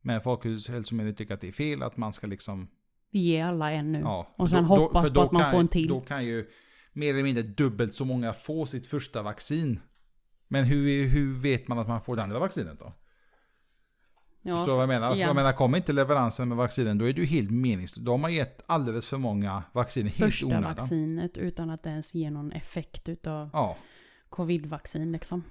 Men 0.00 0.20
Folkhälsomyndigheten 0.20 1.16
tycker 1.16 1.34
att 1.34 1.40
det 1.40 1.48
är 1.48 1.52
fel 1.52 1.82
att 1.82 1.96
man 1.96 2.12
ska 2.12 2.26
liksom 2.26 2.68
Vi 3.10 3.18
ger 3.18 3.44
alla 3.46 3.70
en 3.72 3.92
nu. 3.92 3.98
Ja, 4.00 4.34
Och 4.36 4.50
sen 4.50 4.62
då- 4.62 4.68
hoppas 4.68 5.06
för 5.06 5.14
på 5.14 5.20
då 5.20 5.26
att 5.26 5.32
man 5.32 5.42
kan- 5.42 5.50
får 5.52 5.60
en 5.60 5.68
till. 5.68 5.88
Då 5.88 6.00
kan 6.00 6.24
ju 6.24 6.50
mer 6.92 7.10
eller 7.14 7.22
mindre 7.22 7.42
dubbelt 7.42 7.94
så 7.94 8.04
många 8.04 8.32
få 8.32 8.66
sitt 8.66 8.86
första 8.86 9.22
vaccin. 9.22 9.80
Men 10.48 10.64
hur, 10.64 11.04
hur 11.08 11.34
vet 11.40 11.68
man 11.68 11.78
att 11.78 11.88
man 11.88 12.00
får 12.00 12.16
det 12.16 12.22
andra 12.22 12.38
vaccinet 12.38 12.78
då? 12.78 12.92
Ja, 14.42 14.56
Förstår 14.56 14.72
du 14.72 14.76
vad 14.76 14.82
jag 14.82 14.88
menar? 15.00 15.10
ja. 15.10 15.16
Jag 15.16 15.34
menar, 15.36 15.52
kommer 15.52 15.78
inte 15.78 15.92
leveransen 15.92 16.48
med 16.48 16.56
vaccinen, 16.56 16.98
då 16.98 17.08
är 17.08 17.12
det 17.12 17.20
ju 17.20 17.26
helt 17.26 17.50
meningslöst. 17.50 18.04
Då 18.06 18.10
har 18.12 18.18
man 18.18 18.34
gett 18.34 18.62
alldeles 18.66 19.06
för 19.06 19.18
många 19.18 19.62
vacciner 19.72 20.10
helt 20.10 20.16
första 20.32 20.46
onödan. 20.46 20.62
vaccinet 20.64 21.36
utan 21.36 21.70
att 21.70 21.82
det 21.82 21.90
ens 21.90 22.14
ger 22.14 22.30
någon 22.30 22.52
effekt 22.52 23.08
utav 23.08 23.50
Ja, 23.52 23.76
covid-vaccin 24.28 25.12
liksom. 25.12 25.44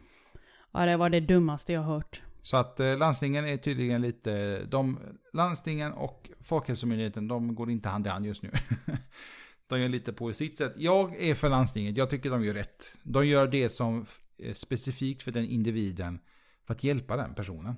Ja, 0.71 0.85
det 0.85 0.97
var 0.97 1.09
det 1.09 1.19
dummaste 1.19 1.73
jag 1.73 1.81
hört. 1.83 2.21
så 2.41 2.57
att 2.57 2.79
eh, 2.79 2.97
landstingen 2.97 3.45
är 3.45 3.57
tydligen 3.57 4.01
lite, 4.01 4.61
de, 4.65 4.99
landstingen 5.33 5.93
och 5.93 6.29
Folkhälsomyndigheten, 6.41 7.27
de 7.27 7.55
går 7.55 7.71
inte 7.71 7.89
hand 7.89 8.07
i 8.07 8.09
hand 8.09 8.25
just 8.25 8.41
nu. 8.43 8.51
De 9.67 9.81
gör 9.81 9.89
lite 9.89 10.13
på 10.13 10.33
sitt 10.33 10.57
sätt. 10.57 10.73
Jag 10.77 11.15
är 11.21 11.35
för 11.35 11.49
landstinget, 11.49 11.97
jag 11.97 12.09
tycker 12.09 12.29
de 12.29 12.45
gör 12.45 12.53
rätt. 12.53 12.97
De 13.03 13.27
gör 13.27 13.47
det 13.47 13.69
som 13.69 14.05
specifikt 14.53 15.23
för 15.23 15.31
den 15.31 15.45
individen 15.45 16.19
för 16.63 16.73
att 16.73 16.83
hjälpa 16.83 17.17
den 17.17 17.35
personen. 17.35 17.75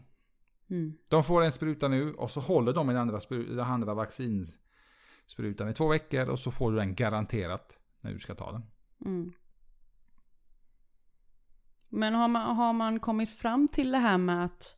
Mm. 0.69 0.97
De 1.07 1.23
får 1.23 1.41
en 1.41 1.51
spruta 1.51 1.87
nu 1.87 2.13
och 2.13 2.31
så 2.31 2.39
håller 2.39 2.73
de 2.73 2.87
den 2.87 2.97
andra, 2.97 3.19
den 3.29 3.59
andra 3.59 3.93
vaccinsprutan 3.93 5.69
i 5.69 5.73
två 5.73 5.87
veckor 5.87 6.29
och 6.29 6.39
så 6.39 6.51
får 6.51 6.71
du 6.71 6.77
den 6.77 6.95
garanterat 6.95 7.77
när 8.01 8.13
du 8.13 8.19
ska 8.19 8.35
ta 8.35 8.51
den. 8.51 8.63
Mm. 9.05 9.33
Men 11.89 12.13
har 12.13 12.27
man, 12.27 12.55
har 12.55 12.73
man 12.73 12.99
kommit 12.99 13.29
fram 13.29 13.67
till 13.67 13.91
det 13.91 13.97
här 13.97 14.17
med 14.17 14.45
att, 14.45 14.77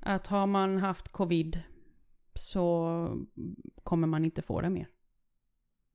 att 0.00 0.26
har 0.26 0.46
man 0.46 0.78
haft 0.78 1.12
covid 1.12 1.62
så 2.34 3.26
kommer 3.82 4.06
man 4.06 4.24
inte 4.24 4.42
få 4.42 4.60
det 4.60 4.70
mer? 4.70 4.88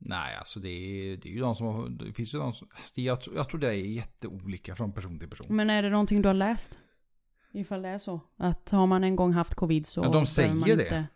Nej, 0.03 0.35
alltså 0.35 0.59
det 0.59 0.69
är, 0.69 1.17
det 1.17 1.29
är 1.29 1.33
ju 1.33 1.39
de 1.39 1.55
som 1.55 1.97
det 1.97 2.13
finns 2.13 2.33
ju 2.33 2.37
de 2.39 2.53
som, 2.53 2.67
det- 2.95 3.01
jag, 3.01 3.17
jag 3.35 3.49
tror 3.49 3.59
det 3.59 3.67
är 3.67 3.73
jätteolika 3.73 4.75
från 4.75 4.91
person 4.93 5.19
till 5.19 5.29
person. 5.29 5.47
Men 5.49 5.69
är 5.69 5.83
det 5.83 5.89
någonting 5.89 6.21
du 6.21 6.29
har 6.29 6.33
läst? 6.33 6.77
Ifall 7.53 7.81
det 7.81 7.87
är 7.89 7.97
så. 7.97 8.19
Att 8.37 8.69
har 8.71 8.87
man 8.87 9.03
en 9.03 9.15
gång 9.15 9.33
haft 9.33 9.55
covid 9.55 9.85
så 9.85 10.01
Ja, 10.03 10.09
de 10.09 10.25
säger 10.25 10.53
man 10.53 10.63
det. 10.69 10.71
inte... 10.73 11.07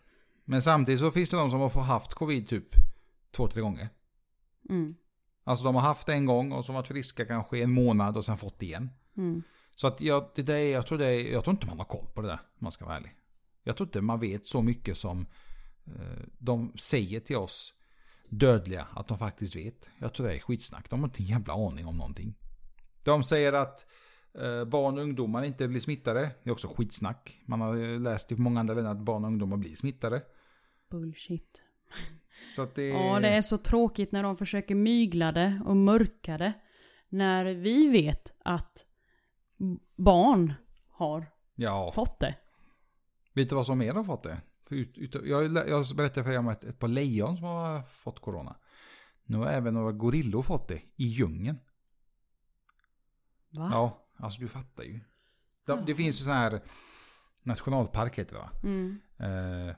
Men 0.45 0.61
samtidigt 0.61 0.99
så 0.99 1.11
finns 1.11 1.29
det 1.29 1.37
de 1.37 1.49
som 1.51 1.59
har 1.59 1.69
haft 1.81 2.13
covid 2.13 2.47
typ 2.47 2.67
två, 3.31 3.47
tre 3.47 3.61
gånger. 3.61 3.89
Mm. 4.69 4.95
Alltså 5.43 5.65
de 5.65 5.75
har 5.75 5.81
haft 5.81 6.07
det 6.07 6.13
en 6.13 6.25
gång 6.25 6.51
och 6.51 6.65
så 6.65 6.73
varit 6.73 6.87
friska 6.87 7.25
kanske 7.25 7.59
en 7.59 7.71
månad 7.71 8.17
och 8.17 8.25
sen 8.25 8.37
fått 8.37 8.59
det 8.59 8.65
igen. 8.65 8.89
Mm. 9.17 9.43
Så 9.75 9.87
att 9.87 10.01
jag, 10.01 10.29
det 10.35 10.41
där, 10.43 10.55
är- 10.55 10.71
jag, 10.71 10.87
tror 10.87 10.97
det 10.97 11.05
är, 11.05 11.31
jag 11.33 11.43
tror 11.43 11.53
inte 11.53 11.67
man 11.67 11.77
har 11.77 11.85
koll 11.85 12.05
på 12.13 12.21
det 12.21 12.27
där, 12.27 12.39
om 12.41 12.57
man 12.59 12.71
ska 12.71 12.85
vara 12.85 12.97
ärlig. 12.97 13.11
Jag 13.63 13.77
tror 13.77 13.87
inte 13.87 14.01
man 14.01 14.19
vet 14.19 14.45
så 14.45 14.61
mycket 14.61 14.97
som 14.97 15.25
eh, 15.87 16.23
de 16.37 16.73
säger 16.77 17.19
till 17.19 17.35
oss 17.37 17.73
dödliga 18.29 18.87
att 18.95 19.07
de 19.07 19.17
faktiskt 19.17 19.55
vet. 19.55 19.89
Jag 19.99 20.13
tror 20.13 20.27
det 20.27 20.35
är 20.35 20.39
skitsnack. 20.39 20.89
De 20.89 20.99
har 20.99 21.07
inte 21.07 21.21
en 21.23 21.25
jävla 21.27 21.53
aning 21.53 21.85
om 21.87 21.97
någonting. 21.97 22.35
De 23.03 23.23
säger 23.23 23.53
att 23.53 23.85
eh, 24.41 24.65
barn 24.65 24.97
och 24.97 25.03
ungdomar 25.03 25.43
inte 25.43 25.67
blir 25.67 25.79
smittade. 25.79 26.19
Det 26.43 26.49
är 26.49 26.51
också 26.53 26.67
skitsnack. 26.67 27.39
Man 27.45 27.61
har 27.61 27.99
läst 27.99 28.31
i 28.31 28.35
många 28.35 28.59
andra 28.59 28.73
länder 28.73 28.91
att 28.91 29.01
barn 29.01 29.23
och 29.23 29.27
ungdomar 29.27 29.57
blir 29.57 29.75
smittade. 29.75 30.21
Bullshit. 30.91 31.61
Så 32.55 32.67
det, 32.75 32.87
Ja, 32.87 33.19
det 33.19 33.27
är 33.29 33.41
så 33.41 33.57
tråkigt 33.57 34.11
när 34.11 34.23
de 34.23 34.37
försöker 34.37 34.75
mygla 34.75 35.31
det 35.31 35.61
och 35.65 35.77
mörka 35.77 36.37
det. 36.37 36.53
När 37.09 37.45
vi 37.45 37.87
vet 37.87 38.33
att 38.43 38.85
barn 39.95 40.53
har 40.89 41.25
Ja, 41.55 41.91
fått 41.95 42.19
det. 42.19 42.35
vet 43.33 43.49
du 43.49 43.55
vad 43.55 43.65
som 43.65 43.77
mer 43.77 43.93
har 43.93 44.03
fått 44.03 44.23
det? 44.23 44.41
För 44.67 44.75
ut, 44.75 44.97
ut, 44.97 45.15
jag, 45.25 45.55
jag 45.55 45.85
berättade 45.95 46.23
för 46.23 46.31
er 46.33 46.39
om 46.39 46.47
ett, 46.47 46.63
ett 46.63 46.79
par 46.79 46.87
lejon 46.87 47.37
som 47.37 47.45
har 47.45 47.81
fått 47.81 48.19
corona. 48.19 48.55
Nu 49.23 49.37
har 49.37 49.45
även 49.47 49.73
några 49.73 49.91
gorillor 49.91 50.41
fått 50.41 50.67
det 50.67 50.81
i 50.95 51.05
djungeln. 51.05 51.57
Va? 53.49 53.69
Ja, 53.71 54.05
alltså 54.17 54.39
du 54.41 54.47
fattar 54.47 54.83
ju. 54.83 54.93
Det, 54.93 55.01
Ja. 55.73 55.75
det 55.85 55.95
finns 55.95 56.19
ju 56.21 56.23
sån 56.23 56.33
här 56.33 56.61
nationalpark 57.43 58.19
heter 58.19 58.33
det 58.33 58.39
va? 58.41 58.49
Mm. 58.63 58.99
Eh, 59.17 59.75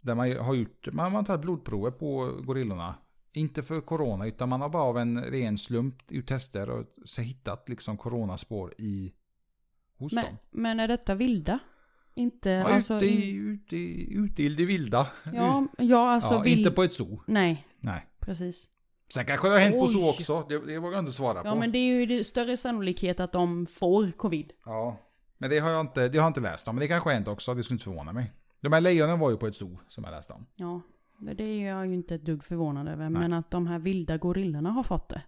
där 0.00 0.14
man 0.14 0.36
har 0.36 0.54
gjort, 0.54 0.88
man 0.92 1.12
har 1.14 1.22
tagit 1.22 1.40
blodprover 1.40 1.90
på 1.90 2.40
gorillorna. 2.44 2.94
Inte 3.32 3.62
för 3.62 3.80
corona 3.80 4.26
utan 4.26 4.48
man 4.48 4.60
har 4.60 4.68
bara 4.68 4.82
av 4.82 4.98
en 4.98 5.24
ren 5.24 5.58
slump 5.58 6.10
gjort 6.12 6.26
tester 6.26 6.70
och 6.70 6.86
så 7.04 7.22
hittat 7.22 7.68
liksom 7.68 7.96
coronaspår 7.96 8.74
i 8.78 9.12
hos 9.96 10.12
Men, 10.12 10.24
dem. 10.24 10.36
men 10.50 10.80
är 10.80 10.88
detta 10.88 11.14
vilda? 11.14 11.58
Inte 12.14 12.50
Ja, 12.50 12.64
alltså... 12.64 12.96
ute, 12.96 13.06
i, 13.06 13.30
ute, 13.34 13.76
ute 14.14 14.42
i 14.42 14.48
det 14.48 14.64
vilda. 14.64 15.06
Ja, 15.32 15.66
ja 15.78 16.10
alltså 16.10 16.34
ja, 16.34 16.40
vild... 16.40 16.58
Inte 16.58 16.70
på 16.70 16.82
ett 16.82 16.92
zoo. 16.92 17.22
Nej, 17.26 17.66
Nej. 17.80 18.06
precis. 18.20 18.68
Sen 19.14 19.24
kanske 19.24 19.48
det 19.48 19.52
har 19.52 19.60
hänt 19.60 19.74
på 19.74 19.84
Oj. 19.84 19.92
zoo 19.92 20.08
också. 20.08 20.46
Det, 20.48 20.58
det 20.66 20.78
vågar 20.78 20.96
jag 20.96 21.02
inte 21.02 21.12
svara 21.12 21.42
på. 21.42 21.48
Ja, 21.48 21.54
men 21.54 21.72
det 21.72 21.78
är 21.78 21.94
ju 21.94 22.06
det 22.06 22.24
större 22.24 22.56
sannolikhet 22.56 23.20
att 23.20 23.32
de 23.32 23.66
får 23.66 24.10
covid. 24.10 24.52
Ja, 24.64 24.96
men 25.38 25.50
det 25.50 25.58
har 25.58 25.70
jag 25.70 25.80
inte, 25.80 26.08
det 26.08 26.18
har 26.18 26.24
jag 26.24 26.30
inte 26.30 26.40
läst 26.40 26.68
om. 26.68 26.74
Men 26.74 26.80
det 26.80 26.88
kanske 26.88 27.08
har 27.08 27.14
hänt 27.14 27.28
också. 27.28 27.54
Det 27.54 27.62
skulle 27.62 27.74
inte 27.74 27.84
förvåna 27.84 28.12
mig. 28.12 28.32
De 28.60 28.72
här 28.72 28.80
lejonen 28.80 29.18
var 29.18 29.30
ju 29.30 29.36
på 29.36 29.46
ett 29.46 29.56
zoo 29.56 29.78
som 29.88 30.04
jag 30.04 30.10
läste 30.10 30.32
om. 30.32 30.46
Ja, 30.56 30.80
det 31.18 31.34
det 31.34 31.44
är 31.44 31.68
jag 31.68 31.86
ju 31.86 31.94
inte 31.94 32.14
ett 32.14 32.24
dugg 32.24 32.44
förvånad 32.44 32.88
över. 32.88 33.08
Men 33.08 33.32
att 33.32 33.50
de 33.50 33.66
här 33.66 33.78
vilda 33.78 34.16
gorillorna 34.16 34.70
har 34.70 34.82
fått 34.82 35.08
det. 35.08 35.22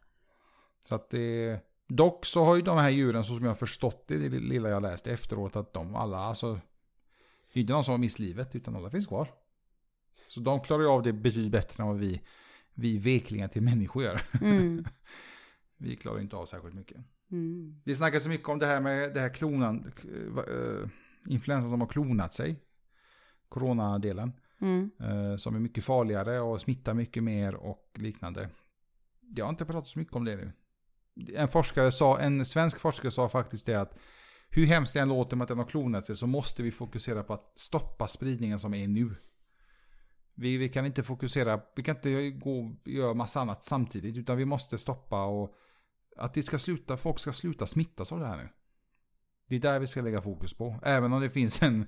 Så 0.89 0.95
att 0.95 1.11
det... 1.11 1.61
Dock 1.89 2.27
så 2.27 2.45
har 2.45 2.57
ju 2.57 2.63
de 2.63 2.79
här 2.79 2.91
djuren, 2.91 3.25
så 3.25 3.35
som 3.35 3.45
jag 3.45 3.51
har 3.51 3.57
förstått 3.57 4.05
det, 4.09 4.29
det 4.29 4.39
lilla 4.39 4.69
jag 4.69 4.83
läste 4.83 5.11
efteråt, 5.11 5.57
att 5.57 5.73
de 5.73 5.95
alla, 5.95 6.19
alltså... 6.19 6.61
Det 7.57 7.61
är 7.61 7.63
inte 7.63 7.73
någon 7.73 7.85
som 7.85 7.93
har 7.93 7.99
mist 7.99 8.19
livet, 8.19 8.57
utan 8.57 8.77
alla 8.77 8.91
finns 8.91 9.07
kvar. 9.07 9.29
Så 10.29 10.41
de 10.41 10.61
klarar 10.61 10.83
ju 10.83 10.89
av 10.89 11.03
det 11.03 11.13
betydligt 11.13 11.53
bättre 11.53 11.83
än 11.83 11.89
vad 11.89 11.99
vi, 11.99 12.23
vi 12.75 12.99
veklingar 12.99 13.49
till 13.49 13.63
människor 13.63 14.05
gör. 14.05 14.23
Mm. 14.41 14.85
Vi 15.77 15.97
klarar 15.97 16.21
inte 16.21 16.37
av 16.37 16.47
särskilt 16.47 16.75
mycket. 16.75 16.97
Mm. 17.31 17.81
Det 17.85 17.95
snackas 17.95 18.23
så 18.23 18.29
mycket 18.29 18.49
om 18.49 18.59
det 18.59 18.67
här 18.67 18.81
med 18.81 19.15
det 19.15 19.21
här 19.21 19.29
klonan, 19.29 19.93
äh, 20.49 20.89
influensan 21.27 21.71
som 21.71 21.81
har 21.81 21.89
klonat 21.89 22.33
sig. 22.33 22.63
Coronadelen. 23.49 24.33
Mm. 24.61 24.91
eh, 25.01 25.37
som 25.37 25.55
är 25.55 25.61
mycket 25.61 25.85
farligare 25.85 26.41
och 26.41 26.61
smittar 26.61 26.95
mycket 26.95 27.23
mer 27.23 27.55
och 27.55 27.91
liknande. 27.95 28.49
Jag 29.37 29.45
har 29.45 29.51
inte 29.51 29.65
pratat 29.65 29.89
så 29.89 29.99
mycket 29.99 30.15
om 30.15 30.25
det 30.25 30.37
nu. 30.37 30.53
En 31.35 31.49
forskare 31.49 31.93
sa, 31.93 32.19
en 32.19 32.45
svensk 32.45 32.81
forskare 32.81 33.11
sa 33.11 33.29
faktiskt 33.29 33.67
det 33.67 33.81
att 33.81 33.99
hur 34.57 34.67
hemskt 34.67 34.95
det 34.95 35.01
än 35.01 35.09
låter 35.09 35.37
med 35.37 35.45
att 35.45 35.49
den 35.49 35.59
har 35.59 35.65
klonat 35.65 36.07
sig 36.07 36.17
så 36.17 36.27
måste 36.27 36.63
vi 36.63 36.71
fokusera 36.71 37.23
på 37.23 37.33
att 37.33 37.53
stoppa 37.55 38.09
spridningen 38.09 38.59
som 38.59 38.75
är 38.75 38.89
nu. 38.89 39.15
Vi, 40.35 40.57
vi 40.57 40.69
kan 40.69 40.87
inte 40.87 41.03
fokusera, 41.03 41.61
vi 41.77 41.83
kan 41.83 41.97
inte 41.97 42.31
gå 42.31 42.61
och 42.61 42.89
göra 42.89 43.15
massa 43.15 43.41
annat 43.41 43.65
samtidigt 43.65 44.17
utan 44.17 44.37
vi 44.37 44.45
måste 44.45 44.79
stoppa 44.79 45.25
och 45.25 45.55
att 46.17 46.35
det 46.35 46.43
ska 46.43 46.59
sluta, 46.59 46.97
folk 46.97 47.19
ska 47.19 47.33
sluta 47.33 47.67
smittas 47.67 48.13
av 48.13 48.21
det 48.21 48.27
här 48.27 48.37
nu. 48.37 48.49
Det 49.49 49.57
är 49.57 49.61
där 49.61 49.81
vi 49.81 49.87
ska 49.87 50.01
lägga 50.01 50.23
fokus 50.23 50.55
på. 50.55 50.81
Även 50.83 51.13
om 51.13 51.21
det 51.21 51.31
finns 51.31 51.63
en, 51.63 51.87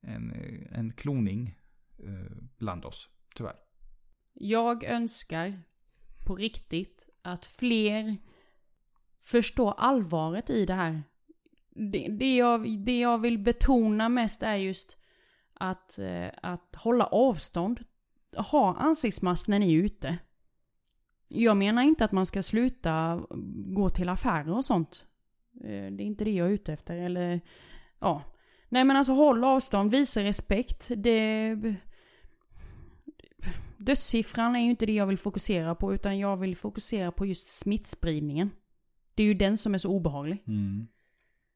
en, 0.00 0.32
en 0.72 0.92
kloning 0.92 1.58
eh, 1.98 2.36
bland 2.58 2.84
oss, 2.84 3.08
tyvärr. 3.34 3.56
Jag 4.32 4.84
önskar 4.84 5.62
på 6.26 6.36
riktigt 6.36 7.08
att 7.22 7.46
fler 7.46 8.16
förstår 9.20 9.74
allvaret 9.78 10.50
i 10.50 10.66
det 10.66 10.74
här. 10.74 11.02
Det, 11.80 12.08
det, 12.08 12.36
jag, 12.36 12.78
det 12.78 13.00
jag 13.00 13.18
vill 13.18 13.38
betona 13.38 14.08
mest 14.08 14.42
är 14.42 14.56
just 14.56 14.96
att, 15.54 15.98
eh, 15.98 16.28
att 16.42 16.76
hålla 16.76 17.06
avstånd. 17.06 17.80
Ha 18.50 18.76
ansiktsmask 18.76 19.48
när 19.48 19.58
ni 19.58 19.74
är 19.74 19.82
ute. 19.82 20.18
Jag 21.28 21.56
menar 21.56 21.82
inte 21.82 22.04
att 22.04 22.12
man 22.12 22.26
ska 22.26 22.42
sluta 22.42 23.22
gå 23.74 23.88
till 23.88 24.08
affärer 24.08 24.50
och 24.50 24.64
sånt. 24.64 25.06
Eh, 25.64 25.92
det 25.92 26.02
är 26.02 26.06
inte 26.06 26.24
det 26.24 26.30
jag 26.30 26.46
är 26.46 26.50
ute 26.50 26.72
efter. 26.72 26.96
Eller, 26.96 27.40
ja. 27.98 28.22
Nej 28.68 28.84
men 28.84 28.96
alltså 28.96 29.12
håll 29.12 29.44
avstånd, 29.44 29.90
visa 29.90 30.24
respekt. 30.24 30.90
Det... 30.96 31.56
Dödssiffran 33.78 34.56
är 34.56 34.60
ju 34.60 34.70
inte 34.70 34.86
det 34.86 34.92
jag 34.92 35.06
vill 35.06 35.18
fokusera 35.18 35.74
på 35.74 35.94
utan 35.94 36.18
jag 36.18 36.36
vill 36.36 36.56
fokusera 36.56 37.12
på 37.12 37.26
just 37.26 37.50
smittspridningen. 37.50 38.50
Det 39.14 39.22
är 39.22 39.26
ju 39.26 39.34
den 39.34 39.56
som 39.56 39.74
är 39.74 39.78
så 39.78 39.88
obehaglig. 39.88 40.42
Mm. 40.46 40.86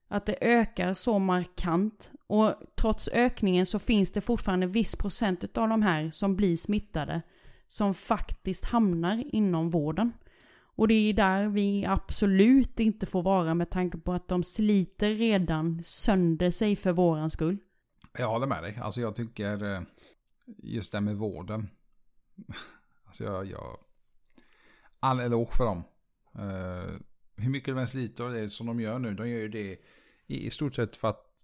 Att 0.09 0.27
det 0.27 0.37
ökar 0.41 0.93
så 0.93 1.19
markant. 1.19 2.13
Och 2.27 2.55
trots 2.77 3.09
ökningen 3.13 3.67
så 3.67 3.79
finns 3.79 4.13
det 4.13 4.21
fortfarande 4.21 4.67
viss 4.67 4.97
procent 4.97 5.59
av 5.59 5.69
de 5.69 5.83
här 5.83 6.11
som 6.11 6.37
blir 6.37 6.57
smittade. 6.57 7.23
Som 7.67 7.95
faktiskt 7.95 8.65
hamnar 8.65 9.25
inom 9.33 9.71
vården. 9.71 10.13
Och 10.77 10.89
det 10.89 10.95
är 10.95 11.13
där 11.13 11.49
vi 11.49 11.87
absolut 11.87 12.81
inte 12.81 13.07
får 13.07 13.23
vara 13.23 13.55
med 13.55 13.71
tanke 13.71 13.99
på 13.99 14.13
att 14.13 14.29
de 14.29 14.43
sliter 14.43 15.11
redan 15.11 15.83
sönder 15.85 16.51
sig 16.51 16.77
för 16.77 16.93
våran 16.93 17.31
skull. 17.31 17.59
Jag 18.19 18.29
håller 18.29 18.47
med 18.47 18.63
dig. 18.63 18.79
Alltså 18.83 19.01
jag 19.01 19.17
tycker 19.17 19.75
eh, 19.75 19.81
just 20.59 20.93
det 20.93 20.99
här 20.99 21.03
med 21.03 21.17
vården. 21.17 21.71
Alltså 23.07 23.25
jag, 23.25 23.47
jag 23.47 23.79
all 25.01 25.21
eloge 25.21 25.57
för 25.57 25.65
dem. 25.65 25.85
Eh, 26.35 26.95
hur 27.37 27.51
mycket 27.51 27.75
de 27.75 27.81
än 27.81 27.89
sliter 27.89 28.29
det 28.29 28.51
som 28.51 28.67
de 28.67 28.81
gör 28.81 28.99
nu. 28.99 29.15
De 29.15 29.29
gör 29.29 29.39
ju 29.39 29.49
det 29.49 29.81
i, 30.27 30.47
i 30.47 30.51
stort 30.51 30.75
sett 30.75 30.97
för 30.97 31.09
att 31.09 31.35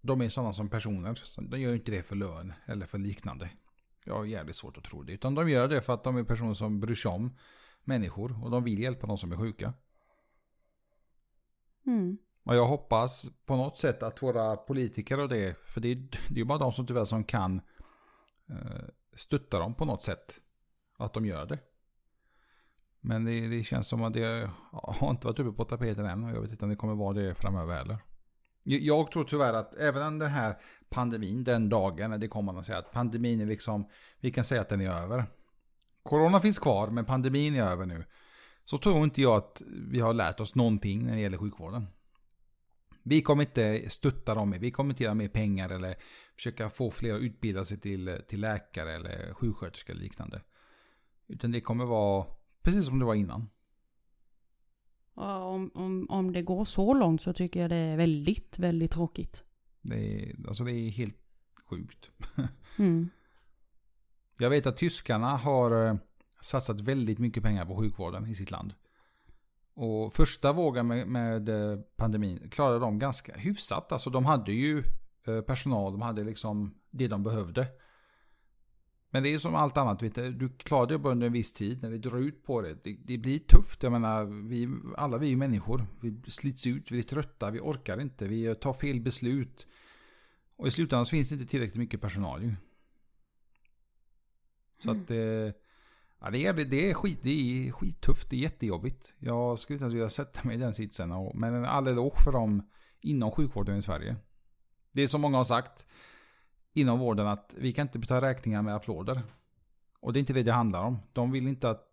de 0.00 0.20
är 0.20 0.28
sådana 0.28 0.52
som 0.52 0.70
personer. 0.70 1.20
De 1.50 1.60
gör 1.60 1.70
ju 1.70 1.76
inte 1.76 1.92
det 1.92 2.02
för 2.02 2.16
lön 2.16 2.52
eller 2.66 2.86
för 2.86 2.98
liknande. 2.98 3.50
Jag 4.04 4.14
har 4.14 4.24
jävligt 4.24 4.56
svårt 4.56 4.76
att 4.76 4.84
tro 4.84 5.02
det. 5.02 5.12
Utan 5.12 5.34
de 5.34 5.50
gör 5.50 5.68
det 5.68 5.80
för 5.80 5.94
att 5.94 6.04
de 6.04 6.16
är 6.16 6.24
personer 6.24 6.54
som 6.54 6.80
bryr 6.80 6.94
sig 6.94 7.10
om 7.10 7.36
människor. 7.84 8.44
Och 8.44 8.50
de 8.50 8.64
vill 8.64 8.78
hjälpa 8.78 9.06
de 9.06 9.18
som 9.18 9.32
är 9.32 9.36
sjuka. 9.36 9.72
Mm. 11.86 12.18
Och 12.42 12.56
jag 12.56 12.66
hoppas 12.66 13.30
på 13.46 13.56
något 13.56 13.78
sätt 13.78 14.02
att 14.02 14.22
våra 14.22 14.56
politiker 14.56 15.20
och 15.20 15.28
det, 15.28 15.56
för 15.66 15.80
det 15.80 15.88
är, 15.88 15.94
det 15.94 16.34
är 16.34 16.38
ju 16.38 16.44
bara 16.44 16.58
de 16.58 16.72
som 16.72 16.86
tyvärr 16.86 17.04
som 17.04 17.24
kan 17.24 17.60
eh, 18.50 18.84
stötta 19.14 19.58
dem 19.58 19.74
på 19.74 19.84
något 19.84 20.04
sätt. 20.04 20.40
Att 20.96 21.12
de 21.14 21.26
gör 21.26 21.46
det. 21.46 21.58
Men 23.08 23.24
det, 23.24 23.48
det 23.48 23.62
känns 23.62 23.88
som 23.88 24.02
att 24.02 24.12
det 24.12 24.50
har 24.72 25.10
inte 25.10 25.26
varit 25.26 25.38
uppe 25.38 25.56
på 25.56 25.64
tapeten 25.64 26.06
än 26.06 26.24
och 26.24 26.30
jag 26.30 26.40
vet 26.40 26.50
inte 26.50 26.64
om 26.64 26.70
det 26.70 26.76
kommer 26.76 26.94
vara 26.94 27.14
det 27.14 27.34
framöver 27.34 27.74
heller. 27.74 27.98
Jag- 28.62 29.10
tror 29.12 29.24
tyvärr 29.24 29.52
att 29.52 29.74
även 29.74 30.18
den 30.18 30.30
här 30.30 30.56
pandemin, 30.88 31.44
den 31.44 31.68
dagen 31.68 32.10
när 32.10 32.18
det 32.18 32.28
kommer 32.28 32.58
att 32.58 32.66
säga 32.66 32.78
att 32.78 32.92
pandemin 32.92 33.40
är 33.40 33.46
liksom, 33.46 33.88
vi 34.20 34.30
kan 34.30 34.44
säga 34.44 34.60
att 34.60 34.68
den 34.68 34.80
är 34.80 34.90
över. 34.90 35.24
corona 36.02 36.40
finns 36.40 36.58
kvar, 36.58 36.88
men 36.88 37.04
pandemin 37.04 37.54
är 37.54 37.62
över 37.62 37.86
nu. 37.86 38.04
Så 38.64 38.78
tror 38.78 39.04
inte 39.04 39.22
jag 39.22 39.36
att 39.36 39.62
vi 39.90 40.00
har 40.00 40.14
lärt 40.14 40.40
oss 40.40 40.54
någonting 40.54 41.06
när 41.06 41.14
det 41.14 41.20
gäller 41.20 41.38
sjukvården. 41.38 41.86
Vi 43.02 43.22
kommer 43.22 43.42
inte 43.42 43.90
stötta 43.90 44.34
dem, 44.34 44.50
vi 44.60 44.70
kommer 44.70 44.90
inte 44.90 45.02
ge 45.04 45.14
mer 45.14 45.28
pengar 45.28 45.70
eller 45.70 45.94
försöka 46.36 46.70
få 46.70 46.90
fler 46.90 47.14
att 47.14 47.20
utbilda 47.20 47.64
sig 47.64 47.80
till, 47.80 48.18
till 48.28 48.40
läkare 48.40 48.92
eller 48.92 49.34
sjuksköterska 49.34 49.92
eller 49.92 50.02
liknande. 50.02 50.42
Utan 51.28 51.50
det 51.50 51.60
kommer 51.60 51.84
vara 51.84 52.37
precis 52.68 52.86
som 52.86 52.98
det 52.98 53.04
var 53.04 53.14
innan. 53.14 53.48
Ja, 55.16 55.44
om, 55.44 55.70
om, 55.74 56.06
om 56.10 56.32
det 56.32 56.42
går 56.42 56.64
så 56.64 56.94
långt 56.94 57.22
så 57.22 57.32
tycker 57.32 57.60
jag 57.60 57.70
det 57.70 57.76
är 57.76 57.96
väldigt, 57.96 58.58
väldigt 58.58 58.90
tråkigt. 58.90 59.42
Det 59.80 60.22
är, 60.22 60.48
alltså 60.48 60.64
det 60.64 60.72
är 60.72 60.90
helt 60.90 61.18
sjukt. 61.70 62.10
Mm. 62.78 63.08
Jag 64.38 64.50
vet 64.50 64.66
att 64.66 64.76
tyskarna 64.76 65.36
har 65.36 65.86
eh, 65.86 65.96
satsat 66.40 66.80
väldigt 66.80 67.18
mycket 67.18 67.42
pengar 67.42 67.66
på 67.66 67.76
sjukvården 67.76 68.26
i 68.26 68.34
sitt 68.34 68.50
land. 68.50 68.74
Och 69.74 70.12
första 70.12 70.52
vågen 70.52 70.86
med, 70.86 71.08
med 71.08 71.48
eh, 71.48 71.78
pandemin 71.96 72.50
klarade 72.50 72.78
de 72.78 72.98
ganska 72.98 73.32
hyfsat. 73.36 73.92
Alltså 73.92 74.10
de 74.10 74.24
hade 74.26 74.52
ju 74.52 74.84
eh, 75.26 75.40
personal, 75.40 75.92
de 75.92 76.02
hade 76.02 76.24
liksom 76.24 76.74
det 76.90 77.08
de 77.08 77.22
behövde. 77.22 77.66
Men 79.10 79.22
det 79.22 79.34
är 79.34 79.38
som 79.38 79.54
allt 79.54 79.76
annat, 79.76 80.02
vet 80.02 80.14
du, 80.14 80.32
du 80.32 80.48
klarar 80.48 80.86
det 80.86 80.98
bara 80.98 81.12
under 81.12 81.26
en 81.26 81.32
viss 81.32 81.52
tid. 81.52 81.82
När 81.82 81.90
det 81.90 81.98
drar 81.98 82.18
ut 82.18 82.44
på 82.44 82.60
det, 82.60 82.84
det, 82.84 82.96
det 83.04 83.18
blir 83.18 83.38
tufft. 83.38 83.82
Jag 83.82 83.92
menar, 83.92 84.24
vi, 84.48 84.68
alla 84.96 85.18
vi 85.18 85.26
är 85.26 85.30
ju 85.30 85.36
människor. 85.36 85.86
Vi 86.00 86.30
slits 86.30 86.66
ut, 86.66 86.90
vi 86.90 86.98
är 86.98 87.02
trötta, 87.02 87.50
vi 87.50 87.60
orkar 87.60 88.00
inte, 88.00 88.28
vi 88.28 88.54
tar 88.54 88.72
fel 88.72 89.00
beslut. 89.00 89.66
Och 90.56 90.66
i 90.66 90.70
slutändan 90.70 91.06
så 91.06 91.10
finns 91.10 91.28
det 91.28 91.34
inte 91.34 91.46
tillräckligt 91.46 91.78
mycket 91.78 92.00
personal 92.00 92.42
ju. 92.42 92.54
Så 94.78 94.90
att 94.90 95.10
eh, 95.10 95.18
ja, 96.20 96.30
det, 96.32 96.46
är, 96.46 96.52
det, 96.52 96.90
är 96.90 96.94
skit, 96.94 97.18
det 97.22 97.30
är 97.30 97.72
skittufft, 97.72 98.30
det 98.30 98.36
är 98.36 98.40
jättejobbigt. 98.40 99.14
Jag 99.18 99.58
skulle 99.58 99.74
inte 99.74 99.84
ens 99.84 99.94
vilja 99.94 100.08
sätta 100.08 100.44
mig 100.44 100.56
i 100.56 100.60
den 100.60 100.74
sitsen. 100.74 101.12
Och, 101.12 101.36
men 101.36 101.64
all 101.64 101.86
eloge 101.86 102.22
för 102.24 102.32
dem 102.32 102.62
inom 103.00 103.30
sjukvården 103.30 103.78
i 103.78 103.82
Sverige. 103.82 104.16
Det 104.92 105.02
är 105.02 105.06
som 105.06 105.20
många 105.20 105.36
har 105.36 105.44
sagt 105.44 105.86
inom 106.80 106.98
vården 106.98 107.26
att 107.26 107.54
vi 107.58 107.72
kan 107.72 107.86
inte 107.86 107.98
betala 107.98 108.28
räkningar 108.28 108.62
med 108.62 108.74
applåder. 108.74 109.22
Och 110.00 110.12
det 110.12 110.18
är 110.18 110.20
inte 110.20 110.32
det 110.32 110.42
det 110.42 110.52
handlar 110.52 110.82
om. 110.82 110.98
De 111.12 111.30
vill 111.30 111.48
inte 111.48 111.70
att 111.70 111.84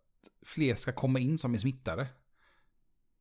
fler 0.46 0.76
ska 0.76 0.92
komma 0.92 1.20
in 1.20 1.38
som 1.38 1.54
är 1.54 1.58
smittade. 1.58 2.08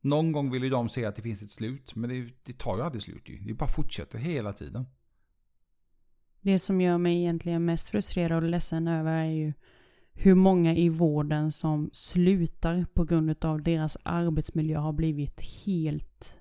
Någon 0.01 0.31
gång 0.31 0.51
vill 0.51 0.63
ju 0.63 0.69
de 0.69 0.89
se 0.89 1.05
att 1.05 1.15
det 1.15 1.21
finns 1.21 1.43
ett 1.43 1.51
slut, 1.51 1.95
men 1.95 2.09
det, 2.09 2.33
det 2.43 2.57
tar 2.57 2.77
ju 2.77 2.83
aldrig 2.83 3.03
slut 3.03 3.29
ju. 3.29 3.39
Det 3.39 3.53
bara 3.53 3.69
fortsätter 3.69 4.19
hela 4.19 4.53
tiden. 4.53 4.85
Det 6.41 6.59
som 6.59 6.81
gör 6.81 6.97
mig 6.97 7.17
egentligen 7.17 7.65
mest 7.65 7.89
frustrerad 7.89 8.43
och 8.43 8.49
ledsen 8.49 8.87
över 8.87 9.11
är 9.11 9.31
ju 9.31 9.53
hur 10.13 10.35
många 10.35 10.75
i 10.75 10.89
vården 10.89 11.51
som 11.51 11.89
slutar 11.93 12.85
på 12.93 13.03
grund 13.03 13.45
av 13.45 13.61
deras 13.61 13.97
arbetsmiljö 14.03 14.77
har 14.77 14.93
blivit 14.93 15.41
helt 15.41 16.39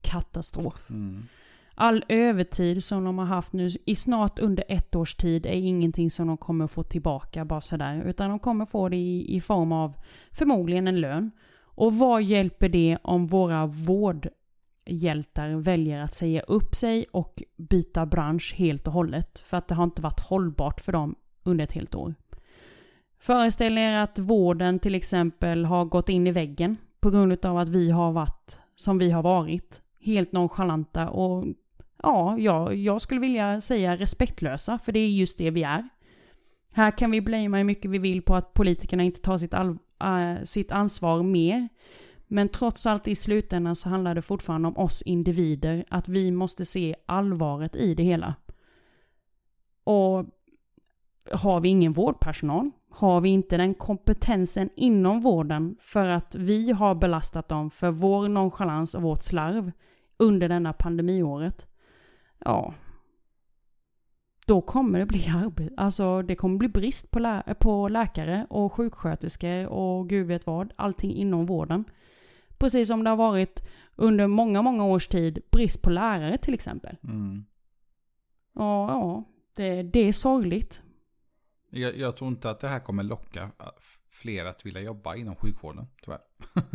katastrof. 0.00 0.90
Mm. 0.90 1.22
All 1.74 2.04
övertid 2.08 2.84
som 2.84 3.04
de 3.04 3.18
har 3.18 3.26
haft 3.26 3.52
nu 3.52 3.68
i 3.86 3.94
snart 3.94 4.38
under 4.38 4.64
ett 4.68 4.96
års 4.96 5.14
tid 5.14 5.46
är 5.46 5.52
ingenting 5.52 6.10
som 6.10 6.26
de 6.26 6.36
kommer 6.36 6.66
få 6.66 6.82
tillbaka 6.82 7.44
bara 7.44 7.60
sådär. 7.60 8.02
Utan 8.06 8.30
de 8.30 8.38
kommer 8.38 8.64
få 8.64 8.88
det 8.88 8.96
i, 8.96 9.36
i 9.36 9.40
form 9.40 9.72
av 9.72 9.94
förmodligen 10.32 10.88
en 10.88 11.00
lön. 11.00 11.30
Och 11.74 11.94
vad 11.94 12.22
hjälper 12.22 12.68
det 12.68 12.98
om 13.02 13.26
våra 13.26 13.66
vårdhjältar 13.66 15.50
väljer 15.50 16.00
att 16.00 16.14
säga 16.14 16.40
upp 16.40 16.74
sig 16.74 17.06
och 17.12 17.42
byta 17.56 18.06
bransch 18.06 18.54
helt 18.56 18.86
och 18.86 18.92
hållet? 18.92 19.38
För 19.38 19.56
att 19.56 19.68
det 19.68 19.74
har 19.74 19.84
inte 19.84 20.02
varit 20.02 20.20
hållbart 20.20 20.80
för 20.80 20.92
dem 20.92 21.14
under 21.42 21.64
ett 21.64 21.72
helt 21.72 21.94
år. 21.94 22.14
Föreställ 23.18 23.78
er 23.78 23.94
att 23.94 24.18
vården 24.18 24.78
till 24.78 24.94
exempel 24.94 25.64
har 25.64 25.84
gått 25.84 26.08
in 26.08 26.26
i 26.26 26.30
väggen 26.30 26.76
på 27.00 27.10
grund 27.10 27.46
av 27.46 27.58
att 27.58 27.68
vi 27.68 27.90
har 27.90 28.12
varit 28.12 28.60
som 28.74 28.98
vi 28.98 29.10
har 29.10 29.22
varit. 29.22 29.82
Helt 30.00 30.32
nonchalanta 30.32 31.08
och 31.08 31.44
ja, 32.02 32.38
jag, 32.38 32.74
jag 32.74 33.00
skulle 33.00 33.20
vilja 33.20 33.60
säga 33.60 33.96
respektlösa, 33.96 34.78
för 34.78 34.92
det 34.92 34.98
är 34.98 35.08
just 35.08 35.38
det 35.38 35.50
vi 35.50 35.62
är. 35.62 35.88
Här 36.72 36.98
kan 36.98 37.10
vi 37.10 37.20
blamea 37.20 37.58
hur 37.58 37.64
mycket 37.64 37.90
vi 37.90 37.98
vill 37.98 38.22
på 38.22 38.34
att 38.34 38.54
politikerna 38.54 39.02
inte 39.02 39.20
tar 39.20 39.38
sitt, 39.38 39.54
all, 39.54 39.78
äh, 40.02 40.44
sitt 40.44 40.72
ansvar 40.72 41.22
mer. 41.22 41.68
Men 42.26 42.48
trots 42.48 42.86
allt 42.86 43.08
i 43.08 43.14
slutändan 43.14 43.76
så 43.76 43.88
handlar 43.88 44.14
det 44.14 44.22
fortfarande 44.22 44.68
om 44.68 44.76
oss 44.76 45.02
individer, 45.02 45.84
att 45.88 46.08
vi 46.08 46.30
måste 46.30 46.64
se 46.64 46.96
allvaret 47.06 47.76
i 47.76 47.94
det 47.94 48.02
hela. 48.02 48.34
Och 49.84 50.26
har 51.32 51.60
vi 51.60 51.68
ingen 51.68 51.92
vårdpersonal, 51.92 52.70
har 52.90 53.20
vi 53.20 53.28
inte 53.28 53.56
den 53.56 53.74
kompetensen 53.74 54.70
inom 54.76 55.20
vården 55.20 55.76
för 55.80 56.06
att 56.06 56.34
vi 56.34 56.70
har 56.70 56.94
belastat 56.94 57.48
dem 57.48 57.70
för 57.70 57.90
vår 57.90 58.28
nonchalans 58.28 58.94
och 58.94 59.02
vårt 59.02 59.22
slarv 59.22 59.72
under 60.16 60.48
denna 60.48 60.72
pandemiåret, 60.72 61.66
ja, 62.44 62.74
då 64.46 64.60
kommer 64.60 64.98
det 64.98 65.06
bli 65.06 65.28
arbete. 65.28 65.74
Alltså 65.76 66.22
det 66.22 66.36
kommer 66.36 66.58
bli 66.58 66.68
brist 66.68 67.10
på, 67.10 67.18
lä 67.18 67.54
på 67.60 67.88
läkare 67.88 68.46
och 68.50 68.72
sjuksköterskor 68.72 69.66
och 69.66 70.08
gud 70.08 70.26
vet 70.26 70.46
vad. 70.46 70.72
Allting 70.76 71.12
inom 71.12 71.46
vården. 71.46 71.84
Precis 72.58 72.88
som 72.88 73.04
det 73.04 73.10
har 73.10 73.16
varit 73.16 73.68
under 73.96 74.26
många, 74.26 74.62
många 74.62 74.84
års 74.84 75.08
tid 75.08 75.42
brist 75.50 75.82
på 75.82 75.90
lärare 75.90 76.38
till 76.38 76.54
exempel. 76.54 76.96
Mm. 77.04 77.44
Och 78.54 78.62
ja, 78.62 79.24
det, 79.56 79.82
det 79.82 80.00
är 80.00 80.12
sorgligt. 80.12 80.82
Jag, 81.70 81.96
jag, 81.96 82.16
tror 82.16 82.30
inte 82.30 82.50
att 82.50 82.60
det 82.60 82.68
här 82.68 82.80
kommer 82.80 83.02
locka 83.02 83.42
äh, 83.42 83.66
fler 84.10 84.44
att 84.44 84.66
vilja 84.66 84.80
jobba 84.80 85.14
inom 85.14 85.36
sjukvården, 85.36 85.86
tyvärr. 86.02 86.20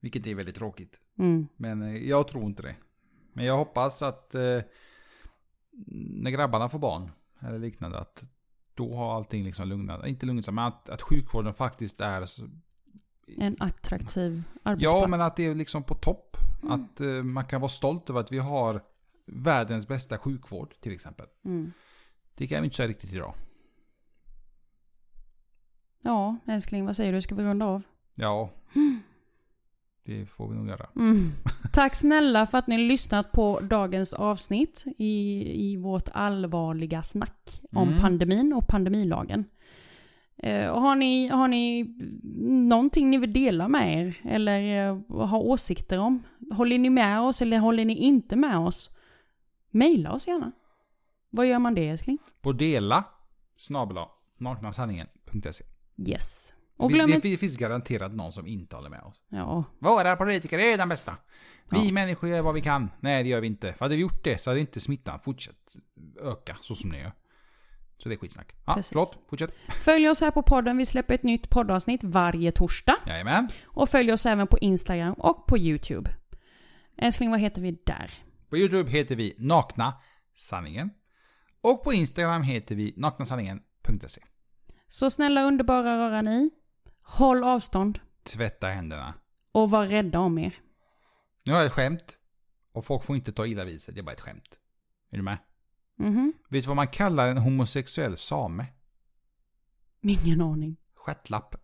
Vilket 0.00 0.26
är 0.26 0.34
väldigt 0.34 0.56
tråkigt. 0.56 1.00
Mm. 1.18 1.48
Men 1.56 1.82
eh, 1.82 2.08
jag 2.08 2.28
tror 2.28 2.44
inte 2.44 2.62
det. 2.62 2.74
Men 3.32 3.44
jag 3.44 3.56
hoppas 3.56 4.02
att 4.02 4.34
eh, 4.34 4.60
när 5.96 6.30
grabbarna 6.30 6.68
får 6.68 6.78
barn 6.78 7.10
eller 7.40 7.58
liknande 7.58 7.98
att 7.98 8.22
då 8.74 8.94
har 8.94 9.16
allting 9.16 9.44
liksom 9.44 9.68
lugnat. 9.68 10.06
Inte 10.06 10.26
lugnat 10.26 10.44
sig, 10.44 10.54
men 10.54 10.64
att, 10.64 10.88
att 10.88 11.02
sjukvården 11.02 11.54
faktiskt 11.54 12.00
är 12.00 12.24
så, 12.24 12.48
en 13.26 13.56
attraktiv 13.60 14.42
arbetsplats. 14.62 15.00
Ja, 15.00 15.06
men 15.08 15.20
att 15.20 15.36
det 15.36 15.46
är 15.46 15.54
liksom 15.54 15.82
på 15.82 15.94
topp. 15.94 16.36
Mm. 16.62 16.72
Att 16.72 17.00
eh, 17.00 17.08
man 17.08 17.44
kan 17.44 17.60
vara 17.60 17.68
stolt 17.68 18.10
över 18.10 18.20
att 18.20 18.32
vi 18.32 18.38
har 18.38 18.82
världens 19.26 19.88
bästa 19.88 20.18
sjukvård 20.18 20.74
till 20.80 20.92
exempel. 20.92 21.26
Mm. 21.44 21.72
Det 22.34 22.46
kan 22.46 22.62
vi 22.62 22.64
inte 22.64 22.76
säga 22.76 22.88
riktigt 22.88 23.12
idag. 23.12 23.34
Ja, 26.02 26.36
älskling, 26.46 26.86
vad 26.86 26.96
säger 26.96 27.12
du? 27.12 27.20
Ska 27.20 27.34
vi 27.34 27.44
runda 27.44 27.66
av? 27.66 27.82
Ja. 28.14 28.50
Det 30.04 30.26
får 30.26 30.48
vi 30.48 30.56
nog 30.56 30.68
göra. 30.68 30.86
Mm. 30.96 31.30
Tack 31.72 31.94
snälla 31.94 32.46
för 32.46 32.58
att 32.58 32.66
ni 32.66 32.74
har 32.74 32.82
lyssnat 32.82 33.32
på 33.32 33.60
dagens 33.60 34.12
avsnitt 34.14 34.84
i, 34.98 35.42
i 35.72 35.76
vårt 35.76 36.08
allvarliga 36.12 37.02
snack 37.02 37.60
om 37.72 37.88
Mm. 37.88 38.00
pandemin 38.00 38.52
och 38.52 38.66
pandemilagen. 38.68 39.44
Eh, 40.36 40.78
har, 40.80 40.96
ni, 40.96 41.28
har 41.28 41.48
ni 41.48 41.84
någonting 42.68 43.10
ni 43.10 43.18
vill 43.18 43.32
dela 43.32 43.68
med 43.68 44.06
er 44.08 44.16
eller 44.24 44.88
eh, 44.88 45.26
har 45.26 45.38
åsikter 45.38 45.98
om? 45.98 46.22
Håller 46.52 46.78
ni 46.78 46.90
med 46.90 47.20
oss 47.20 47.42
eller 47.42 47.58
håller 47.58 47.84
ni 47.84 47.94
inte 47.94 48.36
med 48.36 48.58
oss? 48.58 48.90
Maila 49.70 50.12
oss 50.12 50.26
gärna. 50.26 50.52
Vad 51.30 51.46
gör 51.46 51.58
man 51.58 51.74
det 51.74 51.88
älskling? 51.88 52.18
På 52.40 52.52
dela 52.52 53.04
snabel-a 53.56 54.08
naknasanningen.se. 54.38 55.64
Yes. 56.08 56.54
Och 56.76 56.88
Det, 56.90 56.94
glöm 56.94 57.10
det, 57.10 57.18
det 57.20 57.36
finns 57.36 57.56
garanterat 57.56 58.12
någon 58.14 58.32
som 58.32 58.46
inte 58.46 58.76
håller 58.76 58.90
med 58.90 59.02
oss. 59.02 59.22
Ja, 59.28 59.64
Våra 59.78 60.16
politiker 60.16 60.58
är 60.58 60.78
de 60.78 60.88
bästa. 60.88 61.16
Vi 61.70 61.86
Ja. 61.86 61.92
människor 61.92 62.28
gör 62.28 62.42
vad 62.42 62.54
vi 62.54 62.60
kan. 62.60 62.90
Nej, 63.00 63.22
det 63.22 63.28
gör 63.28 63.40
vi 63.40 63.46
inte. 63.46 63.72
För 63.72 63.84
hade 63.84 63.94
vi 63.94 64.00
gjort 64.02 64.24
det 64.24 64.38
så 64.42 64.50
hade 64.50 64.60
inte 64.60 64.80
smittan 64.80 65.20
fortsatt 65.20 65.76
öka 66.22 66.56
så 66.60 66.74
som 66.74 66.90
den 66.92 67.00
gör. 67.00 67.12
Så 67.98 68.08
det 68.08 68.14
är 68.14 68.18
skitsnack. 68.18 68.54
Ja, 68.66 68.74
Precis. 68.74 68.88
förlåt. 68.88 69.18
Fortsätt. 69.30 69.54
Följ 69.84 70.08
oss 70.08 70.20
här 70.20 70.30
på 70.30 70.42
podden. 70.42 70.76
Vi 70.76 70.86
släpper 70.86 71.14
ett 71.14 71.22
nytt 71.22 71.50
poddavsnitt 71.50 72.04
varje 72.04 72.52
torsdag. 72.52 72.96
Jajamän. 73.06 73.48
Och 73.64 73.88
följ 73.88 74.12
oss 74.12 74.26
även 74.26 74.46
på 74.46 74.58
Instagram 74.58 75.14
och 75.14 75.46
på 75.46 75.58
YouTube. 75.58 76.10
Älskling, 76.98 77.30
vad 77.30 77.40
heter 77.40 77.62
vi 77.62 77.70
där? 77.86 78.10
På 78.50 78.56
YouTube 78.56 78.90
heter 78.90 79.16
vi 79.16 79.34
Nakna 79.38 79.94
Sanningen. 80.34 80.90
Och 81.60 81.84
på 81.84 81.92
Instagram 81.92 82.42
heter 82.42 82.74
vi 82.74 82.94
naknasanningen.se. 82.96 84.20
Så 84.88 85.10
snälla 85.10 85.42
underbara 85.44 85.98
röra 85.98 86.22
ni. 86.22 86.50
Håll 87.12 87.44
avstånd 87.44 87.98
Tvätta 88.24 88.66
händerna. 88.68 89.14
och 89.52 89.70
var 89.70 89.86
rädda 89.86 90.18
om 90.18 90.38
er. 90.38 90.54
Nu 91.44 91.52
har 91.52 91.58
jag 91.58 91.66
ett 91.66 91.72
skämt. 91.72 92.16
Och 92.72 92.84
folk 92.84 93.04
får 93.04 93.16
inte 93.16 93.32
ta 93.32 93.46
illa 93.46 93.64
vid 93.64 93.82
sig. 93.82 93.94
Det 93.94 94.00
är 94.00 94.02
bara 94.02 94.12
ett 94.12 94.20
skämt. 94.20 94.58
Är 95.10 95.16
du 95.16 95.22
med? 95.22 95.38
Mhm. 95.98 96.32
Vet 96.48 96.64
du 96.64 96.66
vad 96.68 96.76
man 96.76 96.88
kallar 96.88 97.28
en 97.28 97.38
homosexuell 97.38 98.16
same? 98.16 98.66
Ingen 100.02 100.40
aning. 100.40 100.76
Stjärtlapp. 100.94 101.54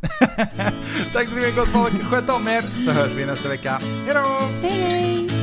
Tack 1.12 1.28
så 1.28 1.36
mycket 1.36 1.56
gott 1.56 1.68
folk. 1.68 1.92
Sköt 2.02 2.30
om 2.30 2.48
er. 2.48 2.62
Så 2.86 2.92
hörs 2.92 3.12
vi 3.12 3.26
nästa 3.26 3.48
vecka. 3.48 3.70
Hej 4.06 4.14
då! 4.14 4.20
Hej 4.62 4.70
hej! 4.70 5.33